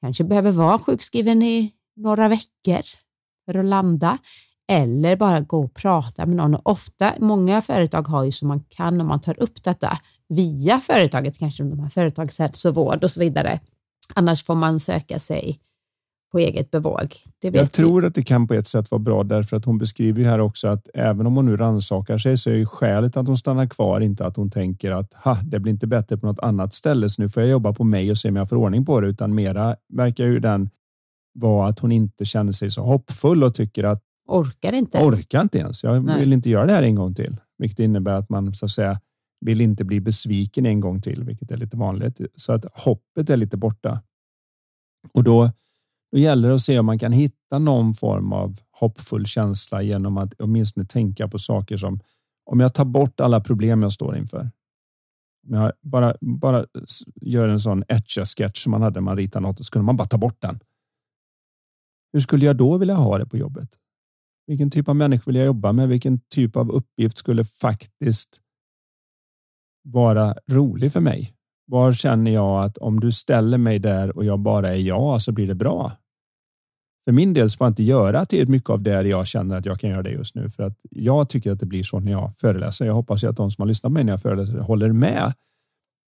Kanske 0.00 0.24
behöver 0.24 0.52
vara 0.52 0.78
sjukskriven 0.78 1.42
i 1.42 1.72
några 1.96 2.28
veckor 2.28 2.82
för 3.44 3.54
att 3.54 3.64
landa 3.64 4.18
eller 4.72 5.16
bara 5.16 5.40
gå 5.40 5.64
och 5.64 5.74
prata 5.74 6.26
med 6.26 6.36
någon. 6.36 6.54
Och 6.54 6.70
ofta, 6.70 7.12
många 7.18 7.62
företag 7.62 8.08
har 8.08 8.24
ju 8.24 8.32
som 8.32 8.48
man 8.48 8.60
kan 8.68 9.00
om 9.00 9.06
man 9.06 9.20
tar 9.20 9.42
upp 9.42 9.62
detta. 9.62 9.98
via 10.28 10.80
företaget, 10.80 11.38
kanske 11.38 11.62
de 11.62 11.80
har 11.80 11.88
företagshälsovård 11.88 13.04
och 13.04 13.10
så 13.10 13.20
vidare. 13.20 13.60
Annars 14.14 14.44
får 14.44 14.54
man 14.54 14.80
söka 14.80 15.18
sig 15.18 15.60
på 16.32 16.38
eget 16.38 16.70
bevåg. 16.70 17.14
jag 17.40 17.72
tror 17.72 18.04
att 18.04 18.14
det 18.14 18.22
kan 18.22 18.46
på 18.46 18.54
ett 18.54 18.66
sätt 18.66 18.90
vara 18.90 18.98
bra 18.98 19.22
därför 19.22 19.56
att 19.56 19.64
hon 19.64 19.78
beskriver 19.78 20.20
ju 20.22 20.28
här 20.28 20.38
också 20.40 20.68
att 20.68 20.88
även 20.94 21.26
om 21.26 21.36
hon 21.36 21.46
nu 21.46 21.56
rannsakar 21.56 22.18
sig 22.18 22.38
så 22.38 22.50
är 22.50 22.54
ju 22.54 22.66
skälet 22.66 23.16
att 23.16 23.26
hon 23.26 23.36
stannar 23.36 23.66
kvar 23.66 24.00
inte 24.00 24.26
att 24.26 24.36
hon 24.36 24.50
tänker 24.50 24.90
att 24.90 25.14
ha, 25.14 25.38
det 25.42 25.60
blir 25.60 25.72
inte 25.72 25.86
bättre 25.86 26.16
på 26.16 26.26
något 26.26 26.38
annat 26.38 26.74
ställe 26.74 27.10
så 27.10 27.22
nu 27.22 27.28
får 27.28 27.42
jag 27.42 27.50
jobba 27.50 27.72
på 27.72 27.84
mig 27.84 28.10
och 28.10 28.18
se 28.18 28.28
om 28.28 28.36
jag 28.36 28.48
får 28.48 28.56
ordning 28.56 28.84
på 28.84 29.00
det 29.00 29.08
utan 29.08 29.34
mera 29.34 29.76
verkar 29.92 30.24
ju 30.24 30.40
den 30.40 30.70
vara 31.34 31.66
att 31.66 31.78
hon 31.78 31.92
inte 31.92 32.24
känner 32.24 32.52
sig 32.52 32.70
så 32.70 32.82
hoppfull 32.82 33.44
och 33.44 33.54
tycker 33.54 33.84
att 33.84 34.02
orkar 34.40 34.72
inte 34.72 34.98
ens. 34.98 35.20
Orkar 35.20 35.42
inte 35.42 35.58
ens. 35.58 35.82
Jag 35.82 36.04
Nej. 36.04 36.20
vill 36.20 36.32
inte 36.32 36.50
göra 36.50 36.66
det 36.66 36.72
här 36.72 36.82
en 36.82 36.94
gång 36.94 37.14
till, 37.14 37.36
vilket 37.58 37.78
innebär 37.78 38.12
att 38.12 38.28
man 38.28 38.54
så 38.54 38.64
att 38.64 38.70
säga 38.70 39.00
vill 39.40 39.60
inte 39.60 39.84
bli 39.84 40.00
besviken 40.00 40.66
en 40.66 40.80
gång 40.80 41.00
till, 41.00 41.24
vilket 41.24 41.50
är 41.50 41.56
lite 41.56 41.76
vanligt. 41.76 42.20
Så 42.36 42.52
att 42.52 42.64
hoppet 42.72 43.30
är 43.30 43.36
lite 43.36 43.56
borta. 43.56 44.02
Och 45.12 45.24
då, 45.24 45.50
då 46.12 46.18
gäller 46.18 46.48
det 46.48 46.54
att 46.54 46.60
se 46.60 46.78
om 46.78 46.86
man 46.86 46.98
kan 46.98 47.12
hitta 47.12 47.58
någon 47.58 47.94
form 47.94 48.32
av 48.32 48.54
hoppfull 48.80 49.26
känsla 49.26 49.82
genom 49.82 50.18
att 50.18 50.34
åtminstone 50.38 50.86
tänka 50.86 51.28
på 51.28 51.38
saker 51.38 51.76
som 51.76 52.00
om 52.44 52.60
jag 52.60 52.74
tar 52.74 52.84
bort 52.84 53.20
alla 53.20 53.40
problem 53.40 53.82
jag 53.82 53.92
står 53.92 54.16
inför. 54.16 54.50
Om 55.48 55.54
jag 55.54 55.72
bara, 55.82 56.16
bara 56.20 56.66
gör 57.20 57.48
en 57.48 57.60
sån 57.60 57.84
etcha-sketch 57.88 58.62
som 58.62 58.70
man 58.70 58.82
hade 58.82 58.94
när 58.94 59.04
man 59.04 59.16
ritade 59.16 59.46
något, 59.46 59.66
så 59.66 59.72
kunde 59.72 59.86
man 59.86 59.96
bara 59.96 60.08
ta 60.08 60.18
bort 60.18 60.40
den. 60.42 60.60
Hur 62.12 62.20
skulle 62.20 62.46
jag 62.46 62.56
då 62.56 62.78
vilja 62.78 62.94
ha 62.94 63.18
det 63.18 63.26
på 63.26 63.36
jobbet? 63.36 63.78
Vilken 64.46 64.70
typ 64.70 64.88
av 64.88 64.96
människa 64.96 65.22
vill 65.26 65.36
jag 65.36 65.46
jobba 65.46 65.72
med? 65.72 65.88
Vilken 65.88 66.20
typ 66.20 66.56
av 66.56 66.70
uppgift 66.70 67.18
skulle 67.18 67.44
faktiskt 67.44 68.40
vara 69.84 70.34
rolig 70.50 70.92
för 70.92 71.00
mig? 71.00 71.34
Var 71.66 71.92
känner 71.92 72.30
jag 72.30 72.64
att 72.64 72.78
om 72.78 73.00
du 73.00 73.12
ställer 73.12 73.58
mig 73.58 73.78
där 73.78 74.16
och 74.16 74.24
jag 74.24 74.38
bara 74.38 74.68
är 74.68 74.80
jag 74.80 75.22
så 75.22 75.32
blir 75.32 75.46
det 75.46 75.54
bra? 75.54 75.92
För 77.04 77.12
min 77.12 77.34
del 77.34 77.50
så 77.50 77.56
får 77.56 77.64
jag 77.64 77.70
inte 77.70 77.82
göra 77.82 78.26
till 78.26 78.48
mycket 78.48 78.70
av 78.70 78.82
det 78.82 79.02
jag 79.02 79.26
känner 79.26 79.56
att 79.56 79.66
jag 79.66 79.80
kan 79.80 79.90
göra 79.90 80.02
det 80.02 80.10
just 80.10 80.34
nu 80.34 80.50
för 80.50 80.62
att 80.62 80.78
jag 80.90 81.28
tycker 81.28 81.52
att 81.52 81.60
det 81.60 81.66
blir 81.66 81.82
så 81.82 82.00
när 82.00 82.12
jag 82.12 82.32
föreläser. 82.36 82.86
Jag 82.86 82.94
hoppas 82.94 83.24
att 83.24 83.36
de 83.36 83.50
som 83.50 83.62
har 83.62 83.66
lyssnat 83.66 83.90
på 83.90 83.94
mig 83.94 84.04
när 84.04 84.12
jag 84.12 84.22
föreläser 84.22 84.58
håller 84.58 84.92
med. 84.92 85.32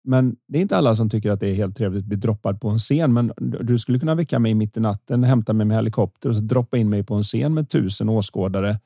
Men 0.05 0.37
det 0.49 0.59
är 0.59 0.63
inte 0.63 0.77
alla 0.77 0.95
som 0.95 1.11
tycker 1.11 1.31
att 1.31 1.41
det 1.41 1.51
är 1.51 1.55
helt 1.55 1.77
trevligt 1.77 2.03
att 2.03 2.09
bli 2.09 2.17
droppad 2.17 2.61
på 2.61 2.69
en 2.69 2.79
scen. 2.79 3.13
Men 3.13 3.33
du 3.61 3.79
skulle 3.79 3.99
kunna 3.99 4.15
väcka 4.15 4.39
mig 4.39 4.55
mitt 4.55 4.77
i 4.77 4.81
natten, 4.81 5.25
hämta 5.25 5.53
mig 5.53 5.67
med 5.67 5.77
helikopter 5.77 6.29
och 6.29 6.35
så 6.37 6.41
droppa 6.43 6.77
in 6.77 6.89
mig 6.89 7.05
på 7.05 7.15
en 7.15 7.23
scen 7.23 7.55
med 7.55 7.69
tusen 7.69 8.09
åskådare 8.09 8.79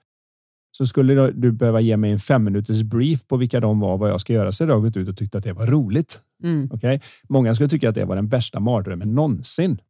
så 0.76 0.86
skulle 0.86 1.30
du 1.30 1.52
behöva 1.52 1.80
ge 1.80 1.96
mig 1.96 2.12
en 2.12 2.18
fem 2.18 2.44
minuters 2.44 2.82
brief 2.82 3.26
på 3.26 3.36
vilka 3.36 3.60
de 3.60 3.80
var 3.80 3.92
och 3.92 3.98
vad 3.98 4.10
jag 4.10 4.20
ska 4.20 4.32
göra. 4.32 4.52
Så 4.52 4.64
jag 4.64 4.82
gått 4.82 4.96
ut 4.96 5.08
och 5.08 5.16
tyckte 5.16 5.38
att 5.38 5.44
det 5.44 5.52
var 5.52 5.66
roligt. 5.66 6.20
Mm. 6.42 6.68
Okay? 6.72 7.00
Många 7.28 7.54
skulle 7.54 7.68
tycka 7.68 7.88
att 7.88 7.94
det 7.94 8.04
var 8.04 8.16
den 8.16 8.28
bästa 8.28 8.60
mardrömmen 8.60 9.14
någonsin. 9.14 9.80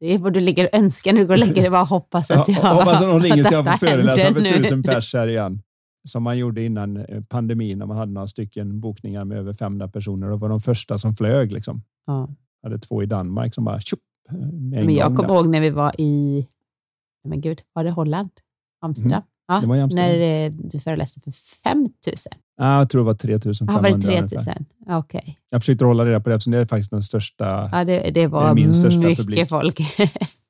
Det 0.00 0.14
är 0.14 0.18
vad 0.18 0.32
du 0.32 0.40
ligger 0.40 0.64
och 0.64 0.78
önskar 0.78 1.12
när 1.12 1.20
du 1.20 1.26
går 1.26 1.34
och 1.34 1.38
lägger 1.38 1.62
dig. 1.62 1.70
Bara 1.70 1.84
hoppas 1.84 2.30
att 2.30 2.48
jag... 2.48 2.58
Ja, 2.62 2.72
hoppas 2.72 3.02
att 3.02 3.08
någon 3.08 3.22
ringer 3.22 3.44
så 3.44 3.54
jag 3.54 3.64
får 3.64 3.86
föreläsa 3.86 4.34
för 4.34 4.40
tusen 4.40 4.82
pers 4.82 5.14
här 5.14 5.26
igen. 5.26 5.62
Som 6.08 6.22
man 6.22 6.38
gjorde 6.38 6.64
innan 6.64 6.96
eh, 6.96 7.22
pandemin 7.22 7.78
när 7.78 7.86
man 7.86 7.96
hade 7.96 8.12
några 8.12 8.26
stycken 8.26 8.80
bokningar 8.80 9.24
med 9.24 9.38
över 9.38 9.52
500 9.52 9.88
personer 9.88 10.30
och 10.30 10.40
var 10.40 10.48
de 10.48 10.60
första 10.60 10.98
som 10.98 11.14
flög. 11.14 11.52
Liksom. 11.52 11.82
Ja. 12.06 12.28
Hade 12.62 12.78
två 12.78 13.02
i 13.02 13.06
Danmark 13.06 13.54
som 13.54 13.64
bara 13.64 13.80
tjup, 13.80 14.00
eh, 14.30 14.36
Men 14.36 14.94
Jag 14.94 15.16
kommer 15.16 15.34
ihåg 15.34 15.48
när 15.48 15.60
vi 15.60 15.70
var 15.70 16.00
i, 16.00 16.46
men 17.28 17.40
gud, 17.40 17.62
var 17.72 17.84
det 17.84 17.90
Holland? 17.90 18.30
Amsterdam? 18.80 19.12
Mm. 19.12 19.24
Ja, 19.48 19.60
det 19.60 19.66
var 19.66 19.76
i 19.76 19.86
När 19.94 20.44
eh, 20.46 20.52
du 20.52 20.78
föreläste 20.78 21.20
för 21.20 21.30
5 21.30 21.78
000? 21.80 21.90
Ja, 22.56 22.78
jag 22.78 22.90
tror 22.90 23.00
det 23.00 23.06
var 23.06 23.14
3 23.14 23.38
500. 23.38 23.66
Ja, 23.68 23.90
var 23.90 23.98
det 23.98 24.28
3 24.28 24.54
000? 24.86 24.98
Okay. 24.98 25.34
Jag 25.50 25.60
försökte 25.62 25.84
hålla 25.84 26.06
reda 26.06 26.20
på 26.20 26.28
det 26.28 26.34
eftersom 26.34 26.50
det 26.50 26.58
är 26.58 26.66
faktiskt 26.66 26.90
den 26.90 27.02
största. 27.02 27.68
Ja, 27.72 27.84
det, 27.84 28.10
det 28.14 28.26
var 28.26 28.54
min 28.54 28.74
största 28.74 29.00
mycket 29.00 29.18
publik. 29.18 29.48
folk. 29.48 29.80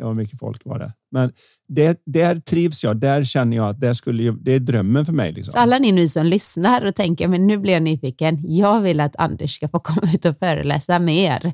det 0.00 0.06
var 0.06 0.14
mycket 0.14 0.38
folk 0.38 0.64
var 0.64 0.78
det. 0.78 0.92
Men 1.10 1.32
det, 1.68 2.02
där 2.06 2.36
trivs 2.36 2.84
jag. 2.84 2.96
Där 2.96 3.24
känner 3.24 3.56
jag 3.56 3.68
att 3.68 3.80
det, 3.80 3.94
skulle, 3.94 4.30
det 4.30 4.52
är 4.52 4.60
drömmen 4.60 5.06
för 5.06 5.12
mig. 5.12 5.32
Liksom. 5.32 5.52
Så 5.52 5.58
alla 5.58 5.78
ni 5.78 5.92
nu 5.92 6.08
som 6.08 6.26
lyssnar 6.26 6.84
och 6.84 6.94
tänker, 6.94 7.28
men 7.28 7.46
nu 7.46 7.58
blir 7.58 7.72
jag 7.72 7.82
nyfiken. 7.82 8.38
Jag 8.42 8.80
vill 8.80 9.00
att 9.00 9.16
Anders 9.16 9.54
ska 9.54 9.68
få 9.68 9.78
komma 9.84 10.12
ut 10.14 10.24
och 10.24 10.38
föreläsa 10.38 10.98
mer. 10.98 11.52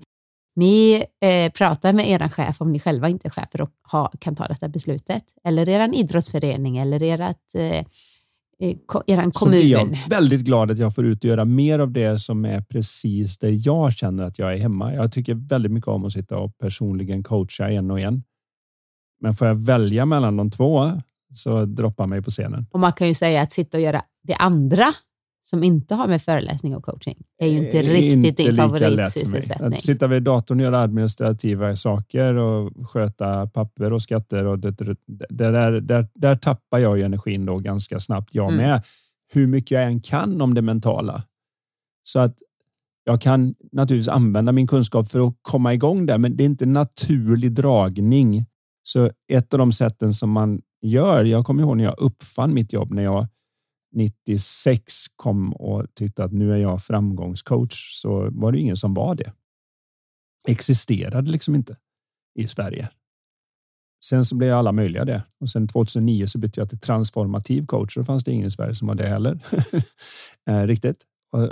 Ni 0.57 1.05
eh, 1.25 1.53
pratar 1.53 1.93
med 1.93 2.11
er 2.11 2.29
chef 2.29 2.61
om 2.61 2.73
ni 2.73 2.79
själva 2.79 3.09
inte 3.09 3.29
är 3.29 3.31
chefer 3.31 3.61
och 3.61 3.71
ha, 3.93 4.13
kan 4.21 4.37
ta 4.37 4.49
detta 4.49 4.69
beslutet. 4.69 5.25
Eller 5.45 5.69
er 5.69 5.95
idrottsförening 5.95 6.79
eller 6.79 7.03
ert, 7.03 7.55
eh, 7.55 7.63
eh 7.63 7.85
er 9.07 9.31
kommun. 9.31 9.63
Så 9.63 9.67
jag 9.67 9.99
väldigt 10.11 10.41
glad 10.41 10.71
att 10.71 10.79
jag 10.79 10.95
får 10.95 11.07
ut 11.07 11.25
och 11.25 11.31
göra 11.31 11.45
mer 11.45 11.79
av 11.79 11.93
det 11.93 12.19
som 12.19 12.45
är 12.45 12.61
precis 12.61 13.39
det 13.39 13.51
jag 13.51 13.93
känner 13.93 14.25
att 14.25 14.39
jag 14.39 14.55
är 14.55 14.59
hemma. 14.59 14.95
Jag 14.95 15.13
tycker 15.13 15.35
väldigt 15.35 15.73
mycket 15.73 15.89
om 15.89 16.05
att 16.05 16.13
sitta 16.13 16.39
och 16.39 16.59
personligen 16.59 17.23
coacha 17.23 17.71
en 17.71 17.91
och 17.91 18.01
en. 18.01 18.23
Men 19.21 19.35
får 19.35 19.47
jag 19.47 19.55
välja 19.55 20.07
mellan 20.07 20.37
de 20.37 20.51
två 20.51 20.93
så 21.35 21.65
droppa 21.65 22.07
mig 22.07 22.23
på 22.23 22.31
scenen. 22.31 22.67
Och 22.71 22.81
man 22.81 22.93
kan 22.93 23.09
ju 23.09 23.15
säga 23.15 23.43
att 23.43 23.53
sitta 23.53 23.77
och 23.77 23.83
göra 23.83 24.03
det 24.23 24.35
andra 24.35 24.87
som 25.45 25.65
inte 25.65 25.95
har 25.95 26.07
med 26.07 26.23
föreläsning 26.23 26.77
och 26.77 26.85
coaching 26.85 27.23
är 27.39 27.47
ju 27.47 27.67
inte 27.67 27.83
riktigt 27.83 28.25
inte 28.25 28.43
din 28.43 28.57
favoritsysselsättning. 28.57 29.75
Att 29.75 29.83
sitta 29.83 30.07
vid 30.07 30.23
datorn 30.23 30.61
och 30.61 30.65
göra 30.65 30.81
administrativa 30.81 31.77
saker 31.77 32.35
och 32.35 32.89
sköta 32.89 33.47
papper 33.47 33.93
och 33.93 34.03
skatter 34.03 34.47
och 34.47 34.59
det, 34.59 34.71
det, 34.71 34.97
där, 35.29 35.81
där, 35.81 36.09
där 36.15 36.35
tappar 36.35 36.79
jag 36.79 36.99
ju 36.99 37.05
energin 37.05 37.47
då 37.47 37.57
ganska 37.57 38.01
snabbt 38.01 38.35
jag 38.35 38.53
mm. 38.53 38.57
med. 38.57 38.83
Hur 39.33 39.47
mycket 39.47 39.71
jag 39.71 39.85
än 39.85 40.01
kan 40.01 40.41
om 40.41 40.55
det 40.55 40.63
mentala. 40.63 41.23
Så 42.03 42.19
att 42.19 42.37
jag 43.05 43.21
kan 43.21 43.55
naturligtvis 43.73 44.09
använda 44.09 44.53
min 44.53 44.67
kunskap 44.67 45.09
för 45.09 45.29
att 45.29 45.35
komma 45.43 45.75
igång 45.75 46.07
där, 46.07 46.19
men 46.19 46.37
det 46.37 46.45
är 46.45 46.47
inte 46.47 46.67
naturlig 46.67 47.53
dragning. 47.53 48.47
Så 48.89 49.11
ett 49.33 49.55
av 49.55 49.59
de 49.59 49.73
sätten 49.73 50.15
som 50.15 50.31
man 50.31 50.63
gör, 50.83 51.25
jag 51.25 51.47
kommer 51.47 51.63
ihåg 51.63 51.77
när 51.77 51.85
jag 51.85 51.99
uppfann 51.99 52.55
mitt 52.55 52.73
jobb 52.73 52.95
när 52.95 53.03
jag 53.03 53.27
96 53.95 55.07
kom 55.17 55.53
och 55.53 55.87
tyckte 55.95 56.25
att 56.25 56.33
nu 56.33 56.53
är 56.53 56.57
jag 56.57 56.83
framgångscoach 56.83 58.01
så 58.03 58.31
var 58.31 58.53
det 58.53 58.59
ingen 58.59 58.77
som 58.77 58.95
var 58.95 59.15
det. 59.15 59.33
Existerade 60.49 61.31
liksom 61.31 61.55
inte 61.55 61.77
i 62.39 62.49
Sverige. 62.49 62.91
Sen 64.05 64.25
så 64.25 64.37
blev 64.37 64.55
alla 64.55 64.73
möjliga 64.73 65.05
det 65.05 65.23
och 65.41 65.49
sen 65.49 65.69
2009 65.69 66.27
så 66.27 66.39
bytte 66.39 66.61
jag 66.61 66.69
till 66.69 66.81
transformativ 66.81 67.67
coach 67.67 67.97
och 67.97 68.01
då 68.01 68.05
fanns 68.05 68.25
det 68.25 68.33
ingen 68.33 68.49
i 68.49 68.51
Sverige 68.51 68.75
som 68.75 68.89
var 68.89 68.95
det 68.95 69.07
heller. 69.07 69.41
Eh, 70.49 70.67
riktigt. 70.67 71.05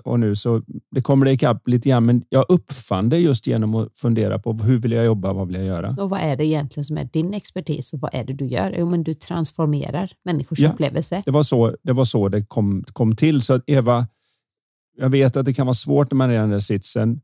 Och, 0.05 0.21
nu 0.21 0.37
så 0.37 0.63
det 0.91 1.03
kommer 1.03 1.27
det 1.27 1.33
ikapp 1.33 1.69
lite 1.69 1.89
grann, 1.89 2.07
men 2.07 2.25
jag 2.29 2.45
uppfann 2.49 3.09
det 3.09 3.19
just 3.19 3.47
genom 3.47 3.75
att 3.75 3.99
fundera 3.99 4.39
på 4.39 4.53
hur 4.53 4.79
vill 4.79 4.93
jag 4.93 5.05
jobba? 5.05 5.33
Vad 5.33 5.47
vill 5.47 5.57
jag 5.57 5.65
göra? 5.65 5.97
Och 5.99 6.11
vad 6.11 6.21
är 6.21 6.37
det 6.37 6.45
egentligen 6.45 6.85
som 6.85 6.99
är 6.99 7.05
din 7.05 7.35
expertis 7.35 7.93
och 7.93 8.01
vad 8.01 8.15
är 8.15 8.25
det 8.25 8.33
du 8.33 8.47
gör? 8.47 8.75
Jo, 8.79 8.91
men 8.91 9.05
du 9.05 9.15
transformerar 9.15 10.13
människors 10.25 10.59
ja, 10.59 10.71
upplevelse. 10.71 11.23
Det 11.27 11.31
var 11.31 11.43
så 11.43 11.77
det, 11.83 11.93
var 11.93 12.05
så 12.05 12.29
det 12.29 12.43
kom, 12.43 12.85
kom 12.93 13.17
till. 13.17 13.43
Så 13.43 13.61
Eva, 13.67 14.07
jag 14.97 15.11
vet 15.11 15.37
att 15.37 15.45
det 15.45 15.55
kan 15.55 15.67
vara 15.67 15.75
svårt 15.75 16.11
när 16.11 16.17
man 16.17 16.31
är 16.31 16.35
i 16.35 16.39
den 16.39 16.51
där 16.51 16.59
sitsen, 16.59 17.21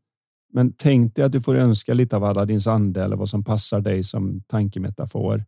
men 0.52 0.72
tänk 0.72 1.14
dig 1.14 1.24
att 1.24 1.32
du 1.32 1.40
får 1.40 1.54
önska 1.54 1.94
lite 1.94 2.16
av 2.16 2.24
Aladdins 2.24 2.66
ande 2.66 3.04
eller 3.04 3.16
vad 3.16 3.28
som 3.28 3.44
passar 3.44 3.80
dig 3.80 4.04
som 4.04 4.42
tankemetafor 4.48 5.44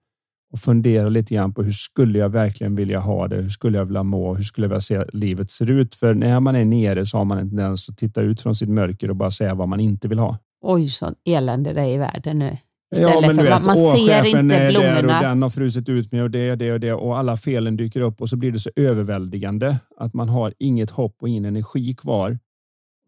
och 0.53 0.59
fundera 0.59 1.09
lite 1.09 1.35
grann 1.35 1.55
på 1.55 1.63
hur 1.63 1.71
skulle 1.71 2.19
jag 2.19 2.29
verkligen 2.29 2.77
vilja 2.77 3.01
ha 3.01 3.29
det? 3.29 3.37
Hur 3.37 3.49
skulle 3.49 3.79
jag 3.79 3.85
vilja 3.85 4.03
må? 4.03 4.35
Hur 4.35 4.43
skulle 4.43 4.65
jag 4.65 4.69
vilja 4.69 4.81
se 4.81 5.05
livet 5.13 5.51
ser 5.51 5.71
ut? 5.71 5.95
För 5.95 6.15
när 6.15 6.41
man 6.41 6.57
är 6.57 6.65
nere 6.65 7.07
så 7.07 7.19
har 7.19 7.25
man 7.25 7.39
en 7.39 7.49
tendens 7.49 7.89
att 7.89 7.99
titta 7.99 8.21
ut 8.21 8.41
från 8.41 8.55
sitt 8.55 8.69
mörker 8.69 9.11
och 9.11 9.17
bara 9.17 9.31
säga 9.31 9.55
vad 9.55 9.69
man 9.69 9.81
inte 9.81 10.09
vill 10.09 10.19
ha. 10.19 10.39
Oj, 10.63 10.89
sån 10.89 11.15
elände 11.25 11.73
det 11.73 11.81
är 11.81 11.89
i 11.89 11.97
världen 11.97 12.39
nu. 12.39 12.57
Istället 12.95 13.15
ja, 13.15 13.21
men 13.27 13.37
du 13.37 13.43
vet, 13.43 13.67
man, 13.67 13.79
åh, 13.79 13.95
ser 13.95 14.27
inte 14.27 14.55
är 14.55 14.71
blommorna. 14.71 14.93
där 14.93 15.17
och 15.17 15.23
den 15.23 15.43
har 15.43 15.51
frusit 15.51 15.89
ut 15.89 16.13
mig 16.13 16.23
och 16.23 16.31
det 16.31 16.51
och 16.51 16.59
det 16.59 16.73
och 16.73 16.81
det 16.81 16.93
och 16.93 17.19
alla 17.19 17.37
felen 17.37 17.77
dyker 17.77 18.01
upp 18.01 18.21
och 18.21 18.29
så 18.29 18.37
blir 18.37 18.53
det 18.53 18.59
så 18.59 18.71
överväldigande 18.77 19.77
att 19.97 20.15
man 20.15 20.29
har 20.29 20.55
inget 20.59 20.91
hopp 20.91 21.17
och 21.21 21.29
ingen 21.29 21.45
energi 21.45 21.95
kvar. 21.95 22.39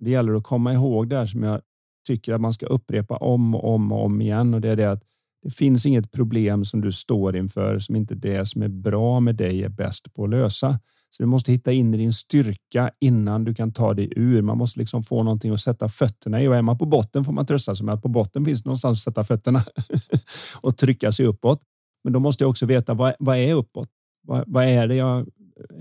Det 0.01 0.11
gäller 0.11 0.35
att 0.35 0.45
komma 0.45 0.73
ihåg 0.73 1.09
det 1.09 1.17
här 1.17 1.27
som 1.27 1.43
jag 1.43 1.61
tycker 2.07 2.33
att 2.33 2.41
man 2.41 2.53
ska 2.53 2.67
upprepa 2.67 3.17
om 3.17 3.55
och 3.55 3.75
om 3.75 3.93
och 3.93 4.05
om 4.05 4.21
igen 4.21 4.55
och 4.55 4.61
det 4.61 4.71
är 4.71 4.77
det 4.77 4.91
att 4.91 5.03
det 5.45 5.51
finns 5.51 5.87
inget 5.87 6.13
problem 6.13 6.65
som 6.65 6.81
du 6.81 6.93
står 6.93 7.37
inför 7.37 7.79
som 7.79 7.97
inte 7.97 8.15
det 8.15 8.47
som 8.47 8.63
är 8.63 8.69
bra 8.69 9.21
med 9.21 9.37
dig 9.37 9.65
är 9.65 9.69
bäst 9.69 10.15
på 10.15 10.25
att 10.25 10.31
lösa. 10.31 10.81
Så 11.11 11.23
du 11.23 11.27
måste 11.27 11.53
hitta 11.53 11.73
in 11.73 11.95
i 11.95 11.97
din 11.97 12.13
styrka 12.13 12.91
innan 13.01 13.45
du 13.45 13.55
kan 13.55 13.73
ta 13.73 13.95
dig 13.95 14.13
ur. 14.17 14.43
Man 14.43 14.59
måste 14.59 14.81
liksom 14.81 15.03
få 15.03 15.23
någonting 15.23 15.53
att 15.53 15.61
sätta 15.61 15.89
fötterna 15.89 16.43
i 16.43 16.49
och 16.49 16.57
är 16.57 16.63
man 16.63 16.79
på 16.79 16.87
botten 16.87 17.25
får 17.25 17.33
man 17.33 17.47
trösta 17.47 17.75
sig 17.75 17.87
med 17.87 17.95
att 17.95 18.03
på 18.03 18.09
botten 18.09 18.45
finns 18.45 18.63
det 18.63 18.69
någonstans 18.69 18.99
att 18.99 19.03
sätta 19.03 19.25
fötterna 19.25 19.65
och 20.61 20.77
trycka 20.77 21.13
sig 21.13 21.27
uppåt. 21.27 21.63
Men 22.05 22.13
då 22.13 22.21
måste 22.21 22.45
jag 22.45 22.51
också 22.51 22.67
veta 22.67 22.95
vad, 22.95 23.15
vad 23.19 23.37
är 23.37 23.55
uppåt? 23.55 23.89
Vad, 24.23 24.45
vad 24.47 24.65
är 24.65 24.89
det 24.89 24.95
jag 24.95 25.29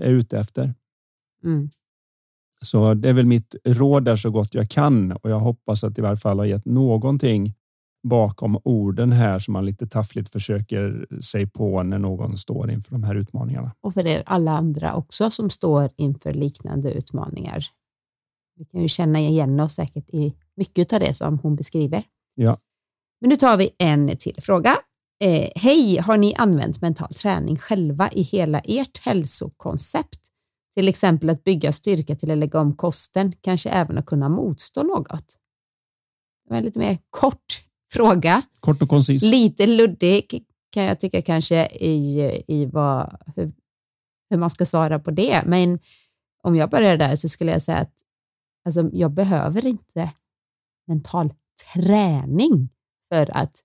är 0.00 0.10
ute 0.10 0.38
efter? 0.38 0.74
Mm. 1.44 1.70
Så 2.60 2.94
det 2.94 3.08
är 3.08 3.12
väl 3.12 3.26
mitt 3.26 3.54
råd 3.64 4.04
där 4.04 4.16
så 4.16 4.30
gott 4.30 4.54
jag 4.54 4.70
kan 4.70 5.12
och 5.12 5.30
jag 5.30 5.40
hoppas 5.40 5.84
att 5.84 5.98
i 5.98 6.00
varje 6.00 6.16
fall 6.16 6.38
har 6.38 6.46
gett 6.46 6.64
någonting 6.64 7.54
bakom 8.04 8.58
orden 8.64 9.12
här 9.12 9.38
som 9.38 9.52
man 9.52 9.66
lite 9.66 9.86
taffligt 9.86 10.32
försöker 10.32 11.06
sig 11.20 11.46
på 11.46 11.82
när 11.82 11.98
någon 11.98 12.36
står 12.36 12.70
inför 12.70 12.92
de 12.92 13.02
här 13.02 13.14
utmaningarna. 13.14 13.74
Och 13.80 13.94
för 13.94 14.06
er 14.06 14.22
alla 14.26 14.50
andra 14.50 14.94
också 14.94 15.30
som 15.30 15.50
står 15.50 15.90
inför 15.96 16.32
liknande 16.32 16.92
utmaningar. 16.92 17.66
vi 18.56 18.64
kan 18.64 18.82
ju 18.82 18.88
känna 18.88 19.20
igen 19.20 19.60
oss 19.60 19.74
säkert 19.74 20.08
i 20.08 20.34
mycket 20.56 20.92
av 20.92 21.00
det 21.00 21.14
som 21.14 21.38
hon 21.38 21.56
beskriver. 21.56 22.02
Ja. 22.34 22.58
Men 23.20 23.30
nu 23.30 23.36
tar 23.36 23.56
vi 23.56 23.70
en 23.78 24.16
till 24.16 24.36
fråga. 24.42 24.76
Eh, 25.20 25.48
Hej, 25.56 25.98
har 25.98 26.16
ni 26.16 26.34
använt 26.34 26.80
mental 26.80 27.14
träning 27.14 27.56
själva 27.56 28.10
i 28.12 28.22
hela 28.22 28.58
ert 28.58 28.98
hälsokoncept? 28.98 30.20
Till 30.74 30.88
exempel 30.88 31.30
att 31.30 31.44
bygga 31.44 31.72
styrka 31.72 32.16
till 32.16 32.30
att 32.30 32.38
lägga 32.38 32.60
om 32.60 32.76
kosten, 32.76 33.32
kanske 33.40 33.70
även 33.70 33.98
att 33.98 34.06
kunna 34.06 34.28
motstå 34.28 34.82
något. 34.82 35.36
Det 36.44 36.50
var 36.50 36.56
en 36.56 36.64
lite 36.64 36.78
mer 36.78 36.98
kort 37.10 37.63
fråga. 37.94 38.42
Kort 38.60 38.82
och 38.82 38.88
koncis. 38.88 39.22
Lite 39.22 39.66
luddig 39.66 40.44
kan 40.72 40.82
jag 40.82 41.00
tycka 41.00 41.22
kanske 41.22 41.66
i, 41.66 42.20
i 42.48 42.66
vad, 42.66 43.16
hur, 43.36 43.52
hur 44.30 44.38
man 44.38 44.50
ska 44.50 44.66
svara 44.66 44.98
på 44.98 45.10
det. 45.10 45.42
Men 45.46 45.78
om 46.42 46.56
jag 46.56 46.70
börjar 46.70 46.96
där 46.96 47.16
så 47.16 47.28
skulle 47.28 47.52
jag 47.52 47.62
säga 47.62 47.78
att 47.78 47.94
alltså, 48.66 48.90
jag 48.92 49.10
behöver 49.10 49.66
inte 49.66 50.10
mental 50.86 51.32
träning 51.74 52.68
för 53.12 53.36
att 53.36 53.56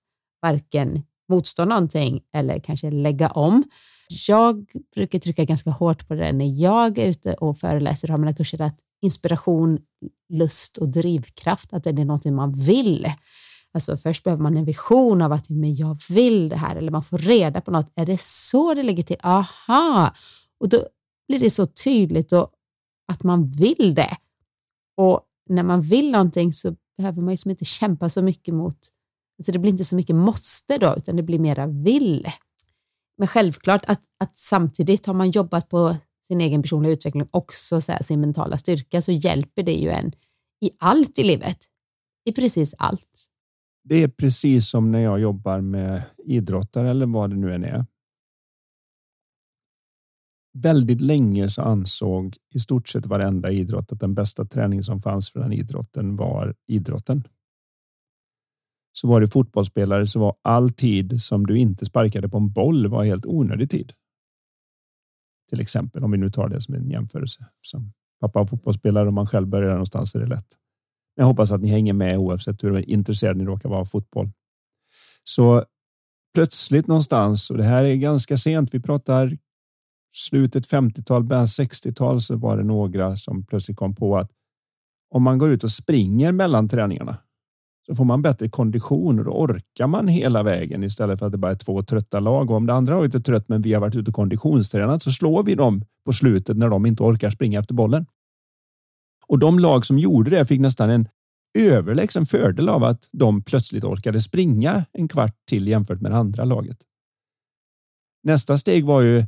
varken 0.42 1.04
motstå 1.30 1.66
någonting 1.66 2.22
eller 2.34 2.60
kanske 2.60 2.92
lägga 2.92 3.30
om. 3.30 3.64
Jag 4.28 4.66
brukar 4.96 5.20
trycka 5.20 5.46
ganska 5.46 5.70
hårt 5.70 6.08
på 6.08 6.14
det 6.14 6.32
när 6.32 6.62
jag 6.62 6.98
är 6.98 7.10
ute 7.10 7.34
och 7.34 7.58
föreläser 7.58 8.08
och 8.08 8.12
har 8.12 8.18
mina 8.18 8.34
kurser, 8.34 8.62
att 8.62 8.78
inspiration, 9.02 9.80
lust 10.34 10.78
och 10.78 10.90
drivkraft, 10.90 11.74
att 11.74 11.84
det 11.84 11.90
är 11.90 11.94
någonting 11.94 12.36
man 12.36 12.54
vill. 12.54 13.08
Alltså 13.74 13.98
först 13.98 14.24
behöver 14.24 14.44
man 14.44 14.58
en 14.58 14.66
vision 14.66 15.22
av 15.22 15.32
att 15.32 15.50
men 15.50 15.76
jag 15.76 15.98
vill 16.10 16.50
det 16.50 16.56
här 16.56 16.76
eller 16.76 16.92
man 16.92 17.04
får 17.04 17.18
reda 17.18 17.62
på 17.62 17.72
något. 17.72 17.92
Är 17.96 18.06
det 18.06 18.22
så 18.22 18.74
det 18.74 18.84
ligger 18.84 19.04
till? 19.04 19.18
Aha! 19.24 20.16
Och 20.60 20.70
då 20.70 20.88
blir 21.28 21.40
det 21.40 21.50
så 21.50 21.66
tydligt 21.66 22.34
och 22.34 22.52
att 23.12 23.24
man 23.24 23.52
vill 23.52 23.94
det. 23.96 24.18
Och 24.98 25.22
när 25.50 25.64
man 25.64 25.82
vill 25.82 26.12
någonting 26.12 26.54
så 26.54 26.76
behöver 26.98 27.22
man 27.22 27.32
liksom 27.32 27.52
inte 27.52 27.66
kämpa 27.66 28.10
så 28.10 28.22
mycket 28.22 28.54
mot, 28.54 28.78
alltså 29.40 29.52
det 29.52 29.60
blir 29.60 29.72
inte 29.72 29.86
så 29.86 29.96
mycket 29.96 30.16
måste 30.16 30.78
då, 30.78 30.96
utan 30.98 31.16
det 31.16 31.24
blir 31.24 31.40
mera 31.40 31.68
vill. 31.68 32.28
Men 33.18 33.28
självklart 33.28 33.86
att, 33.88 34.02
att 34.20 34.38
samtidigt 34.38 35.06
har 35.06 35.14
man 35.14 35.32
jobbat 35.32 35.70
på 35.70 35.96
sin 36.28 36.42
egen 36.42 36.62
personliga 36.62 36.92
utveckling 36.92 37.28
också 37.32 37.82
så 37.82 37.92
här, 37.92 38.04
sin 38.04 38.22
mentala 38.22 38.58
styrka 38.58 39.02
så 39.02 39.12
hjälper 39.12 39.64
det 39.64 39.74
ju 39.74 39.90
en 39.90 40.12
i 40.62 40.72
allt 40.78 41.20
i 41.20 41.24
livet. 41.24 41.58
I 42.26 42.32
precis 42.32 42.76
allt. 42.78 43.29
Det 43.90 44.04
är 44.04 44.08
precis 44.08 44.70
som 44.70 44.92
när 44.92 45.00
jag 45.00 45.20
jobbar 45.20 45.62
med 45.62 46.04
idrottare 46.18 46.90
eller 46.90 47.06
vad 47.06 47.30
det 47.30 47.36
nu 47.36 47.54
än 47.54 47.64
är. 47.64 47.86
Väldigt 50.54 51.02
länge 51.02 51.50
så 51.50 51.62
ansåg 51.62 52.38
i 52.54 52.60
stort 52.60 52.88
sett 52.88 53.06
varenda 53.06 53.52
idrott 53.52 53.92
att 53.92 54.00
den 54.00 54.16
bästa 54.16 54.46
träning 54.46 54.84
som 54.84 55.02
fanns 55.02 55.32
för 55.32 55.40
den 55.40 55.54
idrotten 55.54 56.16
var 56.16 56.56
idrotten. 56.68 57.28
Så 58.94 59.08
var 59.08 59.22
det 59.22 59.28
fotbollsspelare 59.28 60.08
så 60.08 60.20
var 60.20 60.36
all 60.42 60.70
tid 60.70 61.22
som 61.22 61.48
du 61.48 61.58
inte 61.58 61.86
sparkade 61.86 62.30
på 62.30 62.38
en 62.38 62.52
boll 62.52 62.88
var 62.88 63.04
helt 63.04 63.26
onödig 63.26 63.70
tid. 63.70 63.94
Till 65.50 65.60
exempel 65.60 66.04
om 66.04 66.12
vi 66.12 66.18
nu 66.18 66.30
tar 66.30 66.50
det 66.50 66.62
som 66.62 66.74
en 66.74 66.90
jämförelse. 66.90 67.46
Som 67.62 67.94
pappa 68.20 68.40
var 68.40 68.46
fotbollsspelare 68.46 69.08
och 69.08 69.14
man 69.14 69.28
själv 69.28 69.48
börjar 69.48 69.72
någonstans 69.72 70.16
är 70.16 70.20
det 70.20 70.28
lätt. 70.28 70.58
Jag 71.16 71.26
hoppas 71.26 71.52
att 71.52 71.62
ni 71.62 71.68
hänger 71.68 71.94
med 71.94 72.18
oavsett 72.18 72.64
hur 72.64 72.90
intresserade 72.90 73.40
ni 73.40 73.46
råkar 73.46 73.70
vara 73.70 73.80
av 73.80 73.86
fotboll. 73.86 74.32
Så 75.24 75.66
plötsligt 76.34 76.88
någonstans, 76.88 77.50
och 77.50 77.58
det 77.58 77.64
här 77.64 77.84
är 77.84 77.96
ganska 77.96 78.38
sent, 78.38 78.74
vi 78.74 78.80
pratar 78.80 79.38
slutet 80.12 80.68
50-tal, 80.68 81.24
början 81.24 81.46
60-tal 81.46 82.22
så 82.22 82.36
var 82.36 82.58
det 82.58 82.64
några 82.64 83.18
som 83.18 83.46
plötsligt 83.46 83.78
kom 83.78 83.96
på 83.96 84.18
att 84.18 84.32
om 85.12 85.24
man 85.24 85.38
går 85.38 85.50
ut 85.50 85.64
och 85.64 85.72
springer 85.72 86.32
mellan 86.32 86.70
träningarna 86.70 87.18
så 87.90 87.96
får 87.96 88.06
man 88.06 88.22
bättre 88.22 88.50
kondition 88.50 89.20
och 89.20 89.26
då 89.26 89.32
orkar 89.32 89.88
man 89.88 90.08
hela 90.08 90.44
vägen 90.44 90.84
istället 90.84 91.20
för 91.20 91.26
att 91.26 91.32
det 91.32 91.38
bara 91.38 91.52
är 91.52 91.56
två 91.56 91.84
trötta 91.84 92.20
lag. 92.20 92.52
Och 92.52 92.58
om 92.58 92.66
det 92.66 92.74
andra 92.74 92.96
har 92.96 93.04
är 93.04 93.10
trött 93.10 93.50
men 93.50 93.62
vi 93.62 93.74
har 93.74 93.82
varit 93.82 93.96
ute 93.96 94.12
och 94.12 94.16
konditionstränat 94.16 95.04
så 95.04 95.12
slår 95.12 95.44
vi 95.44 95.56
dem 95.56 95.86
på 96.06 96.14
slutet 96.14 96.58
när 96.58 96.70
de 96.70 96.86
inte 96.86 97.04
orkar 97.04 97.30
springa 97.30 97.60
efter 97.60 97.74
bollen. 97.74 98.06
Och 99.30 99.40
de 99.40 99.60
lag 99.60 99.86
som 99.86 100.00
gjorde 100.00 100.30
det 100.30 100.46
fick 100.46 100.60
nästan 100.60 100.90
en 100.90 101.08
överlägsen 101.58 102.26
fördel 102.26 102.70
av 102.70 102.84
att 102.84 103.10
de 103.12 103.44
plötsligt 103.44 103.84
orkade 103.84 104.22
springa 104.22 104.86
en 104.92 105.08
kvart 105.08 105.36
till 105.48 105.68
jämfört 105.68 106.02
med 106.02 106.12
det 106.12 106.18
andra 106.18 106.46
laget. 106.46 106.78
Nästa 108.24 108.58
steg 108.58 108.86
var 108.86 109.02
ju 109.02 109.26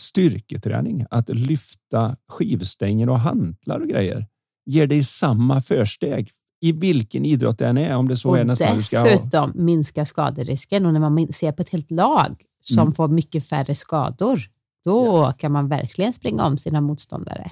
styrketräning, 0.00 1.06
att 1.10 1.28
lyfta 1.28 2.16
skivstänger 2.28 3.08
och 3.08 3.20
hantlar 3.20 3.80
och 3.80 3.88
grejer 3.88 4.26
ger 4.66 4.86
dig 4.86 5.04
samma 5.04 5.60
försteg 5.60 6.30
i 6.60 6.72
vilken 6.72 7.24
idrott 7.24 7.58
det 7.58 7.66
än 7.66 7.78
är. 7.78 7.96
Om 7.96 8.08
det 8.08 8.16
så 8.16 8.28
och 8.28 8.38
är 8.38 8.44
nästan 8.44 8.76
dessutom 8.76 9.50
ska 9.50 9.62
minska 9.62 10.04
skaderisken 10.04 10.86
och 10.86 10.92
när 10.92 11.00
man 11.00 11.32
ser 11.32 11.52
på 11.52 11.62
ett 11.62 11.68
helt 11.68 11.90
lag 11.90 12.42
som 12.64 12.78
mm. 12.78 12.94
får 12.94 13.08
mycket 13.08 13.46
färre 13.46 13.74
skador, 13.74 14.40
då 14.84 15.06
ja. 15.06 15.32
kan 15.32 15.52
man 15.52 15.68
verkligen 15.68 16.12
springa 16.12 16.44
om 16.44 16.58
sina 16.58 16.80
motståndare. 16.80 17.50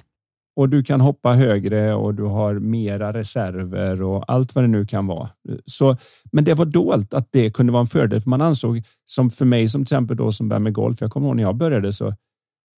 Och 0.55 0.69
du 0.69 0.83
kan 0.83 1.01
hoppa 1.01 1.33
högre 1.33 1.93
och 1.93 2.15
du 2.15 2.23
har 2.23 2.53
mera 2.53 3.13
reserver 3.13 4.01
och 4.01 4.31
allt 4.31 4.55
vad 4.55 4.63
det 4.63 4.67
nu 4.67 4.85
kan 4.85 5.07
vara. 5.07 5.29
Så, 5.65 5.97
men 6.31 6.43
det 6.43 6.53
var 6.53 6.65
dolt 6.65 7.13
att 7.13 7.27
det 7.31 7.51
kunde 7.51 7.71
vara 7.71 7.81
en 7.81 7.87
fördel, 7.87 8.21
för 8.21 8.29
man 8.29 8.41
ansåg, 8.41 8.83
som 9.05 9.29
för 9.29 9.45
mig 9.45 9.67
som 9.67 9.85
till 9.85 9.95
exempel 9.95 10.17
då 10.17 10.31
som 10.31 10.49
började 10.49 10.63
med 10.63 10.73
golf, 10.73 11.01
jag 11.01 11.11
kommer 11.11 11.27
ihåg 11.27 11.35
när 11.35 11.43
jag 11.43 11.55
började 11.55 11.93
så 11.93 12.13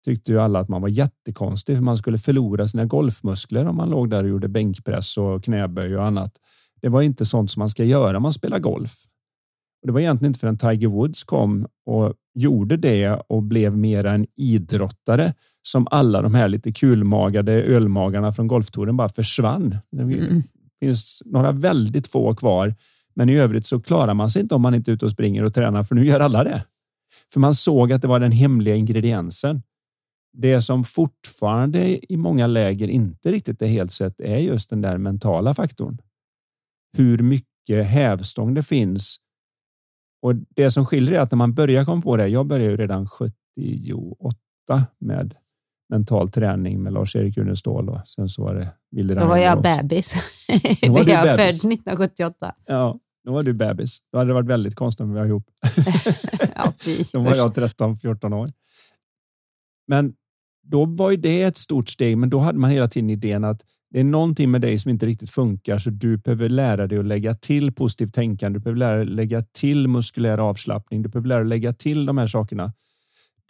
tyckte 0.06 0.32
ju 0.32 0.40
alla 0.40 0.60
att 0.60 0.70
man 0.70 0.82
var 0.82 0.90
jättekonstig 0.90 1.76
för 1.76 1.84
man 1.84 1.98
skulle 1.98 2.18
förlora 2.18 2.68
sina 2.68 2.86
golfmuskler 2.86 3.66
om 3.66 3.76
man 3.76 3.90
låg 3.90 4.10
där 4.10 4.24
och 4.24 4.30
gjorde 4.30 4.48
bänkpress 4.48 5.18
och 5.18 5.44
knäböj 5.44 5.98
och 5.98 6.06
annat. 6.06 6.32
Det 6.82 6.90
var 6.90 7.02
inte 7.02 7.26
sånt 7.26 7.52
som 7.52 7.60
man 7.60 7.70
ska 7.70 7.84
göra 7.84 8.18
om 8.18 8.24
man 8.24 8.34
spelar 8.34 8.60
golf. 8.60 9.06
Och 9.82 9.88
det 9.88 9.94
var 9.94 10.00
egentligen 10.00 10.30
inte 10.30 10.40
förrän 10.40 10.58
Tiger 10.58 10.88
Woods 10.88 11.24
kom 11.24 11.68
och 11.86 12.14
gjorde 12.34 12.78
det 12.78 13.22
och 13.28 13.44
blev 13.44 13.78
mer 13.78 14.04
en 14.06 14.28
idrottare 14.36 15.34
som 15.62 15.88
alla 15.92 16.22
de 16.22 16.36
här 16.36 16.50
lite 16.50 16.72
kulmagade 16.72 17.54
ölmagarna 17.54 18.32
från 18.32 18.48
golftouren 18.48 18.98
bara 18.98 19.10
försvann. 19.10 19.78
Det 19.92 20.02
mm. 20.02 20.44
finns 20.80 21.22
några 21.26 21.52
väldigt 21.52 22.08
få 22.08 22.36
kvar, 22.36 22.76
men 23.16 23.30
i 23.30 23.38
övrigt 23.38 23.66
så 23.66 23.82
klarar 23.82 24.14
man 24.14 24.30
sig 24.30 24.42
inte 24.42 24.56
om 24.56 24.62
man 24.62 24.76
inte 24.76 24.92
är 24.92 24.94
ute 24.94 25.06
och 25.06 25.12
springer 25.12 25.44
och 25.44 25.54
tränar, 25.54 25.84
för 25.84 25.96
nu 25.96 26.06
gör 26.06 26.20
alla 26.20 26.44
det. 26.44 26.66
För 27.34 27.40
man 27.40 27.56
såg 27.56 27.94
att 27.94 28.02
det 28.02 28.08
var 28.08 28.20
den 28.20 28.32
hemliga 28.32 28.76
ingrediensen. 28.76 29.62
Det 30.34 30.62
som 30.62 30.84
fortfarande 30.84 32.14
i 32.14 32.18
många 32.18 32.48
läger 32.48 32.88
inte 32.88 33.32
riktigt 33.32 33.62
är 33.62 33.68
helt 33.68 33.92
sett 33.92 34.22
är 34.22 34.38
just 34.38 34.70
den 34.70 34.82
där 34.82 34.98
mentala 34.98 35.54
faktorn. 35.54 36.02
Hur 36.98 37.18
mycket 37.18 37.86
hävstång 37.86 38.54
det 38.54 38.64
finns. 38.64 39.18
Och 40.22 40.36
det 40.36 40.72
som 40.72 40.86
skiljer 40.86 41.20
är 41.20 41.20
att 41.20 41.32
när 41.32 41.38
man 41.38 41.54
börjar 41.54 41.86
komma 41.86 42.02
på 42.02 42.18
det. 42.18 42.28
Jag 42.28 42.46
började 42.46 42.72
ju 42.72 42.78
redan 42.78 43.08
78 43.08 44.88
med 45.00 45.36
mental 45.92 46.30
träning 46.30 46.84
med 46.84 46.94
Lars-Erik 46.94 47.38
Unestål 47.38 47.90
och 47.90 48.08
sen 48.08 48.30
så 48.30 48.44
var 48.44 48.56
det 48.56 48.68
Wille 48.92 49.14
Då 49.14 49.26
var 49.26 49.38
jag 49.38 49.62
bebis. 49.62 50.14
Då 50.82 50.92
var 50.92 51.00
jag 51.08 51.24
född 51.24 51.50
1978. 51.50 52.56
Ja, 52.66 53.00
då 53.26 53.32
var 53.32 53.44
du 53.44 53.54
bebis. 53.54 53.98
Då 54.12 54.18
hade 54.18 54.30
det 54.30 54.34
varit 54.34 54.48
väldigt 54.48 54.76
konstigt 54.76 55.02
om 55.02 55.14
vi 55.14 55.20
var 55.20 55.26
ihop. 55.26 55.46
ja, 56.56 56.74
Då 57.14 57.20
var 57.20 57.36
jag 57.36 57.54
13-14 57.54 58.34
år. 58.34 58.50
Men 59.88 60.14
då 60.64 60.86
var 60.86 61.12
ju 61.12 61.18
det 61.18 61.44
ett 61.44 61.58
stort 61.58 61.90
steg, 61.90 62.18
men 62.18 62.30
då 62.30 62.40
hade 62.40 62.60
man 62.60 62.72
hela 62.72 62.88
tiden 62.88 63.10
idén 63.10 63.44
att 63.44 63.62
det 63.90 64.00
är 64.00 64.04
någonting 64.04 64.52
med 64.52 64.62
dig 64.62 64.80
som 64.80 64.92
inte 64.92 65.06
riktigt 65.06 65.30
funkar, 65.30 65.78
så 65.78 65.90
du 65.90 66.18
behöver 66.18 66.50
lära 66.50 66.88
dig 66.88 67.00
att 67.00 67.06
lägga 67.06 67.36
till 67.36 67.74
positivt 67.74 68.14
tänkande. 68.14 68.60
Du 68.60 68.64
behöver 68.64 68.80
lära 68.80 68.98
dig 68.98 69.06
lägga 69.06 69.42
till 69.42 69.88
muskulär 69.88 70.38
avslappning. 70.38 71.02
Du 71.02 71.10
behöver 71.10 71.28
lära 71.28 71.40
dig 71.40 71.48
lägga 71.48 71.74
till 71.74 72.06
de 72.06 72.18
här 72.18 72.28
sakerna. 72.28 72.74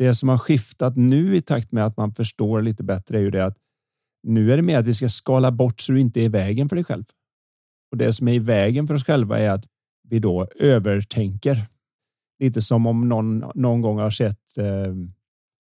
Det 0.02 0.16
som 0.16 0.30
har 0.30 0.38
skiftat 0.38 0.96
nu 0.96 1.36
i 1.36 1.42
takt 1.42 1.72
med 1.72 1.86
att 1.86 1.98
man 1.98 2.14
förstår 2.14 2.62
lite 2.62 2.84
bättre 2.84 3.18
är 3.18 3.22
ju 3.22 3.32
det 3.32 3.46
att 3.46 3.58
nu 4.24 4.54
är 4.54 4.58
det 4.58 4.64
mer 4.64 4.80
att 4.80 4.86
vi 4.86 4.94
ska 4.94 5.10
skala 5.10 5.52
bort 5.52 5.80
så 5.80 5.92
du 5.92 6.00
inte 6.00 6.22
är 6.22 6.24
i 6.24 6.28
vägen 6.28 6.70
för 6.70 6.76
dig 6.76 6.86
själv. 6.86 7.04
Och 7.92 7.98
det 7.98 8.14
som 8.14 8.28
är 8.28 8.34
i 8.34 8.40
vägen 8.40 8.88
för 8.88 8.94
oss 8.94 9.06
själva 9.06 9.40
är 9.40 9.50
att 9.50 9.66
vi 10.10 10.20
då 10.20 10.48
övertänker. 10.56 11.68
Lite 12.40 12.62
som 12.62 12.86
om 12.86 13.10
någon 13.10 13.44
någon 13.56 13.82
gång 13.82 14.00
har 14.00 14.10
sett 14.10 14.58
eh, 14.58 14.94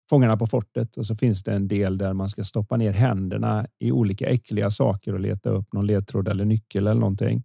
Fångarna 0.10 0.38
på 0.38 0.48
fortet 0.48 0.98
och 0.98 1.06
så 1.06 1.16
finns 1.16 1.44
det 1.44 1.54
en 1.54 1.68
del 1.68 1.98
där 1.98 2.14
man 2.14 2.30
ska 2.30 2.44
stoppa 2.44 2.78
ner 2.78 2.92
händerna 2.92 3.68
i 3.80 3.92
olika 3.92 4.28
äckliga 4.28 4.72
saker 4.72 5.14
och 5.14 5.20
leta 5.20 5.50
upp 5.50 5.74
någon 5.74 5.88
ledtråd 5.88 6.28
eller 6.28 6.46
nyckel 6.46 6.88
eller 6.88 7.02
någonting. 7.02 7.44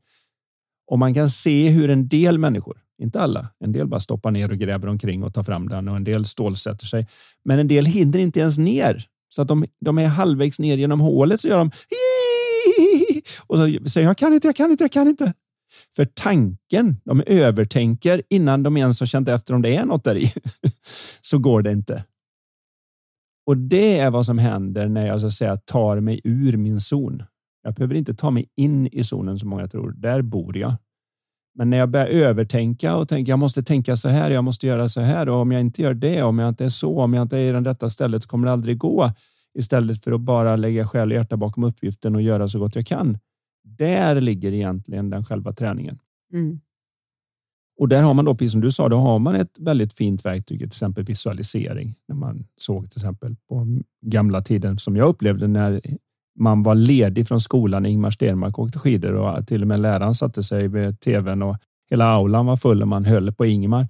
Och 0.87 0.99
man 0.99 1.15
kan 1.15 1.31
se 1.31 1.69
hur 1.69 1.91
en 1.91 2.09
del 2.09 2.39
människor, 2.39 2.86
inte 3.03 3.21
alla, 3.21 3.49
en 3.59 3.73
del 3.73 3.89
bara 3.89 4.01
stoppar 4.01 4.31
ner 4.31 4.51
och 4.51 4.59
gräver 4.59 4.89
omkring 4.89 5.23
och 5.23 5.35
tar 5.35 5.43
fram 5.43 5.69
den 5.69 5.89
och 5.89 5.97
en 5.97 6.05
del 6.05 6.25
stålsätter 6.25 6.87
sig. 6.87 7.07
Men 7.45 7.59
en 7.59 7.69
del 7.69 7.87
hinner 7.87 8.19
inte 8.19 8.41
ens 8.41 8.59
ner 8.59 9.07
så 9.29 9.43
att 9.43 9.49
de, 9.49 9.65
de 9.81 9.99
är 9.99 10.07
halvvägs 10.07 10.59
ner 10.59 10.77
genom 10.77 11.01
hålet 11.01 11.41
så 11.41 11.49
gör 11.49 11.59
de 11.59 11.71
och 13.47 13.59
så 13.59 13.91
säger 13.91 14.07
jag 14.07 14.17
kan 14.17 14.35
inte, 14.35 14.49
jag 14.49 14.57
kan 14.57 14.71
inte, 14.71 14.85
jag 14.85 14.93
kan 14.93 15.09
inte. 15.09 15.33
För 15.97 16.05
tanken, 16.05 16.97
de 17.05 17.23
övertänker 17.27 18.23
innan 18.31 18.63
de 18.63 18.77
ens 18.77 19.01
har 19.01 19.07
känt 19.07 19.29
efter 19.29 19.55
om 19.55 19.63
det 19.63 19.77
är 19.77 19.85
något 19.85 20.05
där 20.05 20.15
i. 20.17 20.33
så 21.21 21.39
går 21.39 21.63
det 21.63 21.73
inte. 21.73 22.05
Och 23.47 23.57
det 23.57 23.99
är 23.99 24.11
vad 24.11 24.27
som 24.27 24.39
händer 24.39 24.89
när 24.89 25.07
jag 25.07 25.21
så 25.21 25.27
att 25.27 25.33
säga 25.33 25.57
tar 25.57 26.01
mig 26.01 26.21
ur 26.25 26.57
min 26.57 26.81
zon. 26.81 27.23
Jag 27.63 27.75
behöver 27.75 27.95
inte 27.95 28.15
ta 28.15 28.31
mig 28.31 28.47
in 28.57 28.87
i 28.87 29.05
zonen 29.05 29.39
som 29.39 29.49
många 29.49 29.69
tror. 29.69 29.93
Där 29.93 30.23
bor 30.23 30.57
jag. 30.57 30.75
Men 31.59 31.71
när 31.71 31.77
jag 31.77 31.91
börjar 31.91 32.07
övertänka 32.07 32.97
och 32.97 33.09
tänker 33.09 33.33
jag 33.33 33.39
måste 33.39 33.63
tänka 33.63 33.97
så 33.97 34.09
här, 34.09 34.31
jag 34.31 34.45
måste 34.45 34.67
göra 34.67 34.89
så 34.89 35.01
här 35.01 35.29
och 35.29 35.37
om 35.37 35.53
jag 35.53 35.61
inte 35.61 35.83
gör 35.83 35.95
det, 35.95 36.23
om 36.23 36.39
jag 36.39 36.49
inte 36.49 36.65
är 36.65 36.69
så, 36.69 37.01
om 37.01 37.15
jag 37.15 37.23
inte 37.23 37.39
är 37.39 37.49
i 37.49 37.53
det 37.53 37.71
rätta 37.71 37.91
stället 37.91 38.23
så 38.23 38.29
kommer 38.29 38.47
det 38.47 38.53
aldrig 38.53 38.79
gå. 38.79 39.11
Istället 39.59 40.05
för 40.05 40.13
att 40.13 40.21
bara 40.21 40.57
lägga 40.57 40.89
själ 40.89 41.11
och 41.11 41.17
hjärta 41.17 41.37
bakom 41.37 41.65
uppgiften 41.65 42.15
och 42.15 42.23
göra 42.23 42.49
så 42.49 42.59
gott 42.59 42.77
jag 42.77 42.87
kan. 42.87 43.19
Där 43.65 44.21
ligger 44.21 44.53
egentligen 44.53 45.11
den 45.11 45.25
själva 45.25 45.53
träningen. 45.53 45.99
Mm. 46.33 46.61
Och 47.79 47.89
där 47.89 48.03
har 48.03 48.15
man 48.15 48.25
då, 48.25 48.35
precis 48.35 48.53
som 48.53 48.61
du 48.61 48.73
sa, 48.73 48.89
då 48.89 48.97
har 48.97 49.19
man 49.19 49.35
ett 49.35 49.59
väldigt 49.61 49.93
fint 49.93 50.25
verktyg, 50.25 50.59
till 50.59 50.67
exempel 50.67 51.05
visualisering. 51.05 51.95
När 52.09 52.17
man 52.17 52.47
såg 52.57 52.91
till 52.91 52.99
exempel 52.99 53.37
på 53.49 53.67
gamla 54.07 54.43
tiden 54.43 54.79
som 54.79 54.97
jag 54.97 55.09
upplevde 55.09 55.49
när 55.49 55.81
man 56.37 56.63
var 56.63 56.75
ledig 56.75 57.29
från 57.29 57.41
skolan. 57.41 57.87
Ingmar 57.87 58.11
Stenmark 58.11 58.59
åkte 58.59 58.79
skidor 58.79 59.13
och 59.13 59.47
till 59.47 59.63
och 59.63 59.69
med 59.69 59.81
läraren 59.81 60.15
satte 60.15 60.43
sig 60.43 60.69
vid 60.69 61.01
tvn 61.01 61.43
och 61.43 61.57
hela 61.91 62.05
aulan 62.05 62.47
var 62.47 62.57
full 62.57 62.83
och 62.83 62.89
man 62.89 63.05
höll 63.05 63.33
på 63.33 63.47
Ingmar. 63.47 63.89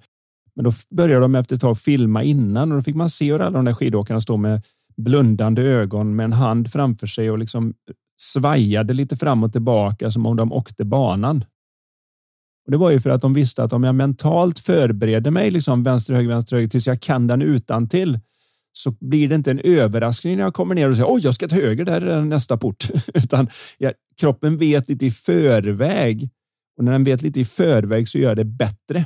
Men 0.55 0.65
då 0.65 0.71
började 0.89 1.21
de 1.21 1.35
efter 1.35 1.55
ett 1.55 1.61
tag 1.61 1.77
filma 1.77 2.23
innan 2.23 2.71
och 2.71 2.77
då 2.77 2.81
fick 2.81 2.95
man 2.95 3.09
se 3.09 3.31
hur 3.31 3.39
alla 3.39 3.57
de 3.57 3.65
där 3.65 3.73
skidåkarna 3.73 4.21
stod 4.21 4.39
med 4.39 4.61
blundande 4.97 5.61
ögon 5.61 6.15
med 6.15 6.23
en 6.23 6.33
hand 6.33 6.71
framför 6.71 7.07
sig 7.07 7.31
och 7.31 7.37
liksom 7.37 7.73
svajade 8.17 8.93
lite 8.93 9.17
fram 9.17 9.43
och 9.43 9.51
tillbaka 9.51 10.11
som 10.11 10.25
om 10.25 10.35
de 10.35 10.53
åkte 10.53 10.85
banan. 10.85 11.45
Och 12.65 12.71
Det 12.71 12.77
var 12.77 12.91
ju 12.91 12.99
för 12.99 13.09
att 13.09 13.21
de 13.21 13.33
visste 13.33 13.63
att 13.63 13.73
om 13.73 13.83
jag 13.83 13.95
mentalt 13.95 14.59
förbereder 14.59 15.31
mig 15.31 15.51
liksom 15.51 15.83
vänster, 15.83 16.13
höger, 16.13 16.29
vänster, 16.29 16.55
höger 16.55 16.69
tills 16.69 16.87
jag 16.87 17.01
kan 17.01 17.27
den 17.27 17.41
utan 17.41 17.89
till 17.89 18.19
så 18.77 18.91
blir 18.91 19.27
det 19.27 19.35
inte 19.35 19.51
en 19.51 19.59
överraskning 19.59 20.37
när 20.37 20.43
jag 20.43 20.53
kommer 20.53 20.75
ner 20.75 20.89
och 20.89 20.95
säger 20.95 21.13
oj, 21.13 21.21
jag 21.23 21.33
ska 21.33 21.47
ta 21.47 21.55
höger, 21.55 21.85
där 21.85 22.01
är 22.01 22.21
nästa 22.21 22.57
port. 22.57 22.89
Utan 23.13 23.49
ja, 23.77 23.91
kroppen 24.17 24.57
vet 24.57 24.89
lite 24.89 25.05
i 25.05 25.11
förväg 25.11 26.29
och 26.77 26.83
när 26.83 26.91
den 26.91 27.03
vet 27.03 27.21
lite 27.21 27.39
i 27.39 27.45
förväg 27.45 28.07
så 28.07 28.17
gör 28.17 28.35
det 28.35 28.45
bättre. 28.45 29.05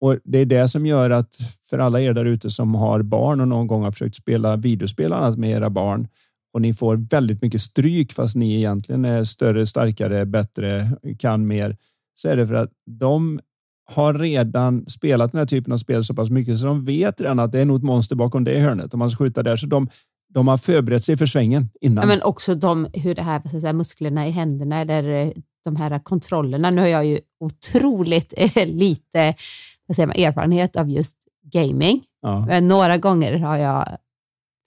Och 0.00 0.18
Det 0.24 0.38
är 0.38 0.46
det 0.46 0.68
som 0.68 0.86
gör 0.86 1.10
att 1.10 1.38
för 1.70 1.78
alla 1.78 2.00
er 2.00 2.12
där 2.12 2.24
ute 2.24 2.50
som 2.50 2.74
har 2.74 3.02
barn 3.02 3.40
och 3.40 3.48
någon 3.48 3.66
gång 3.66 3.82
har 3.82 3.92
försökt 3.92 4.16
spela 4.16 4.56
videospel 4.56 5.12
annat 5.12 5.38
med 5.38 5.50
era 5.50 5.70
barn 5.70 6.08
och 6.54 6.62
ni 6.62 6.74
får 6.74 6.96
väldigt 6.96 7.42
mycket 7.42 7.60
stryk 7.60 8.12
fast 8.12 8.36
ni 8.36 8.56
egentligen 8.56 9.04
är 9.04 9.24
större, 9.24 9.66
starkare, 9.66 10.26
bättre, 10.26 10.90
kan 11.18 11.46
mer, 11.46 11.76
så 12.14 12.28
är 12.28 12.36
det 12.36 12.46
för 12.46 12.54
att 12.54 12.70
de 12.86 13.40
har 13.84 14.14
redan 14.14 14.86
spelat 14.86 15.32
den 15.32 15.38
här 15.38 15.46
typen 15.46 15.72
av 15.72 15.76
spel 15.76 16.04
så 16.04 16.14
pass 16.14 16.30
mycket 16.30 16.58
så 16.58 16.66
de 16.66 16.84
vet 16.84 17.20
redan 17.20 17.38
att 17.38 17.52
det 17.52 17.60
är 17.60 17.64
nog 17.64 17.76
ett 17.76 17.82
monster 17.82 18.16
bakom 18.16 18.44
det 18.44 18.58
hörnet 18.58 18.94
om 18.94 18.98
man 18.98 19.10
ska 19.10 19.24
skjuta 19.24 19.42
där. 19.42 19.56
Så 19.56 19.66
de, 19.66 19.88
de 20.34 20.48
har 20.48 20.56
förberett 20.56 21.04
sig 21.04 21.16
för 21.16 21.26
svängen 21.26 21.68
innan. 21.80 22.02
Ja, 22.02 22.08
men 22.08 22.22
också 22.22 22.54
de, 22.54 22.86
hur 22.92 23.14
det 23.14 23.22
här, 23.22 23.42
så 23.50 23.60
säga, 23.60 23.72
musklerna 23.72 24.26
i 24.26 24.30
händerna, 24.30 24.80
eller 24.80 25.08
eh, 25.08 25.30
de 25.64 25.76
här 25.76 25.98
kontrollerna. 25.98 26.70
Nu 26.70 26.80
har 26.80 26.88
jag 26.88 27.04
ju 27.04 27.18
otroligt 27.40 28.34
eh, 28.36 28.66
lite 28.66 29.34
vad 29.86 29.96
säger 29.96 30.06
man, 30.06 30.16
erfarenhet 30.16 30.76
av 30.76 30.90
just 30.90 31.16
gaming. 31.52 32.02
Ja. 32.22 32.46
Men 32.46 32.68
några 32.68 32.98
gånger 32.98 33.38
har 33.38 33.56
jag 33.56 33.96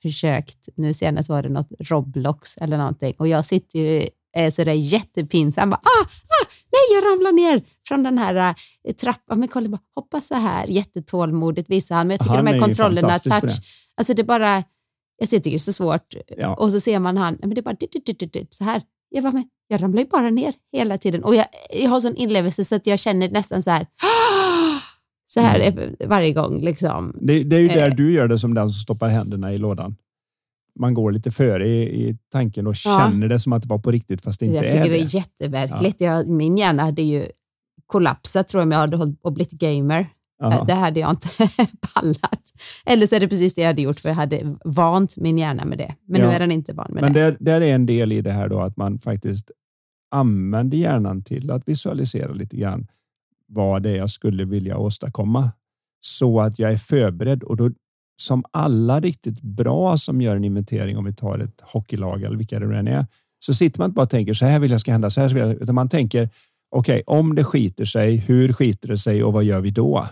försökt, 0.01 0.69
nu 0.75 0.93
senast 0.93 1.29
var 1.29 1.43
det 1.43 1.49
något 1.49 1.71
Roblox 1.79 2.57
eller 2.57 2.77
någonting 2.77 3.13
och 3.17 3.27
jag 3.27 3.45
sitter 3.45 3.79
ju 3.79 4.07
är 4.33 4.51
sådär 4.51 4.73
jättepinsam. 4.73 5.69
Bara, 5.69 5.81
ah, 5.83 6.03
ah, 6.03 6.45
nej, 6.71 6.97
jag 6.97 7.11
ramlar 7.11 7.31
ner 7.31 7.61
från 7.87 8.03
den 8.03 8.17
här 8.17 8.55
äh, 8.87 8.93
trappan. 8.95 9.39
Men 9.39 9.47
Colin 9.47 9.71
bara, 9.71 9.81
hoppa 9.95 10.21
så 10.21 10.35
här. 10.35 10.65
Jättetålmodigt 10.67 11.69
visar 11.69 11.95
han. 11.95 12.07
Men 12.07 12.13
jag 12.13 12.19
tycker 12.21 12.35
Han 12.35 12.45
de 12.45 12.51
är 12.51 12.53
här 12.53 12.59
kontrollerna, 12.61 13.19
touch, 13.19 13.41
det. 13.41 13.49
alltså 13.97 14.13
det 14.13 14.21
är 14.21 14.23
bara, 14.23 14.63
jag 15.17 15.29
tycker 15.29 15.49
det 15.49 15.55
är 15.55 15.59
så 15.59 15.73
svårt. 15.73 16.13
Ja. 16.37 16.55
Och 16.55 16.71
så 16.71 16.79
ser 16.79 16.99
man 16.99 17.17
han, 17.17 17.37
men 17.39 17.49
det 17.49 17.59
är 17.59 17.63
bara 17.63 17.75
dit, 17.79 18.05
dit, 18.05 18.33
dit, 18.33 18.53
så 18.53 18.63
här. 18.63 18.81
Jag, 19.09 19.23
bara, 19.23 19.31
men 19.33 19.45
jag 19.67 19.81
ramlar 19.83 20.01
ju 20.01 20.07
bara 20.07 20.29
ner 20.29 20.53
hela 20.73 20.97
tiden. 20.97 21.23
Och 21.23 21.35
jag, 21.35 21.45
jag 21.73 21.89
har 21.89 21.99
sån 21.99 22.15
inlevelse 22.15 22.65
så 22.65 22.75
att 22.75 22.87
jag 22.87 22.99
känner 22.99 23.29
nästan 23.29 23.63
så 23.63 23.69
här, 23.71 23.81
"Ah!" 23.81 24.79
så 25.27 25.39
här 25.39 25.59
Mm. 25.59 25.95
varje 26.05 26.33
gång. 26.33 26.61
Liksom. 26.61 27.15
Det, 27.21 27.43
det 27.43 27.55
är 27.55 27.59
ju 27.59 27.67
där 27.67 27.87
Eh. 27.89 27.95
du 27.95 28.11
gör 28.11 28.27
det 28.27 28.39
som 28.39 28.53
den 28.53 28.69
som 28.69 28.79
stoppar 28.81 29.09
händerna 29.09 29.53
i 29.53 29.57
lådan. 29.57 29.95
Man 30.79 30.93
går 30.93 31.11
lite 31.11 31.31
före 31.31 31.67
i, 31.67 32.07
i 32.09 32.17
tanken 32.31 32.67
och 32.67 32.75
känner 32.75 33.27
det 33.27 33.39
som 33.39 33.53
att 33.53 33.61
det 33.61 33.67
var 33.67 33.79
på 33.79 33.91
riktigt 33.91 34.21
fast 34.21 34.39
det 34.39 34.45
inte 34.45 34.55
Jag 34.55 34.65
är 34.65 34.71
tycker 34.71 34.83
det. 34.83 34.89
det 34.89 34.99
är 34.99 35.15
jätteverkligt. 35.15 36.01
Jag, 36.01 36.27
min 36.27 36.57
hjärna 36.57 36.83
hade 36.83 37.01
ju 37.01 37.25
kollapsat 37.85 38.47
tror 38.47 38.61
jag 38.61 38.65
om 38.67 38.71
jag 38.71 38.79
hade 38.79 38.97
hållit 38.97 39.19
och 39.21 39.33
blivit 39.33 39.51
gamer. 39.51 40.07
Jaha. 40.39 40.63
Det 40.65 40.73
hade 40.73 40.99
jag 40.99 41.09
inte 41.09 41.27
pallat. 41.93 42.41
Eller 42.85 43.07
så 43.07 43.15
är 43.15 43.19
det 43.19 43.27
precis 43.27 43.53
det 43.55 43.61
jag 43.61 43.67
hade 43.67 43.81
gjort 43.81 43.99
för 43.99 44.09
jag 44.09 44.15
hade 44.15 44.55
vant 44.65 45.17
min 45.17 45.37
hjärna 45.37 45.65
med 45.65 45.77
det. 45.77 45.95
Men 46.07 46.21
Ja. 46.21 46.27
nu 46.27 46.33
är 46.33 46.39
den 46.39 46.51
inte 46.51 46.73
van 46.73 46.87
med 46.93 47.03
Men 47.03 47.13
det. 47.13 47.19
där, 47.21 47.37
där 47.39 47.61
är 47.61 47.75
en 47.75 47.85
del 47.85 48.11
i 48.11 48.21
det 48.21 48.31
här 48.31 48.49
då 48.49 48.59
att 48.59 48.77
man 48.77 48.99
faktiskt 48.99 49.51
använder 50.11 50.77
hjärnan 50.77 51.23
till 51.23 51.51
att 51.51 51.67
visualisera 51.69 52.31
lite 52.33 52.57
grann 52.57 52.87
vad 53.47 53.83
det 53.83 53.89
är 53.89 53.95
jag 53.97 54.09
skulle 54.09 54.45
vilja 54.45 54.77
åstadkomma 54.77 55.51
så 55.99 56.39
att 56.39 56.59
jag 56.59 56.71
är 56.71 56.77
förberedd 56.77 57.43
och 57.43 57.57
då 57.57 57.71
som 58.21 58.43
alla 58.51 58.99
riktigt 58.99 59.41
bra 59.41 59.97
som 59.97 60.21
gör 60.21 60.35
en 60.35 60.43
inventering 60.43 60.97
om 60.97 61.05
vi 61.05 61.13
tar 61.13 61.39
ett 61.39 61.61
hockeylag 61.61 62.23
eller 62.23 62.37
vilka 62.37 62.59
det 62.59 62.77
än 62.77 62.87
är 62.87 63.05
så 63.39 63.53
sitter 63.53 63.79
man 63.79 63.85
inte 63.85 63.95
bara 63.95 64.03
och 64.03 64.09
tänker 64.09 64.33
så 64.33 64.45
här 64.45 64.59
vill 64.59 64.71
jag 64.71 64.81
ska 64.81 64.91
hända 64.91 65.09
så 65.09 65.21
här 65.21 65.29
vill 65.29 65.37
jag, 65.37 65.51
utan 65.51 65.75
man 65.75 65.89
tänker 65.89 66.29
okej 66.75 67.03
om 67.05 67.35
det 67.35 67.43
skiter 67.43 67.85
sig 67.85 68.15
hur 68.15 68.53
skiter 68.53 68.89
det 68.89 68.97
sig 68.97 69.23
och 69.23 69.33
vad 69.33 69.43
gör 69.43 69.61
vi 69.61 69.71
då? 69.71 70.05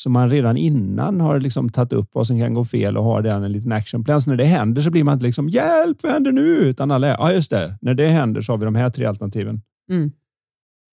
Så 0.00 0.10
man 0.10 0.30
redan 0.30 0.56
innan 0.56 1.20
har 1.20 1.40
liksom 1.40 1.70
tagit 1.70 1.92
upp 1.92 2.10
vad 2.12 2.26
som 2.26 2.40
kan 2.40 2.54
gå 2.54 2.64
fel 2.64 2.96
och 2.96 3.04
har 3.04 3.22
den 3.22 3.44
en 3.44 3.52
liten 3.52 3.72
actionplan. 3.72 4.20
Så 4.20 4.30
när 4.30 4.36
det 4.36 4.44
händer 4.44 4.82
så 4.82 4.90
blir 4.90 5.04
man 5.04 5.14
inte 5.14 5.26
liksom 5.26 5.48
hjälp, 5.48 6.02
vad 6.02 6.12
händer 6.12 6.32
nu? 6.32 6.56
Utan 6.56 6.90
alla 6.90 7.06
är, 7.06 7.16
ja 7.18 7.32
just 7.32 7.50
det, 7.50 7.78
när 7.80 7.94
det 7.94 8.08
händer 8.08 8.40
så 8.40 8.52
har 8.52 8.58
vi 8.58 8.64
de 8.64 8.74
här 8.74 8.90
tre 8.90 9.04
alternativen. 9.04 9.62
Mm. 9.90 10.12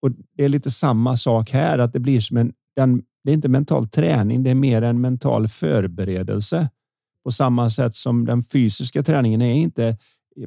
Och 0.02 0.12
Det 0.38 0.44
är 0.44 0.50
lite 0.50 0.72
samma 0.72 1.16
sak 1.16 1.52
här, 1.52 1.78
att 1.78 1.94
det 1.94 2.00
blir 2.00 2.20
som 2.20 2.38
en, 2.38 2.54
den, 2.76 3.04
det 3.26 3.32
är 3.32 3.34
inte 3.34 3.50
mental 3.50 3.88
träning, 3.88 4.44
det 4.44 4.50
är 4.50 4.56
mer 4.56 4.82
en 4.82 5.02
mental 5.02 5.48
förberedelse. 5.48 6.70
På 7.24 7.32
samma 7.32 7.70
sätt 7.70 7.96
som 7.96 8.26
den 8.26 8.44
fysiska 8.44 9.04
träningen 9.04 9.42
är 9.42 9.54
inte 9.54 9.98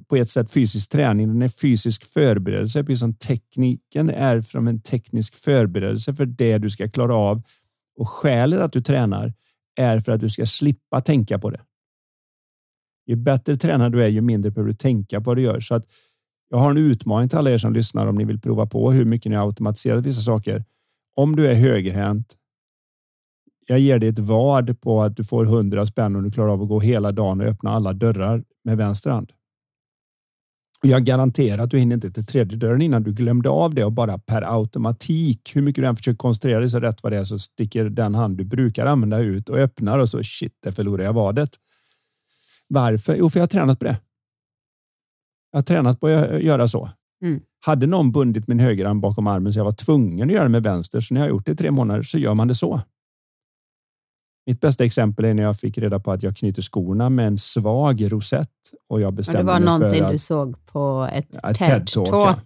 på 0.09 0.17
ett 0.17 0.31
sätt 0.31 0.51
fysisk 0.51 0.91
träning, 0.91 1.29
den 1.29 1.43
är 1.43 1.49
fysisk 1.49 2.05
förberedelse, 2.05 2.85
precis 2.85 3.01
som 3.01 3.15
tekniken 3.15 4.11
är 4.11 4.43
från 4.43 4.69
en 4.69 4.81
teknisk 4.81 5.35
förberedelse 5.35 6.15
för 6.15 6.27
det 6.27 6.59
du 6.59 6.71
ska 6.71 6.89
klara 6.89 7.15
av. 7.15 7.43
Och 7.97 8.09
skälet 8.09 8.61
att 8.61 8.73
du 8.73 8.81
tränar 8.81 9.35
är 9.77 10.01
för 10.01 10.13
att 10.13 10.21
du 10.21 10.29
ska 10.29 10.47
slippa 10.47 11.01
tänka 11.01 11.39
på 11.39 11.51
det. 11.51 11.61
Ju 13.07 13.17
bättre 13.17 13.57
tränad 13.57 13.93
du 13.93 14.05
är, 14.05 14.09
ju 14.09 14.21
mindre 14.21 14.51
behöver 14.51 14.71
du 14.71 14.77
tänka 14.77 15.21
på 15.21 15.31
vad 15.31 15.37
du 15.37 15.43
gör. 15.43 15.61
Så 15.61 15.75
att 15.75 15.85
jag 16.51 16.59
har 16.59 16.71
en 16.71 16.77
utmaning 16.77 17.29
till 17.29 17.39
alla 17.39 17.51
er 17.51 17.59
som 17.59 17.73
lyssnar 17.73 18.07
om 18.07 18.15
ni 18.15 18.25
vill 18.25 18.41
prova 18.41 18.67
på 18.67 18.93
hur 18.93 19.05
mycket 19.05 19.31
ni 19.31 19.37
har 19.37 19.47
automatiserat 19.47 20.07
vissa 20.07 20.23
saker. 20.23 20.65
Om 21.17 21.37
du 21.37 21.47
är 21.47 21.55
högerhänt, 21.55 22.35
jag 23.71 23.81
ger 23.81 23.99
dig 23.99 24.09
ett 24.09 24.19
vad 24.19 24.81
på 24.81 25.03
att 25.03 25.17
du 25.17 25.25
får 25.25 25.45
100 25.45 25.87
spänn 25.87 26.17
om 26.17 26.23
du 26.23 26.31
klarar 26.31 26.49
av 26.49 26.63
att 26.63 26.69
gå 26.69 26.81
hela 26.81 27.13
dagen 27.13 27.41
och 27.41 27.47
öppna 27.47 27.71
alla 27.71 27.93
dörrar 27.93 28.45
med 28.65 28.77
vänster 28.77 29.11
hand. 29.11 29.33
Jag 30.83 31.05
garanterar 31.05 31.63
att 31.63 31.71
du 31.71 31.79
hinner 31.79 31.95
inte 31.95 32.11
till 32.11 32.27
tredje 32.27 32.59
dörren 32.59 32.83
innan 32.83 33.03
du 33.03 33.13
glömde 33.13 33.49
av 33.49 33.75
det 33.75 33.85
och 33.85 33.93
bara 33.93 34.19
per 34.19 34.43
automatik, 34.59 35.57
hur 35.57 35.63
mycket 35.63 35.83
du 35.83 35.89
än 35.89 35.97
försöker 35.97 36.17
koncentrera 36.17 36.61
dig 36.61 36.69
så 36.69 36.81
rätt 36.81 37.03
vad 37.03 37.13
det 37.13 37.19
är 37.19 37.25
så 37.25 37.39
sticker 37.39 37.85
den 37.85 38.15
hand 38.15 38.37
du 38.39 38.45
brukar 38.45 38.87
använda 38.87 39.19
ut 39.19 39.49
och 39.49 39.59
öppnar 39.59 39.99
och 39.99 40.09
så 40.09 40.23
shit, 40.23 40.57
där 40.63 40.73
förlorar 40.73 41.05
jag 41.05 41.13
vadet. 41.13 41.51
Varför? 42.69 43.17
Jo, 43.17 43.31
för 43.31 43.39
jag 43.39 43.43
har 43.43 43.49
tränat 43.49 43.79
på 43.79 43.85
det. 43.85 44.01
Jag 45.53 45.59
har 45.59 45.63
tränat 45.63 46.01
på 46.01 46.07
att 46.07 46.13
gö- 46.13 46.39
göra 46.39 46.69
så. 46.69 46.91
Mm. 47.23 47.41
Hade 47.67 47.87
någon 47.87 48.13
bundit 48.13 48.49
min 48.49 48.61
högerarm 48.61 49.01
bakom 49.01 49.27
armen 49.27 49.53
så 49.53 49.59
jag 49.59 49.65
var 49.65 49.73
tvungen 49.73 50.29
att 50.29 50.35
göra 50.35 50.45
det 50.45 50.51
med 50.51 50.63
vänster, 50.63 51.01
så 51.01 51.15
när 51.15 51.21
jag 51.21 51.27
har 51.27 51.31
gjort 51.31 51.47
det 51.47 51.53
i 51.53 51.57
tre 51.57 51.71
månader 51.71 52.03
så 52.03 52.19
gör 52.19 52.35
man 52.35 52.49
det 52.49 52.55
så. 52.55 52.81
Mitt 54.49 54.61
bästa 54.61 54.85
exempel 54.85 55.25
är 55.25 55.35
när 55.35 55.43
jag 55.43 55.57
fick 55.57 55.79
reda 55.79 56.01
på 56.01 56.13
att 56.13 56.23
jag 56.23 56.37
knyter 56.37 56.63
skorna 56.63 57.11
med 57.11 57.27
en 57.27 57.39
svag 57.39 58.13
rosett 58.13 58.49
och 58.89 59.01
jag 59.01 59.07
Och 59.07 59.13
det 59.13 59.17
bestämde 59.17 59.43
var 59.43 59.61
mig 59.61 59.65
någonting 59.67 59.99
för 59.99 60.07
att, 60.07 60.13
du 60.13 60.19
såg 60.19 60.67
på 60.67 61.09
ett 61.13 61.29
Ja, 61.43 61.49
TED-talk, 61.49 62.09
ja. 62.11 62.37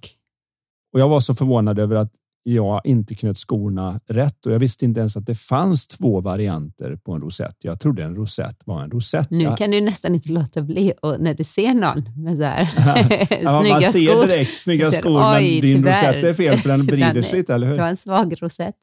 Och 0.94 1.00
jag 1.00 1.08
var 1.08 1.20
så 1.20 1.34
förvånad 1.34 1.78
över 1.78 1.96
att 1.96 2.12
jag 2.42 2.80
inte 2.84 3.14
knöt 3.14 3.38
skorna 3.38 4.00
rätt 4.06 4.46
och 4.46 4.52
jag 4.52 4.58
visste 4.58 4.84
inte 4.84 5.00
ens 5.00 5.16
att 5.16 5.26
det 5.26 5.34
fanns 5.34 5.86
två 5.86 6.20
varianter 6.20 6.96
på 6.96 7.12
en 7.12 7.20
rosett. 7.20 7.56
Jag 7.62 7.80
trodde 7.80 8.04
en 8.04 8.14
rosett 8.16 8.56
var 8.64 8.82
en 8.82 8.90
rosett. 8.90 9.30
Nu 9.30 9.56
kan 9.58 9.70
du 9.70 9.80
nästan 9.80 10.14
inte 10.14 10.32
låta 10.32 10.62
bli 10.62 10.92
och 11.02 11.20
när 11.20 11.34
du 11.34 11.44
ser 11.44 11.74
någon 11.74 12.08
med 12.16 12.36
så 12.36 12.44
här 12.44 12.70
Ja, 13.42 13.60
snygga 13.60 13.74
man 13.74 13.82
ser 13.82 13.88
skor. 14.12 14.26
direkt 14.26 14.56
snygga 14.58 14.90
Ser, 14.90 15.00
skor, 15.00 15.20
men 15.20 15.42
din 15.42 15.60
tyvärr. 15.62 16.08
rosett 16.08 16.24
är 16.24 16.34
fel 16.34 16.58
för 16.58 16.68
den 16.68 16.86
vrider 16.86 17.22
sig 17.22 17.38
lite, 17.38 17.54
eller 17.54 17.66
hur? 17.66 17.74
Du 17.74 17.80
har 17.82 17.88
en 17.88 17.96
svag 17.96 18.42
rosett. 18.42 18.76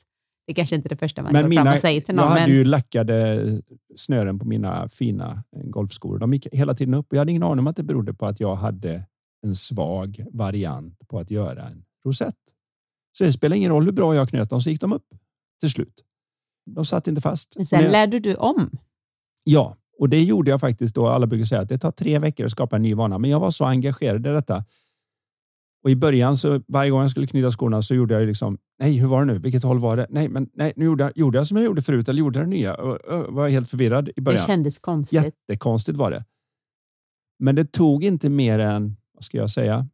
Det 0.50 0.54
kanske 0.54 0.76
inte 0.76 0.88
är 0.88 0.90
det 0.90 0.98
första 0.98 1.22
man 1.24 1.34
Men 1.34 1.44
går 1.44 1.52
fram 1.52 1.64
mina, 1.64 1.74
och 1.74 1.80
säger 1.80 2.02
till 2.02 2.16
jag 2.16 2.22
någon. 2.22 2.28
hade 2.32 2.42
Men 2.42 2.52
ju 2.52 2.64
lackade 2.64 3.62
snören 3.96 4.40
på 4.40 4.46
mina 4.46 4.90
fina 4.90 5.44
golfskor. 5.64 6.20
De 6.20 6.34
gick 6.34 6.48
hela 6.52 6.74
tiden 6.74 6.94
upp 6.94 7.08
jag 7.10 7.20
hade 7.20 7.32
ingen 7.32 7.44
aning 7.44 7.60
om 7.60 7.68
att 7.68 7.76
det 7.76 7.84
berodde 7.84 8.14
på 8.14 8.26
att 8.26 8.40
jag 8.40 8.56
hade 8.56 9.06
en 9.46 9.56
svag 9.56 10.26
variant 10.34 11.08
på 11.08 11.20
att 11.20 11.32
göra 11.32 11.64
en 11.64 11.84
rosett. 12.06 12.36
Så 13.18 13.24
det 13.24 13.32
spelar 13.32 13.56
ingen 13.58 13.72
roll 13.72 13.86
hur 13.86 13.92
bra 13.92 14.16
jag 14.16 14.30
knöt 14.30 14.50
dem 14.50 14.62
så 14.62 14.70
gick 14.70 14.82
de 14.82 14.94
upp 14.94 15.06
till 15.60 15.70
slut. 15.70 16.04
De 16.76 16.86
satt 16.86 17.08
inte 17.08 17.22
fast. 17.22 17.54
men 17.58 17.66
sen 17.66 17.82
jag- 17.84 17.92
lärde 17.92 18.20
du 18.20 18.36
om. 18.36 18.70
Ja, 19.44 19.76
Och 20.00 20.10
det 20.10 20.24
gjorde 20.24 20.52
jag 20.52 20.60
faktiskt 20.60 20.96
då. 20.96 21.08
Alla 21.08 21.28
brukar 21.28 21.46
säga 21.46 21.62
att 21.62 21.70
det 21.70 21.78
tar 21.78 21.92
tre 21.92 22.20
veckor 22.20 22.46
att 22.46 22.52
skapa 22.52 22.76
en 22.76 22.82
ny 22.82 22.94
vana, 22.94 23.18
men 23.18 23.30
jag 23.30 23.40
var 23.40 23.50
så 23.52 23.66
engagerad 23.66 24.28
i 24.28 24.30
detta. 24.30 24.66
Och 25.84 25.90
i 25.90 25.96
början, 25.96 26.38
så 26.38 26.62
varje 26.68 26.92
gång 26.92 27.02
jag 27.02 27.10
skulle 27.10 27.28
knyta 27.28 27.52
skorna 27.52 27.82
så 27.82 27.96
gjorde 27.96 28.14
jag 28.14 28.28
liksom, 28.28 28.58
nej, 28.80 28.98
hur 28.98 29.08
var 29.08 29.26
det 29.26 29.34
nu? 29.34 29.40
Vilket 29.40 29.64
håll 29.64 29.80
var 29.80 29.98
det? 29.98 30.08
Nej, 30.10 30.30
men 30.30 30.50
nej, 30.54 30.74
nu 30.76 30.86
gjorde 30.86 31.04
jag, 31.04 31.18
gjorde 31.18 31.38
jag 31.38 31.48
som 31.48 31.58
jag 31.58 31.66
gjorde 31.66 31.82
förut 31.82 32.10
eller 32.10 32.20
gjorde 32.20 32.40
jag 32.40 32.48
det 32.48 32.50
nya? 32.50 32.76
Och, 32.76 32.96
och, 32.96 33.34
var 33.34 33.50
helt 33.50 33.70
förvirrad 33.70 34.10
i 34.16 34.22
början. 34.22 34.42
Det 34.42 34.48
kändes 34.48 34.80
konstigt. 34.80 35.24
Jättekonstigt 35.24 35.98
var 35.98 36.12
det. 36.12 36.26
Men 37.40 37.56
det 37.56 37.72
tog 37.72 38.04
inte 38.04 38.30
mer 38.30 38.60
än, 38.60 38.98
vad 39.14 39.24
ska 39.24 39.38
jag 39.38 39.50
säga, 39.50 39.88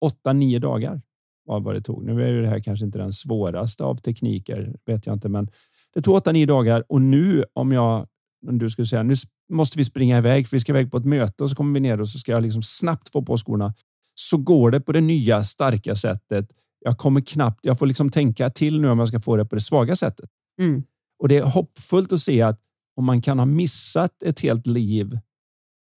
åtta, 0.00 0.32
nio 0.32 0.58
dagar 0.58 1.02
var 1.44 1.60
vad 1.60 1.74
det 1.74 1.80
tog. 1.80 2.04
Nu 2.04 2.28
är 2.28 2.42
det 2.42 2.48
här 2.48 2.60
kanske 2.60 2.84
inte 2.84 2.98
den 2.98 3.12
svåraste 3.12 3.84
av 3.84 3.96
tekniker, 3.96 4.76
vet 4.86 5.06
jag 5.06 5.16
inte, 5.16 5.28
men 5.28 5.48
det 5.94 6.02
tog 6.02 6.14
åtta, 6.14 6.32
nio 6.32 6.46
dagar 6.46 6.84
och 6.88 7.02
nu 7.02 7.44
om 7.52 7.72
jag, 7.72 8.06
om 8.46 8.58
du 8.58 8.70
skulle 8.70 8.86
säga, 8.86 9.02
nu 9.02 9.14
måste 9.52 9.78
vi 9.78 9.84
springa 9.84 10.18
iväg, 10.18 10.48
för 10.48 10.56
vi 10.56 10.60
ska 10.60 10.72
iväg 10.72 10.90
på 10.90 10.96
ett 10.96 11.04
möte 11.04 11.44
och 11.44 11.50
så 11.50 11.56
kommer 11.56 11.74
vi 11.74 11.80
ner 11.80 12.00
och 12.00 12.08
så 12.08 12.18
ska 12.18 12.32
jag 12.32 12.42
liksom 12.42 12.62
snabbt 12.62 13.08
få 13.08 13.22
på 13.22 13.36
skorna. 13.36 13.74
Så 14.18 14.36
går 14.36 14.70
det 14.70 14.80
på 14.80 14.92
det 14.92 15.00
nya 15.00 15.44
starka 15.44 15.94
sättet. 15.94 16.50
Jag 16.80 16.98
kommer 16.98 17.20
knappt, 17.20 17.60
jag 17.62 17.78
får 17.78 17.86
liksom 17.86 18.10
tänka 18.10 18.50
till 18.50 18.80
nu 18.80 18.88
om 18.88 18.98
jag 18.98 19.08
ska 19.08 19.20
få 19.20 19.36
det 19.36 19.44
på 19.44 19.54
det 19.54 19.60
svaga 19.60 19.96
sättet. 19.96 20.30
Mm. 20.60 20.82
Och 21.18 21.28
det 21.28 21.36
är 21.36 21.42
hoppfullt 21.42 22.12
att 22.12 22.20
se 22.20 22.42
att 22.42 22.60
om 22.96 23.04
man 23.04 23.22
kan 23.22 23.38
ha 23.38 23.46
missat 23.46 24.22
ett 24.22 24.40
helt 24.40 24.66
liv 24.66 25.18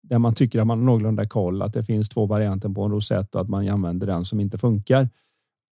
där 0.03 0.19
man 0.19 0.35
tycker 0.35 0.61
att 0.61 0.67
man 0.67 0.79
har 0.79 0.87
någorlunda 0.87 1.29
koll, 1.29 1.63
att 1.63 1.73
det 1.73 1.85
finns 1.85 2.09
två 2.09 2.27
varianter 2.27 2.69
på 2.69 2.83
en 2.83 2.91
rosett 2.91 3.35
och 3.35 3.41
att 3.41 3.49
man 3.49 3.69
använder 3.69 4.07
den 4.07 4.25
som 4.25 4.41
inte 4.41 4.59
funkar. 4.59 5.09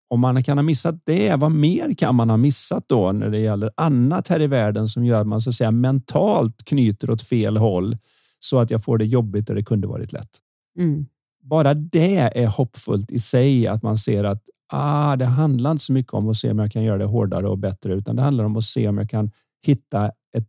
Om 0.10 0.20
man 0.20 0.44
kan 0.44 0.58
ha 0.58 0.64
missat 0.64 1.06
det, 1.06 1.36
vad 1.36 1.52
mer 1.52 1.94
kan 1.94 2.16
man 2.16 2.30
ha 2.30 2.38
missat 2.38 2.84
då 2.88 3.12
när 3.12 3.30
det 3.30 3.40
gäller 3.40 3.72
annat 3.78 4.28
här 4.28 4.42
i 4.42 4.48
världen 4.48 4.88
som 4.88 5.06
gör 5.06 5.22
att 5.22 5.28
man 5.28 5.42
så 5.42 5.50
att 5.50 5.56
säga 5.56 5.72
mentalt 5.72 6.66
knyter 6.66 7.10
åt 7.10 7.22
fel 7.22 7.58
håll 7.58 7.98
så 8.40 8.60
att 8.60 8.72
jag 8.72 8.84
får 8.84 8.98
det 8.98 9.06
jobbigt 9.06 9.48
där 9.48 9.56
det 9.56 9.64
kunde 9.64 9.88
varit 9.88 10.14
lätt. 10.14 10.30
Mm. 10.78 11.06
Bara 11.42 11.74
det 11.74 12.16
är 12.18 12.48
hoppfullt 12.48 13.12
i 13.12 13.20
sig 13.20 13.68
att 13.68 13.84
man 13.84 13.98
ser 13.98 14.24
att 14.24 14.44
ah, 14.74 15.16
det 15.16 15.26
handlar 15.26 15.72
inte 15.72 15.84
så 15.84 15.94
mycket 15.94 16.14
om 16.14 16.30
att 16.30 16.38
se 16.38 16.52
om 16.52 16.60
jag 16.60 16.72
kan 16.72 16.84
göra 16.84 16.98
det 16.98 17.06
hårdare 17.06 17.48
och 17.48 17.58
bättre, 17.58 17.94
utan 17.94 18.16
det 18.16 18.22
handlar 18.22 18.44
om 18.44 18.56
att 18.56 18.64
se 18.64 18.88
om 18.88 18.98
jag 18.98 19.10
kan 19.10 19.32
hitta 19.66 20.12
ett 20.38 20.48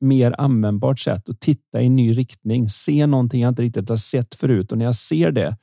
mer 0.00 0.34
användbart 0.38 0.98
sätt 0.98 1.28
och 1.28 1.40
titta 1.40 1.82
i 1.82 1.86
en 1.86 1.96
ny 1.96 2.12
riktning. 2.12 2.68
Se 2.68 3.06
någonting 3.06 3.42
jag 3.42 3.48
inte 3.48 3.62
riktigt 3.62 3.88
har 3.88 3.96
sett 3.96 4.34
förut 4.34 4.72
och 4.72 4.78
när 4.78 4.84
jag 4.84 4.94
ser 4.94 5.32
det, 5.32 5.56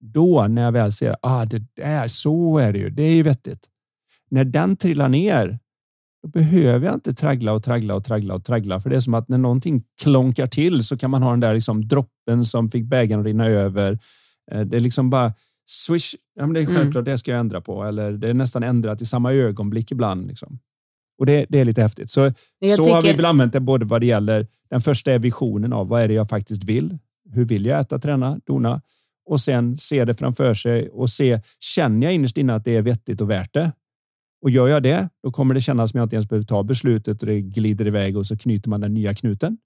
då 0.00 0.46
när 0.48 0.62
jag 0.62 0.72
väl 0.72 0.92
ser 0.92 1.16
ah, 1.22 1.44
det 1.44 1.62
där, 1.76 2.08
så 2.08 2.58
är 2.58 2.72
det 2.72 2.78
ju. 2.78 2.90
Det 2.90 3.02
är 3.02 3.14
ju 3.14 3.22
vettigt. 3.22 3.68
När 4.30 4.44
den 4.44 4.76
trillar 4.76 5.08
ner, 5.08 5.58
då 6.24 6.28
behöver 6.28 6.86
jag 6.86 6.94
inte 6.94 7.14
traggla 7.14 7.52
och 7.52 7.62
traggla 7.62 7.94
och 7.94 8.04
traggla 8.04 8.34
och 8.34 8.44
traggla. 8.44 8.80
För 8.80 8.90
det 8.90 8.96
är 8.96 9.00
som 9.00 9.14
att 9.14 9.28
när 9.28 9.38
någonting 9.38 9.82
klonkar 10.02 10.46
till 10.46 10.84
så 10.84 10.96
kan 10.96 11.10
man 11.10 11.22
ha 11.22 11.30
den 11.30 11.40
där 11.40 11.54
liksom 11.54 11.88
droppen 11.88 12.44
som 12.44 12.70
fick 12.70 12.84
bägaren 12.84 13.20
att 13.20 13.26
rinna 13.26 13.46
över. 13.46 13.98
Eh, 14.52 14.60
det 14.60 14.76
är 14.76 14.80
liksom 14.80 15.10
bara 15.10 15.32
swish. 15.66 16.14
Ja, 16.34 16.46
men 16.46 16.54
det 16.54 16.60
är 16.60 16.64
mm. 16.64 16.74
självklart, 16.74 17.02
mm. 17.02 17.12
det 17.12 17.18
ska 17.18 17.30
jag 17.30 17.40
ändra 17.40 17.60
på. 17.60 17.84
Eller 17.84 18.12
det 18.12 18.28
är 18.28 18.34
nästan 18.34 18.62
ändrat 18.62 19.02
i 19.02 19.06
samma 19.06 19.32
ögonblick 19.32 19.92
ibland. 19.92 20.26
Liksom. 20.26 20.58
Och 21.18 21.26
det, 21.26 21.46
det 21.48 21.60
är 21.60 21.64
lite 21.64 21.82
häftigt. 21.82 22.10
Så, 22.10 22.30
så 22.30 22.84
tycker... 22.84 22.94
har 22.94 23.02
vi 23.02 23.12
väl 23.12 23.24
använt 23.24 23.52
det 23.52 23.60
både 23.60 23.84
vad 23.84 24.00
det 24.00 24.06
gäller 24.06 24.46
den 24.70 24.80
första 24.80 25.12
är 25.12 25.18
visionen 25.18 25.72
av 25.72 25.88
vad 25.88 26.02
är 26.02 26.08
det 26.08 26.14
jag 26.14 26.28
faktiskt 26.28 26.64
vill? 26.64 26.98
Hur 27.30 27.44
vill 27.44 27.66
jag 27.66 27.80
äta, 27.80 27.98
träna, 27.98 28.40
dona? 28.46 28.82
Och 29.26 29.40
sen 29.40 29.78
se 29.78 30.04
det 30.04 30.14
framför 30.14 30.54
sig 30.54 30.88
och 30.88 31.10
se, 31.10 31.40
känner 31.60 32.06
jag 32.06 32.14
innerst 32.14 32.36
inne 32.36 32.54
att 32.54 32.64
det 32.64 32.76
är 32.76 32.82
vettigt 32.82 33.20
och 33.20 33.30
värt 33.30 33.54
det? 33.54 33.72
Och 34.44 34.50
gör 34.50 34.68
jag 34.68 34.82
det, 34.82 35.08
då 35.22 35.30
kommer 35.30 35.54
det 35.54 35.60
kännas 35.60 35.90
som 35.90 35.98
jag 35.98 36.06
inte 36.06 36.16
ens 36.16 36.28
behöver 36.28 36.46
ta 36.46 36.62
beslutet 36.62 37.22
och 37.22 37.26
det 37.26 37.40
glider 37.40 37.86
iväg 37.86 38.16
och 38.16 38.26
så 38.26 38.38
knyter 38.38 38.70
man 38.70 38.80
den 38.80 38.94
nya 38.94 39.14
knuten. 39.14 39.58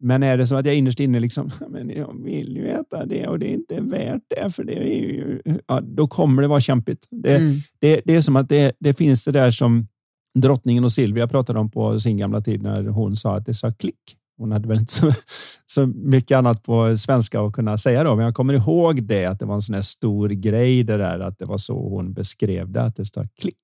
Men 0.00 0.22
är 0.22 0.36
det 0.36 0.46
så 0.46 0.54
att 0.54 0.66
jag 0.66 0.74
innerst 0.74 1.00
inne 1.00 1.20
liksom, 1.20 1.50
men 1.68 1.90
jag 1.90 2.24
vill 2.24 2.56
ju 2.56 2.68
äta 2.68 3.06
det 3.06 3.26
och 3.26 3.38
det 3.38 3.50
är 3.50 3.54
inte 3.54 3.80
värt 3.80 4.22
det, 4.28 4.50
för 4.50 4.64
det 4.64 4.72
är 4.72 4.84
ju, 4.84 5.40
ja, 5.66 5.80
då 5.80 6.08
kommer 6.08 6.42
det 6.42 6.48
vara 6.48 6.60
kämpigt. 6.60 7.06
Det, 7.10 7.36
mm. 7.36 7.58
det, 7.78 8.00
det 8.04 8.14
är 8.14 8.20
som 8.20 8.36
att 8.36 8.48
det, 8.48 8.76
det 8.80 8.94
finns 8.94 9.24
det 9.24 9.32
där 9.32 9.50
som 9.50 9.86
drottningen 10.34 10.84
och 10.84 10.92
Silvia 10.92 11.28
pratade 11.28 11.58
om 11.58 11.70
på 11.70 12.00
sin 12.00 12.16
gamla 12.16 12.40
tid 12.40 12.62
när 12.62 12.82
hon 12.82 13.16
sa 13.16 13.36
att 13.36 13.46
det 13.46 13.54
sa 13.54 13.72
klick. 13.72 14.16
Hon 14.38 14.52
hade 14.52 14.68
väl 14.68 14.78
inte 14.78 14.92
så, 14.92 15.12
så 15.66 15.86
mycket 15.86 16.38
annat 16.38 16.62
på 16.62 16.96
svenska 16.96 17.40
att 17.40 17.52
kunna 17.52 17.78
säga 17.78 18.04
då, 18.04 18.16
men 18.16 18.24
jag 18.24 18.34
kommer 18.34 18.54
ihåg 18.54 19.02
det 19.02 19.26
att 19.26 19.38
det 19.38 19.44
var 19.44 19.54
en 19.54 19.62
sån 19.62 19.74
här 19.74 19.82
stor 19.82 20.28
grej 20.28 20.84
det 20.84 20.96
där 20.96 21.20
att 21.20 21.38
det 21.38 21.44
var 21.44 21.58
så 21.58 21.88
hon 21.88 22.12
beskrev 22.12 22.72
det, 22.72 22.82
att 22.82 22.96
det 22.96 23.06
står 23.06 23.28
klick. 23.40 23.58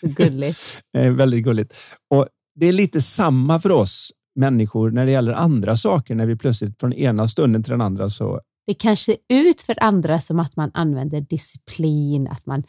Gulligt. 0.00 0.60
väldigt 0.92 1.44
gulligt. 1.44 1.74
Och 2.10 2.26
det 2.54 2.66
är 2.66 2.72
lite 2.72 3.02
samma 3.02 3.60
för 3.60 3.70
oss 3.70 4.12
människor 4.34 4.90
när 4.90 5.06
det 5.06 5.12
gäller 5.12 5.32
andra 5.32 5.76
saker, 5.76 6.14
när 6.14 6.26
vi 6.26 6.36
plötsligt 6.36 6.80
från 6.80 6.92
ena 6.92 7.28
stunden 7.28 7.62
till 7.62 7.70
den 7.70 7.80
andra 7.80 8.10
så 8.10 8.40
det 8.66 8.74
kanske 8.74 9.16
ut 9.28 9.62
för 9.62 9.82
andra 9.82 10.20
som 10.20 10.40
att 10.40 10.56
man 10.56 10.70
använder 10.74 11.20
disciplin, 11.20 12.28
att 12.28 12.46
man 12.46 12.62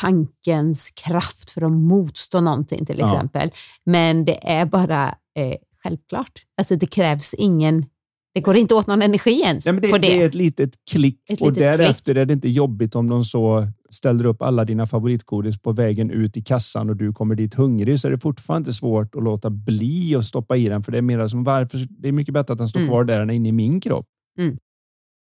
tankens 0.00 0.90
kraft 0.90 1.50
för 1.50 1.62
att 1.62 1.72
motstå 1.72 2.40
någonting 2.40 2.86
till 2.86 3.00
exempel. 3.00 3.50
Ja. 3.52 3.58
Men 3.84 4.24
det 4.24 4.50
är 4.52 4.66
bara 4.66 5.14
eh, 5.38 5.54
självklart. 5.86 6.42
Alltså 6.58 6.76
det 6.76 6.86
krävs 6.86 7.34
ingen 7.34 7.86
det 8.34 8.40
går 8.40 8.56
inte 8.56 8.74
åt 8.74 8.86
någon 8.86 9.02
energi 9.02 9.40
ens 9.40 9.66
ja, 9.66 9.72
det, 9.72 9.88
på 9.88 9.98
det. 9.98 10.08
Det 10.08 10.22
är 10.22 10.26
ett 10.26 10.34
litet 10.34 10.70
klick 10.90 11.30
ett 11.30 11.40
och 11.40 11.48
litet 11.48 11.78
därefter 11.78 12.04
klick. 12.04 12.16
är 12.16 12.24
det 12.24 12.32
inte 12.32 12.48
jobbigt 12.48 12.94
om 12.94 13.08
de 13.08 13.24
så 13.24 13.68
ställer 13.90 14.26
upp 14.26 14.42
alla 14.42 14.64
dina 14.64 14.86
favoritgodis 14.86 15.58
på 15.62 15.72
vägen 15.72 16.10
ut 16.10 16.36
i 16.36 16.42
kassan 16.42 16.90
och 16.90 16.96
du 16.96 17.12
kommer 17.12 17.34
dit 17.34 17.54
hungrig 17.54 18.00
så 18.00 18.08
är 18.08 18.12
det 18.12 18.18
fortfarande 18.18 18.72
svårt 18.72 19.14
att 19.14 19.22
låta 19.22 19.50
bli 19.50 20.16
att 20.16 20.24
stoppa 20.24 20.56
i 20.56 20.68
den. 20.68 20.82
För 20.82 20.92
det 20.92 20.98
är 20.98 21.02
mer 21.02 21.26
som 21.26 21.44
varför. 21.44 21.86
Det 21.90 22.08
är 22.08 22.12
mycket 22.12 22.34
bättre 22.34 22.52
att 22.52 22.58
den 22.58 22.68
står 22.68 22.80
mm. 22.80 22.90
kvar 22.90 23.04
där 23.04 23.20
än 23.20 23.30
inne 23.30 23.48
i 23.48 23.52
min 23.52 23.80
kropp. 23.80 24.06
Mm. 24.38 24.58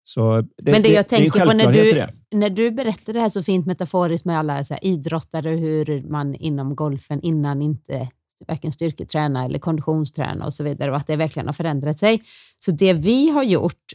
Så 0.04 0.40
det, 0.40 0.72
Men 0.72 0.82
det, 0.82 0.88
jag 0.88 1.04
det, 1.04 1.08
tänker 1.08 1.46
på 1.46 1.52
när 1.52 1.72
du, 1.72 2.06
när 2.38 2.50
du 2.50 2.70
berättar 2.70 3.12
det 3.12 3.20
här 3.20 3.28
så 3.28 3.42
fint 3.42 3.66
metaforiskt 3.66 4.24
med 4.24 4.38
alla 4.38 4.64
så 4.64 4.74
här, 4.74 4.84
idrottare, 4.84 5.50
hur 5.50 6.08
man 6.08 6.34
inom 6.34 6.76
golfen 6.76 7.20
innan 7.20 7.62
inte 7.62 8.08
varken 8.48 8.72
styrketräna 8.72 9.44
eller 9.44 9.58
konditionsträna 9.58 10.46
och 10.46 10.54
så 10.54 10.64
vidare 10.64 10.90
och 10.90 10.96
att 10.96 11.06
det 11.06 11.16
verkligen 11.16 11.46
har 11.46 11.52
förändrat 11.52 11.98
sig. 11.98 12.22
Så 12.56 12.70
det 12.70 12.92
vi 12.92 13.30
har 13.30 13.42
gjort 13.42 13.92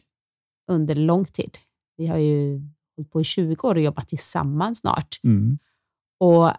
under 0.72 0.96
lång 0.96 1.26
tid, 1.26 1.58
vi 1.98 2.08
har 2.08 2.18
ju 2.18 2.62
hållit 2.98 3.12
på 3.12 3.22
i 3.22 3.24
20 3.24 3.68
år 3.68 3.76
och 3.76 3.82
jobbat 3.82 4.10
tillsammans 4.10 4.80
snart. 4.80 5.20
Mm. 5.24 5.58
Och 6.20 6.52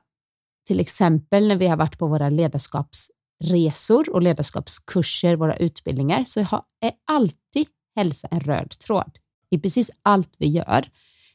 till 0.66 0.80
exempel 0.80 1.48
när 1.48 1.56
vi 1.56 1.66
har 1.66 1.76
varit 1.76 1.98
på 1.98 2.06
våra 2.06 2.28
ledarskapsresor 2.28 4.12
och 4.12 4.22
ledarskapskurser, 4.22 5.36
våra 5.36 5.56
utbildningar, 5.56 6.24
så 6.24 6.40
är 6.80 6.92
alltid 7.06 7.66
hälsa 7.96 8.28
en 8.30 8.40
röd 8.40 8.78
tråd 8.78 9.18
i 9.50 9.58
precis 9.58 9.90
allt 10.02 10.34
vi 10.38 10.46
gör. 10.46 10.88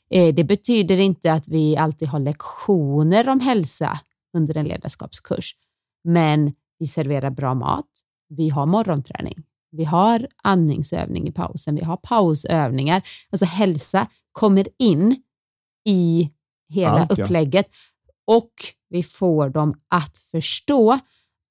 Eh, 0.09 0.35
det 0.35 0.43
betyder 0.43 0.99
inte 0.99 1.33
att 1.33 1.47
vi 1.47 1.77
alltid 1.77 2.07
har 2.07 2.19
lektioner 2.19 3.29
om 3.29 3.39
hälsa 3.39 3.99
under 4.37 4.57
en 4.57 4.65
ledarskapskurs, 4.65 5.55
men 6.03 6.53
vi 6.79 6.87
serverar 6.87 7.29
bra 7.29 7.53
mat. 7.53 7.89
Vi 8.29 8.49
har 8.49 8.65
morgonträning. 8.65 9.43
Vi 9.71 9.83
har 9.83 10.27
andningsövning 10.43 11.27
i 11.27 11.31
pausen. 11.31 11.75
Vi 11.75 11.83
har 11.83 11.97
pausövningar. 11.97 13.03
Alltså 13.29 13.45
hälsa 13.45 14.07
kommer 14.31 14.67
in 14.79 15.23
i 15.85 16.31
hela 16.69 16.99
Allt, 16.99 17.19
upplägget 17.19 17.69
ja. 18.25 18.35
och 18.35 18.53
vi 18.89 19.03
får 19.03 19.49
dem 19.49 19.75
att 19.87 20.17
förstå. 20.17 20.99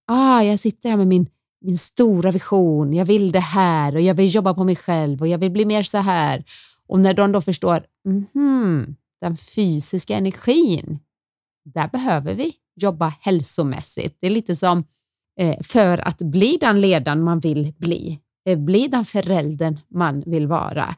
Ah, 0.07 0.43
jag 0.43 0.61
sitter 0.61 0.91
här 0.91 0.97
med 0.97 1.07
min, 1.07 1.27
min 1.61 1.79
stora 1.79 2.31
vision. 2.31 2.93
Jag 2.93 3.05
vill 3.05 3.33
det 3.33 3.41
här 3.41 3.95
och 3.95 4.01
jag 4.01 4.15
vill 4.15 4.35
jobba 4.35 4.55
på 4.55 4.65
mig 4.65 4.77
själv 4.77 5.21
och 5.21 5.29
jag 5.29 5.39
vill 5.39 5.51
bli 5.51 5.65
mer 5.65 5.83
så 5.83 5.99
här. 5.99 6.45
Och 6.87 7.01
när 7.01 7.15
de 7.15 7.33
då 7.33 7.41
förstår, 7.41 7.87
mm, 8.35 8.97
den 9.21 9.37
fysiska 9.37 10.17
energin, 10.17 10.99
där 11.65 11.89
behöver 11.89 12.35
vi 12.35 12.53
jobba 12.81 13.15
hälsomässigt. 13.21 14.17
Det 14.21 14.27
är 14.27 14.31
lite 14.31 14.57
som 14.57 14.85
eh, 15.41 15.57
för 15.63 16.09
att 16.09 16.19
bli 16.19 16.59
den 16.61 16.81
ledaren 16.81 17.23
man 17.23 17.41
vill 17.41 17.75
bli, 17.79 18.21
eh, 18.49 18.59
bli 18.59 18.89
den 18.89 19.05
föräldern 19.05 19.79
man 19.91 20.23
vill 20.27 20.47
vara, 20.47 20.95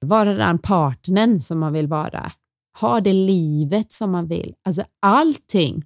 vara 0.00 0.34
den 0.34 0.58
partnern 0.58 1.40
som 1.40 1.58
man 1.58 1.72
vill 1.72 1.86
vara, 1.86 2.32
ha 2.80 3.00
det 3.00 3.12
livet 3.12 3.92
som 3.92 4.10
man 4.10 4.28
vill. 4.28 4.54
Alltså 4.64 4.82
allting 5.02 5.84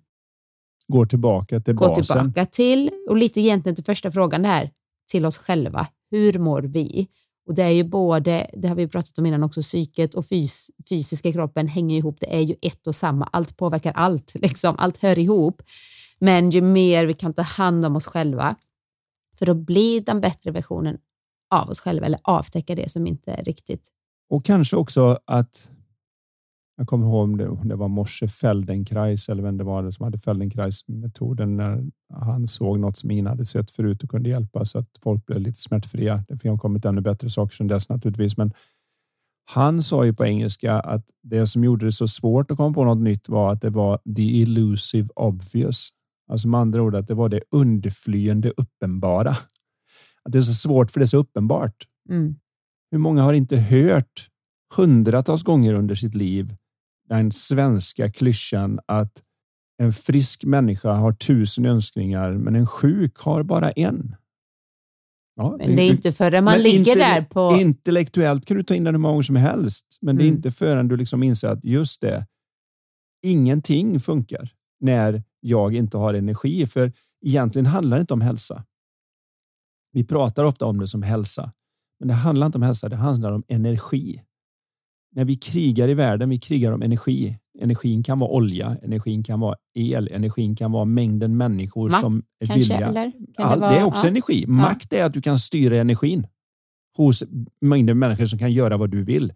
går 0.89 1.07
tillbaka 1.07 1.61
till 1.61 1.75
går 1.75 1.89
basen. 1.89 2.05
tillbaka 2.05 2.47
till, 2.47 2.91
och 3.09 3.17
lite 3.17 3.41
egentligen 3.41 3.77
till 3.77 3.85
första 3.85 4.11
frågan 4.11 4.45
här, 4.45 4.71
till 5.11 5.27
oss 5.27 5.39
själva. 5.39 5.87
Hur 6.11 6.39
mår 6.39 6.63
vi? 6.63 7.09
Och 7.47 7.55
Det 7.55 7.63
är 7.63 7.71
ju 7.71 7.85
både, 7.85 8.51
det 8.53 8.69
har 8.69 8.75
vi 8.75 8.89
pratat 8.89 9.19
om 9.19 9.27
innan 9.27 9.43
också, 9.43 9.61
psyket 9.61 10.15
och 10.15 10.27
fys, 10.27 10.71
fysiska 10.89 11.33
kroppen 11.33 11.69
hänger 11.69 11.97
ihop. 11.97 12.17
Det 12.21 12.37
är 12.37 12.41
ju 12.41 12.55
ett 12.63 12.87
och 12.87 12.95
samma. 12.95 13.29
Allt 13.33 13.57
påverkar 13.57 13.93
allt. 13.93 14.33
Liksom. 14.35 14.75
Allt 14.79 14.99
hör 14.99 15.19
ihop. 15.19 15.63
Men 16.19 16.51
ju 16.51 16.63
mer 16.63 17.07
vi 17.07 17.15
kan 17.15 17.35
ta 17.35 17.43
hand 17.43 17.85
om 17.85 17.97
oss 17.97 18.07
själva 18.07 18.57
för 19.39 19.51
att 19.51 19.57
bli 19.57 20.01
den 20.01 20.21
bättre 20.21 20.51
versionen 20.51 20.99
av 21.55 21.69
oss 21.69 21.81
själva 21.81 22.07
eller 22.07 22.21
avtäcka 22.23 22.75
det 22.75 22.91
som 22.91 23.07
inte 23.07 23.33
är 23.33 23.45
riktigt. 23.45 23.89
Och 24.31 24.45
kanske 24.45 24.77
också 24.77 25.19
att 25.25 25.71
jag 26.83 26.89
kommer 26.89 27.07
ihåg 27.07 27.25
om 27.25 27.37
det, 27.37 27.49
om 27.49 27.69
det 27.69 27.77
var 27.77 27.89
Morse 27.89 28.29
Feldenkrais 28.29 29.29
eller 29.29 29.43
vem 29.43 29.57
det 29.57 29.65
var 29.65 29.91
som 29.91 30.05
hade 30.05 30.19
Feldenkrais-metoden 30.19 31.57
när 31.57 31.85
han 32.15 32.49
såg 32.49 32.79
något 32.79 32.97
som 32.97 33.11
ingen 33.11 33.27
hade 33.27 33.47
sett 33.47 33.71
förut 33.71 34.03
och 34.03 34.11
kunde 34.11 34.29
hjälpa 34.29 34.65
så 34.65 34.79
att 34.79 34.89
folk 35.03 35.27
blev 35.27 35.41
lite 35.41 35.61
smärtfria. 35.61 36.25
Det 36.29 36.49
har 36.49 36.59
kommit 36.59 36.85
ännu 36.85 37.01
bättre 37.01 37.31
saker 37.31 37.55
sedan 37.55 37.67
dess 37.67 37.89
naturligtvis, 37.89 38.37
men 38.37 38.53
han 39.55 39.83
sa 39.83 40.05
ju 40.05 40.13
på 40.13 40.25
engelska 40.25 40.81
att 40.81 41.05
det 41.23 41.47
som 41.47 41.65
gjorde 41.65 41.87
det 41.87 41.93
så 41.93 42.09
svårt 42.09 42.51
att 42.51 42.57
komma 42.57 42.75
på 42.75 42.85
något 42.85 43.03
nytt 43.03 43.29
var 43.29 43.53
att 43.53 43.61
det 43.61 43.71
var 43.71 43.99
the 44.17 44.43
elusive 44.43 45.09
obvious. 45.15 45.89
Alltså 46.29 46.49
med 46.49 46.61
andra 46.61 46.83
ord 46.83 46.95
att 46.95 47.09
det 47.09 47.15
var 47.15 47.29
det 47.29 47.41
undflyende 47.51 48.53
uppenbara. 48.57 49.31
Att 50.23 50.33
det 50.33 50.39
är 50.39 50.43
så 50.43 50.55
svårt 50.55 50.91
för 50.91 51.01
det 51.01 51.05
är 51.05 51.07
så 51.07 51.19
uppenbart. 51.19 51.87
Mm. 52.09 52.37
Hur 52.91 52.99
många 52.99 53.23
har 53.23 53.33
inte 53.33 53.57
hört 53.57 54.29
hundratals 54.77 55.43
gånger 55.43 55.75
under 55.75 55.95
sitt 55.95 56.15
liv 56.15 56.55
den 57.17 57.33
svenska 57.33 58.11
klyschan 58.11 58.81
att 58.87 59.23
en 59.79 59.93
frisk 59.93 60.45
människa 60.45 60.93
har 60.93 61.13
tusen 61.13 61.67
önskningar, 61.67 62.33
men 62.33 62.57
en 62.57 62.67
sjuk 62.67 63.19
har 63.19 63.43
bara 63.43 63.71
en. 63.71 64.17
Ja, 65.37 65.57
men 65.59 65.77
det 65.77 65.83
är 65.83 65.91
inte 65.91 66.13
förrän 66.13 66.45
man 66.45 66.59
ligger 66.59 66.97
där 66.97 67.23
på... 67.23 67.57
Intellektuellt 67.61 68.47
kan 68.47 68.57
du 68.57 68.63
ta 68.63 68.75
in 68.75 68.85
den 68.85 68.95
hur 68.95 68.99
många 68.99 69.13
gånger 69.13 69.23
som 69.23 69.37
helst, 69.37 69.99
men 70.01 70.17
det 70.17 70.23
är 70.23 70.27
mm. 70.27 70.37
inte 70.37 70.51
förrän 70.51 70.89
du 70.89 70.97
liksom 70.97 71.23
inser 71.23 71.49
att 71.49 71.65
just 71.65 72.01
det, 72.01 72.27
ingenting 73.23 74.01
funkar 74.01 74.53
när 74.81 75.23
jag 75.41 75.75
inte 75.75 75.97
har 75.97 76.15
energi. 76.15 76.67
För 76.67 76.93
egentligen 77.27 77.67
handlar 77.67 77.97
det 77.97 78.01
inte 78.01 78.15
om 78.15 78.21
hälsa. 78.21 78.65
Vi 79.93 80.05
pratar 80.05 80.45
ofta 80.45 80.67
om 80.67 80.79
det 80.79 80.89
som 80.89 81.03
hälsa, 81.03 81.53
men 81.99 82.09
det 82.09 82.15
handlar 82.15 82.47
inte 82.47 82.59
om 82.59 82.63
hälsa. 82.63 82.89
Det 82.89 82.97
handlar 82.97 83.33
om 83.33 83.43
energi. 83.49 84.23
När 85.15 85.25
vi 85.25 85.37
krigar 85.37 85.89
i 85.89 85.95
världen, 85.95 86.29
vi 86.29 86.39
krigar 86.39 86.73
om 86.73 86.83
energi. 86.83 87.39
Energin 87.61 88.03
kan 88.03 88.19
vara 88.19 88.31
olja, 88.31 88.77
energin 88.83 89.23
kan 89.23 89.41
vara 89.41 89.57
el, 89.75 90.09
energin 90.13 90.57
kan 90.57 90.73
vara 90.73 90.85
mängden 90.85 91.37
människor 91.37 91.91
Makt, 91.91 92.01
som 92.01 92.23
är 92.41 92.47
kanske, 92.47 92.59
villiga. 92.59 92.89
Eller? 92.89 93.13
Kan 93.37 93.47
All, 93.47 93.61
det, 93.61 93.67
vara, 93.67 93.73
det, 93.73 93.79
är 93.79 93.85
också 93.85 94.07
ja. 94.07 94.11
energi. 94.11 94.45
Makt 94.47 94.93
är 94.93 95.05
att 95.05 95.13
du 95.13 95.23
kan 95.23 95.39
styra 95.39 95.77
energin 95.77 96.27
hos 96.97 97.23
mängden 97.61 97.99
människor 97.99 98.27
som 98.27 98.39
kan 98.39 98.53
göra 98.53 98.77
vad 98.77 98.91
du 98.91 99.03
vill. 99.03 99.33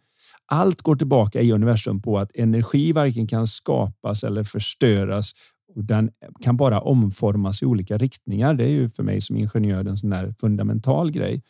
Allt 0.47 0.83
går 0.83 0.97
tillbaka 0.97 1.41
i 1.41 1.53
universum 1.53 2.03
på 2.03 2.18
att 2.18 2.31
energi 2.35 2.93
varken 2.93 3.27
kan 3.27 3.47
skapas 3.47 4.24
eller 4.24 4.45
förstöras. 4.45 5.33
Och 5.74 5.85
den 5.85 6.11
kan 6.41 6.57
bara 6.57 6.81
omformas 6.81 7.62
i 7.62 7.66
olika 7.66 7.99
riktningar. 7.99 8.55
Det 8.55 8.64
är 8.64 8.68
ju 8.68 8.89
för 8.89 9.03
mig 9.03 9.20
som 9.20 9.37
ingenjör 9.37 9.85
en 9.85 9.97
sån 9.97 10.35
fundamental 10.35 11.11
grej. 11.11 11.43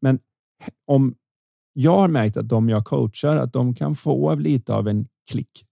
Men 0.00 0.18
om 0.86 1.14
jag 1.82 1.96
har 1.96 2.08
märkt 2.08 2.36
att 2.36 2.48
de 2.48 2.68
jag 2.68 2.84
coachar, 2.84 3.36
att 3.36 3.52
de 3.52 3.74
kan 3.74 3.94
få 3.94 4.34
lite 4.34 4.74
av 4.74 4.88
en 4.88 5.06
klick 5.30 5.64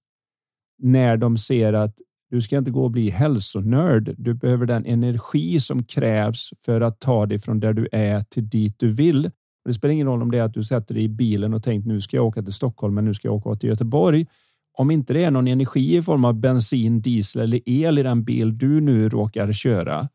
när 0.83 1.17
de 1.17 1.39
ser 1.39 1.73
att 1.73 1.95
du 2.31 2.43
ska 2.43 2.59
inte 2.59 2.71
gå 2.71 2.85
och 2.85 2.91
bli 2.91 3.11
hälsonörd. 3.11 4.15
Du 4.19 4.35
behöver 4.35 4.67
den 4.67 4.87
energi 4.87 5.61
som 5.61 5.85
krävs 5.85 6.51
för 6.65 6.81
att 6.81 7.01
ta 7.01 7.27
dig 7.27 7.39
från 7.39 7.61
där 7.61 7.73
du 7.73 7.89
är 7.93 8.21
till 8.21 8.49
dit 8.49 8.75
du 8.79 8.93
vill. 8.93 9.31
Det 9.65 9.73
spelar 9.73 9.93
ingen 9.93 10.07
roll 10.07 10.23
om 10.23 10.31
det 10.31 10.39
är 10.39 10.43
att 10.43 10.55
du 10.55 10.65
sätter 10.65 10.95
dig 10.95 11.05
i 11.05 11.09
bilen 11.09 11.55
och 11.55 11.63
tänkt 11.63 11.87
nu 11.87 12.01
ska 12.01 12.17
jag 12.17 12.27
åka 12.27 12.43
till 12.43 12.53
Stockholm, 12.53 12.95
men 12.95 13.05
nu 13.05 13.15
ska 13.15 13.29
jag 13.29 13.35
åka 13.35 13.59
till 13.59 13.69
Göteborg. 13.69 14.27
Om 14.79 14.91
inte 14.91 15.13
det 15.13 15.25
är 15.25 15.31
någon 15.31 15.49
energi 15.49 15.97
i 15.97 16.03
form 16.03 16.25
av 16.25 16.35
bensin, 16.35 17.01
diesel 17.01 17.43
eller 17.43 17.61
el 17.65 17.99
i 17.99 18.03
den 18.03 18.25
bil 18.25 18.59
du 18.59 18.81
nu 18.81 19.09
råkar 19.09 19.53
köra 19.53 20.09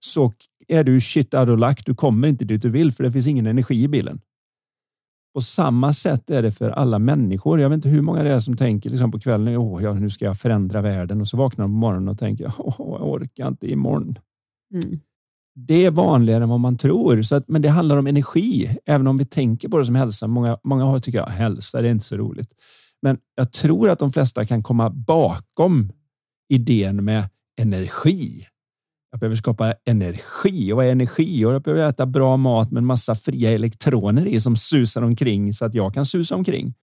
så 0.00 0.32
är 0.68 0.84
du 0.84 1.00
shit 1.00 1.34
out 1.34 1.48
of 1.48 1.58
luck. 1.58 1.86
Du 1.86 1.94
kommer 1.94 2.28
inte 2.28 2.44
dit 2.44 2.62
du 2.62 2.70
vill 2.70 2.92
för 2.92 3.04
det 3.04 3.12
finns 3.12 3.26
ingen 3.26 3.46
energi 3.46 3.82
i 3.82 3.88
bilen. 3.88 4.20
På 5.34 5.40
samma 5.40 5.92
sätt 5.92 6.30
är 6.30 6.42
det 6.42 6.52
för 6.52 6.70
alla 6.70 6.98
människor. 6.98 7.60
Jag 7.60 7.68
vet 7.68 7.76
inte 7.76 7.88
hur 7.88 8.02
många 8.02 8.22
det 8.22 8.30
är 8.30 8.40
som 8.40 8.56
tänker 8.56 8.90
liksom 8.90 9.10
på 9.10 9.20
kvällen, 9.20 9.56
oh, 9.56 9.82
ja, 9.82 9.94
nu 9.94 10.10
ska 10.10 10.24
jag 10.24 10.38
förändra 10.38 10.80
världen 10.80 11.20
och 11.20 11.28
så 11.28 11.36
vaknar 11.36 11.64
de 11.64 11.70
på 11.70 11.76
morgonen 11.76 12.08
och 12.08 12.18
tänker, 12.18 12.46
oh, 12.46 12.74
jag 12.78 13.08
orkar 13.08 13.48
inte 13.48 13.70
imorgon. 13.70 14.18
Mm. 14.74 15.00
Det 15.54 15.84
är 15.84 15.90
vanligare 15.90 16.42
än 16.42 16.48
vad 16.48 16.60
man 16.60 16.78
tror, 16.78 17.22
så 17.22 17.36
att, 17.36 17.48
men 17.48 17.62
det 17.62 17.68
handlar 17.68 17.96
om 17.96 18.06
energi, 18.06 18.76
även 18.86 19.06
om 19.06 19.16
vi 19.16 19.24
tänker 19.24 19.68
på 19.68 19.78
det 19.78 19.84
som 19.84 19.94
hälsa. 19.94 20.26
Många, 20.26 20.58
många 20.64 20.84
har 20.84 20.98
tycker 20.98 21.18
jag, 21.18 21.26
hälsa 21.26 21.82
det 21.82 21.88
är 21.88 21.92
inte 21.92 22.04
så 22.04 22.16
roligt. 22.16 22.50
Men 23.02 23.18
jag 23.34 23.52
tror 23.52 23.90
att 23.90 23.98
de 23.98 24.12
flesta 24.12 24.46
kan 24.46 24.62
komma 24.62 24.90
bakom 24.90 25.92
idén 26.48 27.04
med 27.04 27.28
energi. 27.60 28.46
Jag 29.10 29.20
behöver 29.20 29.36
skapa 29.36 29.74
energi. 29.84 30.72
Och 30.72 30.76
vad 30.76 30.86
är 30.86 30.92
energi? 30.92 31.44
Och 31.44 31.52
jag 31.52 31.62
behöver 31.62 31.88
äta 31.88 32.06
bra 32.06 32.36
mat 32.36 32.70
med 32.70 32.80
en 32.80 32.86
massa 32.86 33.14
fria 33.14 33.50
elektroner 33.50 34.26
i 34.26 34.40
som 34.40 34.56
susar 34.56 35.02
omkring 35.02 35.54
så 35.54 35.64
att 35.64 35.74
jag 35.74 35.94
kan 35.94 36.06
susa 36.06 36.34
omkring. 36.34 36.74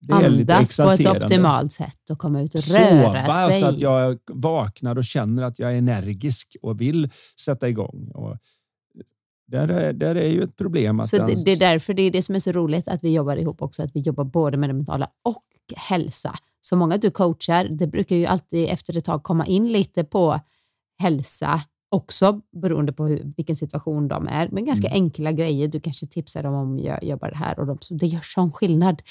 Det 0.00 0.12
är 0.12 0.26
Andas 0.26 0.76
på 0.76 0.90
ett 0.90 1.06
optimalt 1.06 1.72
sätt 1.72 2.10
och 2.10 2.18
komma 2.18 2.42
ut 2.42 2.54
och 2.54 2.60
röra 2.60 3.26
Sova 3.26 3.50
sig. 3.50 3.60
så 3.60 3.66
att 3.66 3.80
jag 3.80 4.18
vaknar 4.32 4.98
och 4.98 5.04
känner 5.04 5.42
att 5.42 5.58
jag 5.58 5.72
är 5.72 5.76
energisk 5.76 6.56
och 6.62 6.80
vill 6.80 7.10
sätta 7.40 7.68
igång. 7.68 8.10
Och 8.14 8.36
där, 9.46 9.68
är, 9.68 9.92
där 9.92 10.14
är 10.14 10.28
ju 10.28 10.42
ett 10.42 10.56
problem. 10.56 11.02
Så 11.02 11.16
det, 11.16 11.44
det 11.44 11.52
är 11.52 11.56
därför 11.56 11.94
det 11.94 12.02
är 12.02 12.10
det 12.10 12.22
som 12.22 12.34
är 12.34 12.38
så 12.38 12.52
roligt 12.52 12.88
att 12.88 13.04
vi 13.04 13.14
jobbar 13.14 13.36
ihop 13.36 13.62
också, 13.62 13.82
att 13.82 13.96
vi 13.96 14.00
jobbar 14.00 14.24
både 14.24 14.56
med 14.56 14.70
det 14.70 14.74
mentala 14.74 15.08
och 15.24 15.44
hälsa. 15.76 16.34
Så 16.60 16.76
många 16.76 16.96
du 16.96 17.10
coachar, 17.10 17.64
det 17.64 17.86
brukar 17.86 18.16
ju 18.16 18.26
alltid 18.26 18.68
efter 18.70 18.96
ett 18.96 19.04
tag 19.04 19.22
komma 19.22 19.46
in 19.46 19.72
lite 19.72 20.04
på 20.04 20.40
hälsa 20.98 21.62
också 21.88 22.40
beroende 22.52 22.92
på 22.92 23.06
hur, 23.06 23.32
vilken 23.36 23.56
situation 23.56 24.08
de 24.08 24.28
är. 24.28 24.48
Men 24.52 24.64
ganska 24.64 24.88
mm. 24.88 25.02
enkla 25.02 25.32
grejer. 25.32 25.68
Du 25.68 25.80
kanske 25.80 26.06
tipsar 26.06 26.42
dem 26.42 26.54
om 26.54 26.78
jag 26.78 27.04
jobbar 27.04 27.30
det 27.30 27.36
här 27.36 27.58
och 27.58 27.66
de, 27.66 27.78
det 27.90 28.06
gör 28.06 28.20
sån 28.22 28.52
skillnad. 28.52 29.02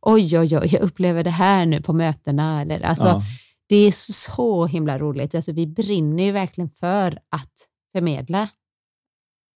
Oj, 0.00 0.38
oj, 0.38 0.58
oj, 0.58 0.68
jag 0.72 0.82
upplever 0.82 1.24
det 1.24 1.30
här 1.30 1.66
nu 1.66 1.82
på 1.82 1.92
mötena. 1.92 2.62
Eller, 2.62 2.80
alltså, 2.80 3.06
ja. 3.06 3.22
Det 3.66 3.76
är 3.76 3.92
så 4.12 4.66
himla 4.66 4.98
roligt. 4.98 5.34
Alltså, 5.34 5.52
vi 5.52 5.66
brinner 5.66 6.24
ju 6.24 6.32
verkligen 6.32 6.70
för 6.70 7.18
att 7.28 7.68
förmedla 7.92 8.48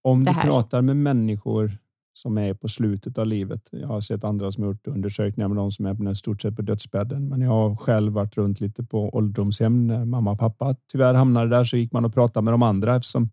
Om 0.04 0.24
du 0.24 0.34
pratar 0.34 0.82
med 0.82 0.96
människor 0.96 1.78
som 2.18 2.38
är 2.38 2.54
på 2.54 2.68
slutet 2.68 3.18
av 3.18 3.26
livet. 3.26 3.68
Jag 3.70 3.88
har 3.88 4.00
sett 4.00 4.24
andra 4.24 4.52
som 4.52 4.62
har 4.62 4.70
gjort 4.70 4.86
undersökningar 4.86 5.48
med 5.48 5.56
de 5.56 5.72
som 5.72 5.86
är 5.86 5.94
på 5.94 6.14
stort 6.14 6.42
sett 6.42 6.56
på 6.56 6.62
dödsbädden. 6.62 7.28
Men 7.28 7.40
jag 7.40 7.50
har 7.50 7.76
själv 7.76 8.12
varit 8.12 8.36
runt 8.36 8.60
lite 8.60 8.84
på 8.84 9.08
ålderdomshem 9.16 9.86
när 9.86 10.04
mamma 10.04 10.32
och 10.32 10.38
pappa 10.38 10.76
tyvärr 10.92 11.14
hamnade 11.14 11.48
där 11.50 11.64
så 11.64 11.76
gick 11.76 11.92
man 11.92 12.04
och 12.04 12.14
pratade 12.14 12.44
med 12.44 12.52
de 12.52 12.62
andra 12.62 12.96
eftersom 12.96 13.28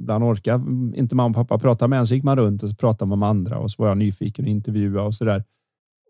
ibland 0.00 0.24
orkar 0.24 0.54
inte 0.98 1.14
mamma 1.14 1.28
och 1.40 1.48
pappa 1.48 1.58
prata 1.58 1.88
med 1.88 1.98
en 1.98 2.06
så 2.06 2.14
gick 2.14 2.24
man 2.24 2.36
runt 2.36 2.62
och 2.62 2.68
så 2.68 2.76
pratade 2.76 3.08
man 3.08 3.18
med 3.18 3.28
andra 3.28 3.58
och 3.58 3.70
så 3.70 3.82
var 3.82 3.88
jag 3.88 3.98
nyfiken 3.98 4.44
och 4.44 4.50
intervjuade 4.50 5.06
och 5.06 5.14
så 5.14 5.24
där. 5.24 5.44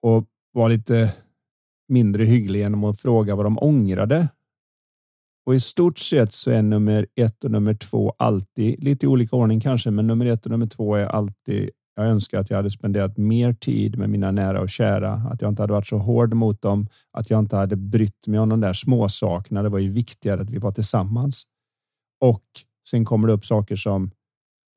Och 0.03 0.25
var 0.53 0.69
lite 0.69 1.15
mindre 1.89 2.25
hygglig 2.25 2.61
genom 2.61 2.85
att 2.85 3.01
fråga 3.01 3.37
vad 3.37 3.47
de 3.47 3.59
ångrade. 3.59 4.29
Och 5.47 5.55
i 5.55 5.61
stort 5.61 5.99
sett 5.99 6.33
så 6.33 6.51
är 6.51 6.63
nummer 6.63 7.07
ett 7.15 7.45
och 7.45 7.51
nummer 7.51 7.75
två 7.75 8.15
alltid 8.19 8.85
lite 8.85 9.07
i 9.07 9.09
olika 9.09 9.37
ordning 9.37 9.61
kanske, 9.61 9.91
men 9.91 10.07
nummer 10.07 10.27
ett 10.27 10.45
och 10.45 10.51
nummer 10.51 10.67
två 10.67 10.95
är 10.95 11.07
alltid 11.07 11.71
jag 11.97 12.07
önskar 12.07 12.39
att 12.39 12.51
jag 12.51 12.57
hade 12.57 12.71
spenderat 12.71 13.17
mer 13.17 13.53
tid 13.53 13.99
med 13.99 14.11
mina 14.11 14.31
nära 14.31 14.61
och 14.61 14.69
kära, 14.69 15.13
att 15.13 15.43
jag 15.43 15.49
inte 15.49 15.63
hade 15.63 15.73
varit 15.73 15.87
så 15.87 15.99
hård 15.99 16.35
mot 16.35 16.63
dem, 16.63 16.87
att 17.13 17.31
jag 17.31 17.39
inte 17.39 17.57
hade 17.57 17.77
brytt 17.77 18.27
mig 18.27 18.41
om 18.41 18.49
de 18.49 18.61
där 18.61 18.73
små 18.73 19.09
sakerna. 19.09 19.63
Det 19.63 19.69
var 19.69 19.79
ju 19.79 19.91
viktigare 19.91 20.41
att 20.41 20.51
vi 20.51 20.59
var 20.59 20.73
tillsammans. 20.73 21.43
Och 22.21 22.45
sen 22.91 23.05
kommer 23.05 23.29
det 23.29 23.35
upp 23.35 23.45
saker 23.45 23.77
som 23.77 24.11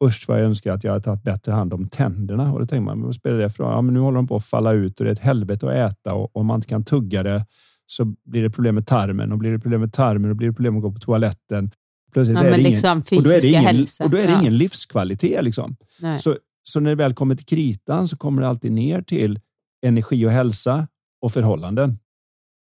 Usch 0.03 0.25
vad 0.27 0.39
jag 0.39 0.45
önskar 0.45 0.73
att 0.73 0.83
jag 0.83 0.91
hade 0.91 1.03
tagit 1.03 1.23
bättre 1.23 1.51
hand 1.51 1.73
om 1.73 1.87
tänderna. 1.87 2.53
Och 2.53 2.59
då 2.59 2.65
tänker 2.65 2.85
man, 2.85 3.01
vad 3.01 3.15
spelar 3.15 3.37
det 3.37 3.49
för 3.49 3.63
ja, 3.63 3.81
men 3.81 3.93
Nu 3.93 3.99
håller 3.99 4.15
de 4.15 4.27
på 4.27 4.35
att 4.35 4.45
falla 4.45 4.73
ut 4.73 4.99
och 4.99 5.05
det 5.05 5.09
är 5.09 5.13
ett 5.13 5.19
helvete 5.19 5.67
att 5.67 5.93
äta 5.93 6.13
och 6.13 6.35
om 6.35 6.45
man 6.45 6.55
inte 6.55 6.67
kan 6.67 6.83
tugga 6.83 7.23
det 7.23 7.45
så 7.85 8.05
blir 8.05 8.43
det 8.43 8.49
problem 8.49 8.75
med 8.75 8.87
tarmen 8.87 9.31
och 9.31 9.37
blir 9.37 9.51
det 9.51 9.59
problem 9.59 9.81
med 9.81 9.93
tarmen 9.93 10.31
och 10.31 10.35
blir 10.35 10.47
det 10.47 10.53
problem 10.53 10.75
att 10.75 10.81
gå 10.81 10.91
på 10.91 10.99
toaletten. 10.99 11.71
Plötsligt 12.13 12.37
ja, 12.37 12.43
är 12.43 12.51
det 12.51 12.57
liksom 12.57 13.03
ingen, 13.11 13.19
och 13.19 13.23
då 13.23 13.35
är 13.35 13.41
det 13.41 13.47
ingen, 13.47 13.63
hälsa. 13.63 14.03
Och 14.03 14.09
då 14.09 14.17
är 14.17 14.27
det 14.27 14.37
ingen 14.41 14.57
livskvalitet. 14.57 15.43
Liksom. 15.43 15.75
Så 16.19 16.35
så 16.63 16.79
när 16.79 16.89
det 16.89 16.95
väl 16.95 17.13
kommer 17.13 17.35
till 17.35 17.45
kritan 17.45 18.07
så 18.07 18.17
kommer 18.17 18.41
det 18.41 18.47
alltid 18.47 18.71
ner 18.71 19.01
till 19.01 19.39
energi 19.85 20.25
och 20.25 20.31
hälsa 20.31 20.87
och 21.21 21.31
förhållanden. 21.31 21.99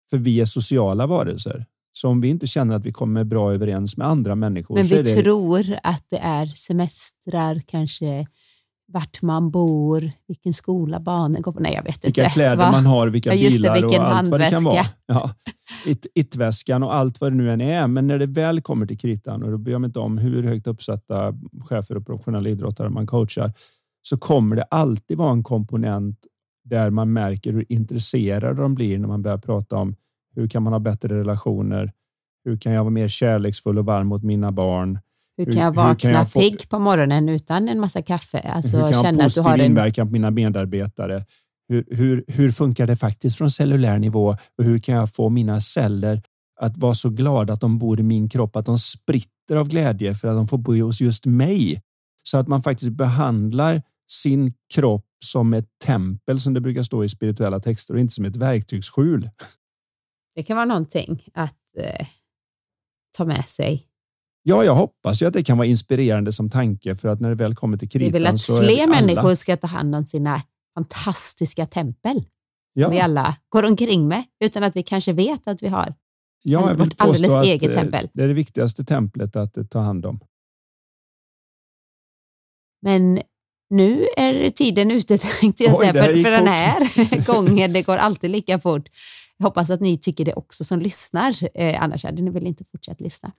För 0.09 0.17
vi 0.17 0.41
är 0.41 0.45
sociala 0.45 1.07
varelser. 1.07 1.65
Så 1.91 2.09
om 2.09 2.21
vi 2.21 2.27
inte 2.27 2.47
känner 2.47 2.75
att 2.75 2.85
vi 2.85 2.91
kommer 2.91 3.23
bra 3.23 3.53
överens 3.53 3.97
med 3.97 4.07
andra 4.07 4.35
människor. 4.35 4.75
Men 4.75 4.85
vi 4.85 5.01
det... 5.01 5.23
tror 5.23 5.65
att 5.83 6.05
det 6.09 6.17
är 6.17 6.45
semestrar, 6.45 7.61
kanske 7.67 8.27
vart 8.87 9.21
man 9.21 9.51
bor, 9.51 10.11
vilken 10.27 10.53
skola 10.53 10.99
barnen 10.99 11.41
går 11.41 11.51
på. 11.51 11.59
Nej, 11.59 11.73
jag 11.73 11.83
vet 11.83 11.95
vilka 11.95 12.07
inte. 12.07 12.21
Vilka 12.21 12.29
kläder 12.29 12.55
Va? 12.55 12.71
man 12.71 12.85
har, 12.85 13.07
vilka 13.07 13.33
ja, 13.33 13.49
bilar 13.49 13.81
det, 13.81 13.85
och 13.85 14.07
allt 14.07 14.29
vad 14.29 14.39
det 14.39 14.49
kan 14.49 14.63
vara. 14.63 14.85
Ja. 15.05 15.31
It-väskan 16.15 16.83
och 16.83 16.95
allt 16.95 17.21
vad 17.21 17.31
det 17.31 17.35
nu 17.35 17.51
än 17.51 17.61
är. 17.61 17.87
Men 17.87 18.07
när 18.07 18.19
det 18.19 18.25
väl 18.25 18.61
kommer 18.61 18.85
till 18.85 18.97
kritan, 18.97 19.43
och 19.43 19.51
då 19.51 19.57
bryr 19.57 19.73
jag 19.73 19.81
mig 19.81 19.87
inte 19.87 19.99
om 19.99 20.17
hur 20.17 20.43
högt 20.43 20.67
uppsatta 20.67 21.33
chefer 21.61 21.97
och 21.97 22.05
professionella 22.05 22.49
idrottare 22.49 22.89
man 22.89 23.07
coachar, 23.07 23.53
så 24.07 24.17
kommer 24.17 24.55
det 24.55 24.63
alltid 24.63 25.17
vara 25.17 25.31
en 25.31 25.43
komponent 25.43 26.19
där 26.63 26.89
man 26.89 27.13
märker 27.13 27.53
hur 27.53 27.65
intresserade 27.69 28.61
de 28.61 28.75
blir 28.75 28.99
när 28.99 29.07
man 29.07 29.21
börjar 29.21 29.37
prata 29.37 29.75
om 29.75 29.95
hur 30.35 30.47
kan 30.47 30.63
man 30.63 30.73
ha 30.73 30.79
bättre 30.79 31.19
relationer? 31.19 31.91
Hur 32.45 32.57
kan 32.57 32.73
jag 32.73 32.83
vara 32.83 32.91
mer 32.91 33.07
kärleksfull 33.07 33.77
och 33.79 33.85
varm 33.85 34.07
mot 34.07 34.23
mina 34.23 34.51
barn? 34.51 34.99
Hur 35.37 35.45
kan 35.51 35.61
jag 35.61 35.75
vakna 35.75 36.25
pigg 36.25 36.69
på 36.69 36.79
morgonen 36.79 37.29
utan 37.29 37.69
en 37.69 37.79
massa 37.79 38.01
kaffe? 38.01 38.39
Alltså, 38.39 38.77
hur 38.77 38.91
kan 38.91 39.03
jag 39.03 39.13
ha 39.13 39.23
positiv 39.23 39.65
inverkan 39.65 40.07
på 40.07 40.13
mina 40.13 40.31
medarbetare? 40.31 41.25
Hur, 41.69 41.85
hur, 41.89 42.23
hur 42.27 42.51
funkar 42.51 42.87
det 42.87 42.95
faktiskt 42.95 43.37
från 43.37 43.51
cellulär 43.51 43.99
nivå 43.99 44.35
och 44.57 44.63
hur 44.63 44.79
kan 44.79 44.95
jag 44.95 45.13
få 45.13 45.29
mina 45.29 45.59
celler 45.59 46.21
att 46.59 46.77
vara 46.77 46.93
så 46.93 47.09
glada 47.09 47.53
att 47.53 47.61
de 47.61 47.79
bor 47.79 47.99
i 47.99 48.03
min 48.03 48.29
kropp, 48.29 48.55
att 48.55 48.65
de 48.65 48.77
spritter 48.77 49.55
av 49.55 49.67
glädje 49.67 50.15
för 50.15 50.27
att 50.27 50.35
de 50.35 50.47
får 50.47 50.57
bo 50.57 50.81
hos 50.81 51.01
just 51.01 51.25
mig. 51.25 51.81
Så 52.23 52.37
att 52.37 52.47
man 52.47 52.63
faktiskt 52.63 52.91
behandlar 52.91 53.81
sin 54.11 54.53
kropp 54.73 55.05
som 55.25 55.53
ett 55.53 55.69
tempel 55.85 56.39
som 56.39 56.53
det 56.53 56.61
brukar 56.61 56.83
stå 56.83 57.03
i 57.03 57.09
spirituella 57.09 57.59
texter 57.59 57.93
och 57.93 57.99
inte 57.99 58.13
som 58.13 58.25
ett 58.25 58.35
verktygsskjul. 58.35 59.29
Det 60.35 60.43
kan 60.43 60.55
vara 60.55 60.65
någonting 60.65 61.29
att 61.33 61.59
eh, 61.77 62.07
ta 63.17 63.25
med 63.25 63.49
sig. 63.49 63.87
Ja, 64.43 64.63
jag 64.63 64.75
hoppas 64.75 65.21
ju 65.21 65.25
att 65.25 65.33
det 65.33 65.43
kan 65.43 65.57
vara 65.57 65.67
inspirerande 65.67 66.31
som 66.31 66.49
tanke 66.49 66.95
för 66.95 67.07
att 67.07 67.19
när 67.19 67.29
det 67.29 67.35
väl 67.35 67.55
kommer 67.55 67.77
till 67.77 67.89
kritan. 67.89 68.05
Vi 68.05 68.11
vill 68.11 68.27
att 68.27 68.45
fler 68.45 68.87
människor 68.87 69.33
ska 69.33 69.57
ta 69.57 69.67
hand 69.67 69.95
om 69.95 70.05
sina 70.05 70.41
fantastiska 70.73 71.65
tempel 71.65 72.23
ja. 72.73 72.85
som 72.85 72.91
vi 72.91 73.01
alla 73.01 73.35
går 73.49 73.63
omkring 73.63 74.07
med 74.07 74.23
utan 74.39 74.63
att 74.63 74.75
vi 74.75 74.83
kanske 74.83 75.13
vet 75.13 75.47
att 75.47 75.63
vi 75.63 75.67
har 75.67 75.93
ja, 76.43 76.69
jag 76.69 76.77
vill 76.77 76.91
alldeles 76.97 77.31
att 77.31 77.45
eget 77.45 77.69
eh, 77.69 77.81
tempel. 77.81 78.09
Det 78.13 78.23
är 78.23 78.27
det 78.27 78.33
viktigaste 78.33 78.85
templet 78.85 79.35
att 79.35 79.69
ta 79.69 79.79
hand 79.79 80.05
om. 80.05 80.19
Men 82.81 83.21
nu 83.69 84.07
är 84.17 84.49
tiden 84.49 84.91
ute 84.91 85.17
tänkte 85.39 85.63
jag 85.63 85.77
säga, 85.77 85.93
för, 85.93 86.23
för 86.23 86.31
den 86.31 86.47
här 86.47 87.25
gången. 87.33 87.73
Det 87.73 87.81
går 87.81 87.97
alltid 87.97 88.29
lika 88.29 88.59
fort. 88.59 88.89
Jag 89.37 89.45
hoppas 89.45 89.69
att 89.69 89.81
ni 89.81 89.97
tycker 89.97 90.25
det 90.25 90.33
också 90.33 90.63
som 90.63 90.79
lyssnar. 90.79 91.35
Eh, 91.53 91.83
annars 91.83 92.03
hade 92.03 92.21
ni 92.21 92.31
väl 92.31 92.47
inte 92.47 92.63
fortsatt 92.71 93.01
lyssna. 93.01 93.31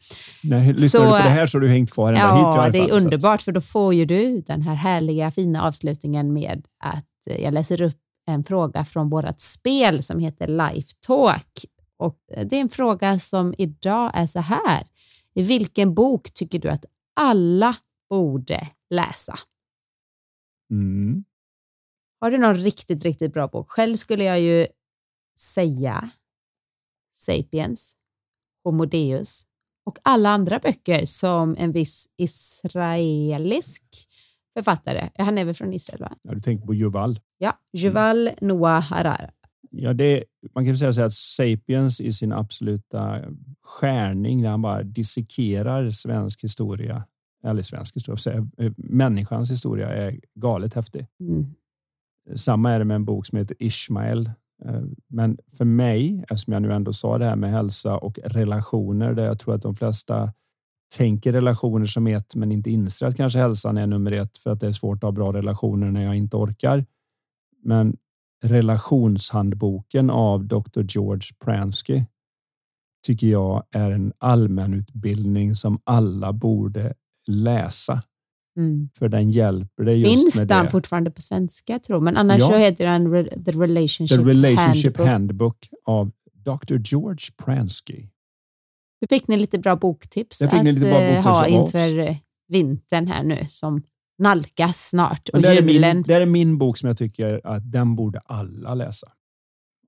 Nej, 0.43 0.73
lyssnar 0.73 0.89
så, 0.89 0.99
du 0.99 1.11
på 1.11 1.17
det 1.17 1.23
här 1.23 1.47
så 1.47 1.59
har 1.59 1.61
du 1.61 1.69
hängt 1.69 1.91
kvar 1.91 2.09
ända 2.09 2.21
ja, 2.21 2.37
hit 2.37 2.57
Ja, 2.57 2.69
det 2.71 2.91
är 2.91 2.97
underbart 2.97 3.43
för 3.43 3.53
då 3.53 3.61
får 3.61 3.95
ju 3.95 4.05
du 4.05 4.41
den 4.41 4.63
här 4.63 4.75
härliga 4.75 5.31
fina 5.31 5.63
avslutningen 5.63 6.33
med 6.33 6.67
att 6.85 7.31
eh, 7.31 7.43
jag 7.43 7.55
läser 7.55 7.83
upp 7.83 7.97
en 8.27 8.45
fråga 8.45 8.85
från 8.85 9.11
vårt 9.11 9.41
spel 9.41 10.03
som 10.03 10.19
heter 10.19 10.47
Life 10.47 10.89
Talk. 11.07 11.65
Och 11.99 12.19
eh, 12.33 12.47
det 12.47 12.57
är 12.57 12.61
en 12.61 12.69
fråga 12.69 13.19
som 13.19 13.55
idag 13.59 14.11
är 14.15 14.27
så 14.27 14.41
här. 14.41 14.87
I 15.35 15.43
vilken 15.43 15.95
bok 15.95 16.35
tycker 16.35 16.59
du 16.59 16.69
att 16.69 16.85
alla 17.21 17.77
borde 18.11 18.69
läsa? 18.91 19.39
Mm. 20.71 21.25
Har 22.21 22.31
du 22.31 22.39
någon 22.39 22.57
riktigt, 22.57 23.05
riktigt 23.05 23.33
bra 23.33 23.49
bok? 23.49 23.71
Själv 23.71 23.97
skulle 23.97 24.25
jag 24.25 24.41
ju 24.41 24.67
säga 25.39 26.11
Sapiens, 27.15 27.97
Homo 28.65 28.85
Deus 28.85 29.47
och 29.87 29.99
alla 30.03 30.31
andra 30.31 30.59
böcker 30.59 31.05
som 31.05 31.57
en 31.59 31.73
viss 31.73 32.09
israelisk 32.17 33.83
författare, 34.57 35.09
han 35.19 35.39
är 35.39 35.45
väl 35.45 35.55
från 35.55 35.73
Israel? 35.73 36.01
Va? 36.01 36.17
Ja, 36.23 36.35
du 36.35 36.41
tänker 36.41 36.67
på 36.67 36.75
Juval? 36.75 37.21
Ja, 37.39 37.59
Juval 37.73 38.29
mm. 38.29 38.35
Noah 38.41 38.83
Harari. 38.83 39.31
Ja, 39.71 39.93
det, 39.93 40.25
man 40.55 40.67
kan 40.67 40.77
säga 40.77 40.93
så 40.93 41.03
att 41.03 41.13
Sapiens 41.13 42.01
i 42.01 42.13
sin 42.13 42.33
absoluta 42.33 43.25
skärning, 43.63 44.43
när 44.43 44.51
han 44.51 44.63
bara 44.63 44.83
dissekerar 44.83 45.91
svensk 45.91 46.45
historia, 46.45 47.05
eller 47.47 47.63
svensk 47.63 47.97
historia, 47.97 48.17
säga, 48.17 48.49
eh, 48.59 48.73
människans 48.77 49.51
historia 49.51 49.89
är 49.89 50.21
galet 50.35 50.75
häftig. 50.75 51.07
Mm. 51.21 51.47
Samma 52.35 52.73
är 52.73 52.79
det 52.79 52.85
med 52.85 52.95
en 52.95 53.05
bok 53.05 53.27
som 53.27 53.39
heter 53.39 53.57
Ishmael. 53.61 54.31
Eh, 54.65 54.83
men 55.09 55.39
för 55.53 55.65
mig, 55.65 56.25
eftersom 56.31 56.53
jag 56.53 56.63
nu 56.63 56.73
ändå 56.73 56.93
sa 56.93 57.19
det 57.19 57.25
här 57.25 57.37
med 57.37 57.51
hälsa 57.51 57.97
och 57.97 58.19
relationer, 58.25 59.15
där 59.15 59.25
jag 59.25 59.39
tror 59.39 59.55
att 59.55 59.63
de 59.63 59.75
flesta 59.75 60.33
tänker 60.97 61.33
relationer 61.33 61.85
som 61.85 62.07
ett, 62.07 62.35
men 62.35 62.53
inte 62.53 62.71
inser 62.71 63.07
att 63.07 63.17
kanske 63.17 63.39
hälsan 63.39 63.79
är 63.79 63.87
nummer 63.87 64.13
ett 64.13 64.39
för 64.39 64.51
att 64.51 64.61
det 64.61 64.67
är 64.67 64.73
svårt 64.73 64.97
att 64.97 65.03
ha 65.03 65.13
bra 65.13 65.33
relationer 65.33 65.91
när 65.91 66.03
jag 66.03 66.15
inte 66.15 66.37
orkar. 66.37 66.85
Men 67.63 67.97
relationshandboken 68.45 70.11
av 70.11 70.45
Dr. 70.45 70.83
George 70.89 71.29
Pransky 71.45 72.05
tycker 73.07 73.27
jag 73.27 73.65
är 73.71 73.91
en 73.91 74.13
allmänutbildning 74.19 75.55
som 75.55 75.81
alla 75.85 76.33
borde 76.33 76.95
läsa. 77.27 78.03
Mm. 78.59 78.89
För 78.99 79.09
den 79.09 79.31
hjälper 79.31 79.85
dig 79.85 80.01
just 80.01 80.23
Finns 80.23 80.37
med 80.37 80.49
den 80.49 80.65
det. 80.65 80.71
fortfarande 80.71 81.11
på 81.11 81.23
svenska 81.23 81.79
tror 81.79 82.01
Men 82.01 82.17
annars 82.17 82.39
ja. 82.39 82.49
så 82.49 82.57
heter 82.57 82.85
den 82.85 83.45
The 83.45 83.51
Relationship, 83.51 84.19
The 84.19 84.31
Relationship 84.31 84.97
Handbook. 84.97 85.09
Handbook 85.09 85.69
av 85.85 86.11
Dr. 86.35 86.77
George 86.85 87.27
Pransky. 87.45 88.07
Du 89.01 89.07
fick 89.07 89.29
ni 89.29 89.37
lite 89.37 89.59
bra 89.59 89.77
boktips 89.77 90.43
att 90.43 90.51
bra 90.51 90.59
eh, 90.59 90.65
boktips 90.65 91.27
ha 91.27 91.47
inför 91.47 92.11
oss. 92.11 92.17
vintern 92.49 93.07
här 93.07 93.23
nu 93.23 93.47
som 93.49 93.83
nalkas 94.19 94.89
snart 94.89 95.29
och 95.29 95.43
det, 95.43 95.49
är 95.49 95.63
julen. 95.63 95.97
min, 95.97 96.03
det 96.03 96.15
är 96.15 96.27
min 96.27 96.59
bok 96.59 96.79
som 96.79 96.87
jag 96.87 96.97
tycker 96.97 97.41
att 97.45 97.73
den 97.73 97.97
borde 97.97 98.19
alla 98.19 98.75
läsa. 98.75 99.13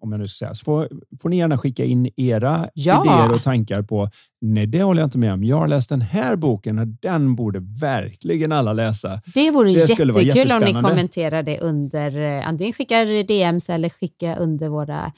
Om 0.00 0.12
jag 0.12 0.20
nu 0.20 0.28
ska 0.28 0.46
säga. 0.46 0.54
Så 0.54 0.64
får, 0.64 0.88
får 1.22 1.28
ni 1.28 1.36
gärna 1.36 1.58
skicka 1.58 1.84
in 1.84 2.10
era 2.16 2.68
ja. 2.74 3.04
idéer 3.04 3.34
och 3.34 3.42
tankar 3.42 3.82
på 3.82 4.08
nej, 4.40 4.66
det 4.66 4.82
håller 4.82 5.00
jag 5.00 5.06
inte 5.06 5.18
med 5.18 5.32
om. 5.32 5.44
Jag 5.44 5.56
har 5.56 5.68
läst 5.68 5.88
den 5.88 6.00
här 6.00 6.36
boken 6.36 6.78
och 6.78 6.86
den 6.86 7.34
borde 7.34 7.60
verkligen 7.80 8.52
alla 8.52 8.72
läsa. 8.72 9.20
Det 9.34 9.50
vore 9.50 9.68
det 9.68 9.78
jättekul 9.78 10.52
om 10.52 10.62
ni 10.62 10.72
kommenterar 10.72 11.42
det 11.42 11.60
under, 11.60 12.38
eh, 12.38 12.48
antingen 12.48 12.72
skickar 12.72 13.22
DMs 13.22 13.70
eller 13.70 13.88
skicka 13.88 14.36
under 14.36 14.68
våra 14.68 15.12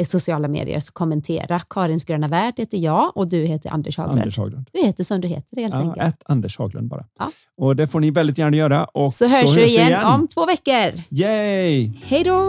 eh, 0.00 0.06
sociala 0.06 0.48
medier. 0.48 0.80
Så 0.80 0.92
kommentera. 0.92 1.60
Karins 1.70 2.04
gröna 2.04 2.28
värld 2.28 2.54
heter 2.56 2.78
jag 2.78 3.16
och 3.16 3.30
du 3.30 3.44
heter 3.44 3.70
Anders 3.70 3.98
Haglund. 3.98 4.20
Anders 4.20 4.38
Haglund. 4.38 4.66
Du 4.72 4.86
heter 4.86 5.04
som 5.04 5.20
du 5.20 5.28
heter 5.28 5.56
helt 5.60 5.74
ja, 5.74 5.80
enkelt. 5.80 6.06
Ett 6.06 6.22
Anders 6.26 6.58
Haglund 6.58 6.88
bara. 6.88 7.04
Ja. 7.18 7.30
Och 7.56 7.76
det 7.76 7.86
får 7.86 8.00
ni 8.00 8.10
väldigt 8.10 8.38
gärna 8.38 8.56
göra. 8.56 8.84
Och 8.84 9.14
så, 9.14 9.28
hörs, 9.28 9.48
så 9.48 9.54
vi 9.54 9.64
igen, 9.64 9.88
igen 9.88 10.06
om 10.06 10.28
två 10.28 10.46
veckor. 10.46 11.02
Yay! 11.10 11.92
Hej 12.04 12.24
då! 12.24 12.48